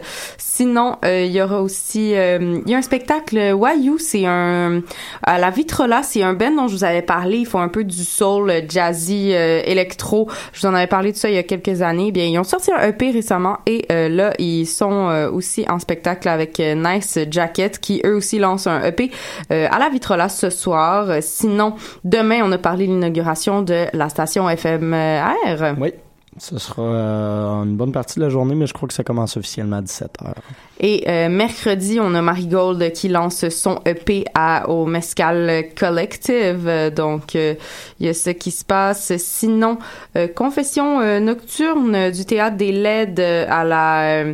Sinon, 0.56 0.96
euh, 1.04 1.24
il 1.26 1.32
y 1.32 1.42
aura 1.42 1.60
aussi, 1.60 2.14
euh, 2.14 2.60
il 2.64 2.70
y 2.70 2.74
a 2.74 2.78
un 2.78 2.82
spectacle 2.82 3.52
Wayou, 3.52 3.98
c'est 3.98 4.24
un, 4.24 4.80
à 5.22 5.38
la 5.38 5.50
Vitrola, 5.50 6.02
c'est 6.02 6.22
un 6.22 6.32
band 6.32 6.52
dont 6.52 6.66
je 6.66 6.74
vous 6.74 6.84
avais 6.84 7.02
parlé. 7.02 7.36
Ils 7.36 7.46
font 7.46 7.60
un 7.60 7.68
peu 7.68 7.84
du 7.84 8.04
soul, 8.04 8.50
jazzy, 8.66 9.32
euh, 9.34 9.60
électro. 9.76 10.28
Je 10.52 10.60
vous 10.60 10.66
en 10.66 10.74
avais 10.74 10.86
parlé 10.86 11.12
de 11.12 11.16
ça 11.16 11.28
il 11.28 11.34
y 11.34 11.38
a 11.38 11.42
quelques 11.42 11.82
années. 11.82 12.12
Bien, 12.12 12.24
ils 12.24 12.38
ont 12.38 12.44
sorti 12.44 12.72
un 12.72 12.88
EP 12.88 13.10
récemment 13.10 13.58
et 13.66 13.84
euh, 13.92 14.08
là, 14.08 14.32
ils 14.38 14.66
sont 14.66 15.08
euh, 15.08 15.30
aussi 15.30 15.66
en 15.68 15.78
spectacle 15.78 16.28
avec 16.28 16.58
euh, 16.60 16.74
Nice 16.74 17.18
Jacket, 17.30 17.78
qui 17.78 18.00
eux 18.04 18.16
aussi 18.16 18.38
lancent 18.38 18.66
un 18.66 18.82
EP 18.84 19.10
à 19.50 19.78
la 19.78 19.88
Vitrola 19.90 20.28
ce 20.28 20.50
soir. 20.50 21.08
Sinon, 21.20 21.74
demain, 22.04 22.40
on 22.42 22.52
a 22.52 22.58
parlé 22.58 22.86
de 22.86 22.92
l'inauguration 22.92 23.62
de 23.62 23.86
la 23.92 24.08
station 24.08 24.48
FMR. 24.48 25.74
Oui. 25.78 25.92
Ce 26.38 26.58
sera 26.58 26.82
euh, 26.82 27.62
une 27.64 27.76
bonne 27.76 27.92
partie 27.92 28.18
de 28.18 28.24
la 28.24 28.30
journée, 28.30 28.54
mais 28.54 28.66
je 28.66 28.74
crois 28.74 28.86
que 28.86 28.94
ça 28.94 29.04
commence 29.04 29.36
officiellement 29.36 29.76
à 29.76 29.82
17h. 29.82 30.34
Et 30.78 31.04
euh, 31.08 31.30
mercredi, 31.30 31.98
on 32.00 32.14
a 32.14 32.20
Marigold 32.20 32.92
qui 32.92 33.08
lance 33.08 33.48
son 33.48 33.80
EP 33.86 34.26
à, 34.34 34.68
au 34.68 34.84
Mescal 34.84 35.64
Collective. 35.78 36.92
Donc, 36.94 37.34
euh, 37.34 37.54
il 37.98 38.06
y 38.06 38.08
a 38.10 38.14
ce 38.14 38.30
qui 38.30 38.50
se 38.50 38.64
passe. 38.64 39.16
Sinon, 39.16 39.78
euh, 40.16 40.28
confession 40.28 41.00
euh, 41.00 41.20
nocturne 41.20 42.10
du 42.10 42.26
théâtre 42.26 42.58
des 42.58 42.72
LED 42.72 43.20
à 43.20 43.64
la 43.64 44.24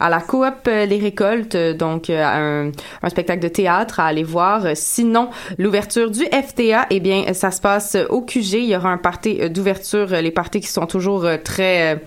à 0.00 0.08
la 0.08 0.20
coop 0.20 0.66
euh, 0.68 0.86
Les 0.86 0.98
Récoltes. 0.98 1.54
euh, 1.54 1.74
Donc, 1.74 2.10
euh, 2.10 2.70
un, 3.02 3.08
spectacle 3.08 3.42
de 3.42 3.48
théâtre 3.48 4.00
à 4.00 4.06
aller 4.06 4.22
voir. 4.22 4.64
Sinon, 4.74 5.30
l'ouverture 5.58 6.10
du 6.10 6.24
FTA, 6.24 6.86
eh 6.90 7.00
bien, 7.00 7.32
ça 7.34 7.50
se 7.50 7.60
passe 7.60 7.96
au 8.08 8.22
QG. 8.22 8.54
Il 8.54 8.64
y 8.64 8.76
aura 8.76 8.90
un 8.90 8.98
party 8.98 9.50
d'ouverture. 9.50 10.08
Les 10.08 10.30
parties 10.30 10.60
qui 10.60 10.68
sont 10.68 10.86
toujours 10.86 11.26
très... 11.44 12.02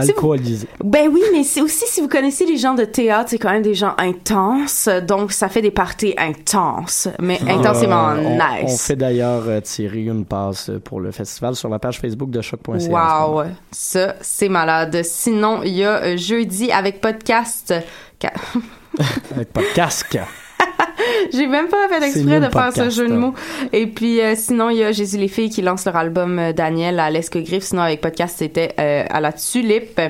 si 0.00 0.12
vous- 0.12 0.32
Alcoolisé. 0.32 0.68
ben 0.84 1.08
oui, 1.12 1.22
mais 1.32 1.42
c'est 1.44 1.60
aussi 1.60 1.84
si 1.86 2.00
vous 2.00 2.08
connaissez 2.08 2.44
les 2.46 2.56
gens 2.56 2.74
de 2.74 2.84
théâtre, 2.84 3.30
c'est 3.30 3.38
quand 3.38 3.50
même 3.50 3.62
des 3.62 3.74
gens 3.74 3.94
intenses, 3.98 4.88
donc 5.06 5.32
ça 5.32 5.48
fait 5.48 5.62
des 5.62 5.70
parties 5.70 6.14
intenses, 6.16 7.08
mais 7.20 7.40
intensément 7.48 8.10
Euh, 8.10 8.22
on, 8.24 8.34
nice. 8.34 8.72
On 8.72 8.76
fait 8.76 8.96
d'ailleurs 8.96 9.42
euh, 9.46 9.60
tirer 9.60 10.02
une 10.04 10.24
passe 10.24 10.70
pour 10.84 11.00
le 11.00 11.10
festival 11.10 11.54
sur 11.56 11.68
la 11.68 11.78
page 11.78 11.98
Facebook 12.00 12.30
de 12.30 12.40
choc.ca. 12.40 12.88
Wow, 13.28 13.42
ça 13.70 14.14
c'est 14.20 14.48
malade. 14.48 15.00
Sinon, 15.04 15.60
il 15.64 15.74
y 15.74 15.84
a 15.84 16.02
euh, 16.02 16.16
jeudi 16.16 16.70
avec 16.72 17.00
podcast. 17.00 17.74
Ca- 18.20 18.32
Avec 19.34 19.52
casque. 19.74 20.18
J'ai 21.32 21.46
même 21.46 21.68
pas 21.68 21.88
fait 21.88 22.04
exprès 22.06 22.40
de 22.40 22.48
faire 22.48 22.72
ce 22.72 22.90
jeu 22.90 23.08
de 23.08 23.14
mots. 23.14 23.34
Et 23.72 23.86
puis 23.86 24.20
euh, 24.20 24.34
sinon, 24.36 24.70
il 24.70 24.78
y 24.78 24.84
a 24.84 24.92
Jésus 24.92 25.18
les 25.18 25.28
filles 25.28 25.50
qui 25.50 25.62
lance 25.62 25.84
leur 25.84 25.96
album 25.96 26.38
euh, 26.38 26.52
Daniel 26.52 27.00
à 27.00 27.10
l'Esque 27.10 27.38
Griffe. 27.38 27.64
Sinon, 27.64 27.82
avec 27.82 28.00
podcast, 28.00 28.36
c'était 28.38 28.74
euh, 28.78 29.04
à 29.08 29.20
la 29.20 29.32
Tulipe. 29.32 30.00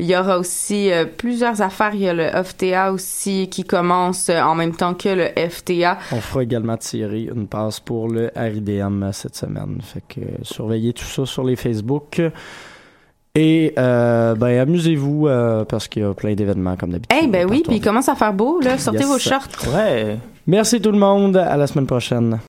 Il 0.00 0.06
y 0.06 0.16
aura 0.16 0.38
aussi 0.38 0.92
euh, 0.92 1.04
plusieurs 1.06 1.60
affaires. 1.60 1.90
Il 1.94 2.00
y 2.00 2.08
a 2.08 2.14
le 2.14 2.28
FTA 2.44 2.92
aussi 2.92 3.48
qui 3.50 3.64
commence 3.64 4.28
euh, 4.28 4.40
en 4.40 4.54
même 4.54 4.74
temps 4.76 4.94
que 4.94 5.08
le 5.08 5.26
FTA. 5.50 5.98
On 6.12 6.20
fera 6.20 6.42
également 6.44 6.76
tirer 6.76 7.22
une 7.34 7.48
passe 7.48 7.80
pour 7.80 8.08
le 8.08 8.30
RIDM 8.36 9.10
cette 9.12 9.34
semaine. 9.36 9.80
Fait 9.82 10.02
que 10.08 10.20
euh, 10.20 10.28
surveillez 10.42 10.92
tout 10.92 11.04
ça 11.04 11.26
sur 11.26 11.42
les 11.44 11.56
Facebook. 11.56 12.20
Et 13.34 13.72
euh, 13.78 14.34
ben 14.34 14.58
amusez-vous 14.60 15.28
euh, 15.28 15.64
parce 15.64 15.86
qu'il 15.86 16.02
y 16.02 16.04
a 16.04 16.12
plein 16.14 16.34
d'événements 16.34 16.76
comme 16.76 16.90
d'habitude. 16.90 17.18
Eh 17.22 17.26
ben 17.28 17.48
oui, 17.48 17.62
puis 17.66 17.76
il 17.76 17.80
commence 17.80 18.08
à 18.08 18.14
faire 18.16 18.32
beau 18.32 18.60
là. 18.60 18.78
Sortez 18.78 19.00
Yes. 19.00 19.08
vos 19.08 19.18
shorts. 19.18 19.48
Ouais. 19.74 20.16
Merci 20.48 20.80
tout 20.80 20.92
le 20.92 20.98
monde. 20.98 21.36
À 21.36 21.58
la 21.58 21.66
semaine 21.66 21.86
prochaine. 21.86 22.36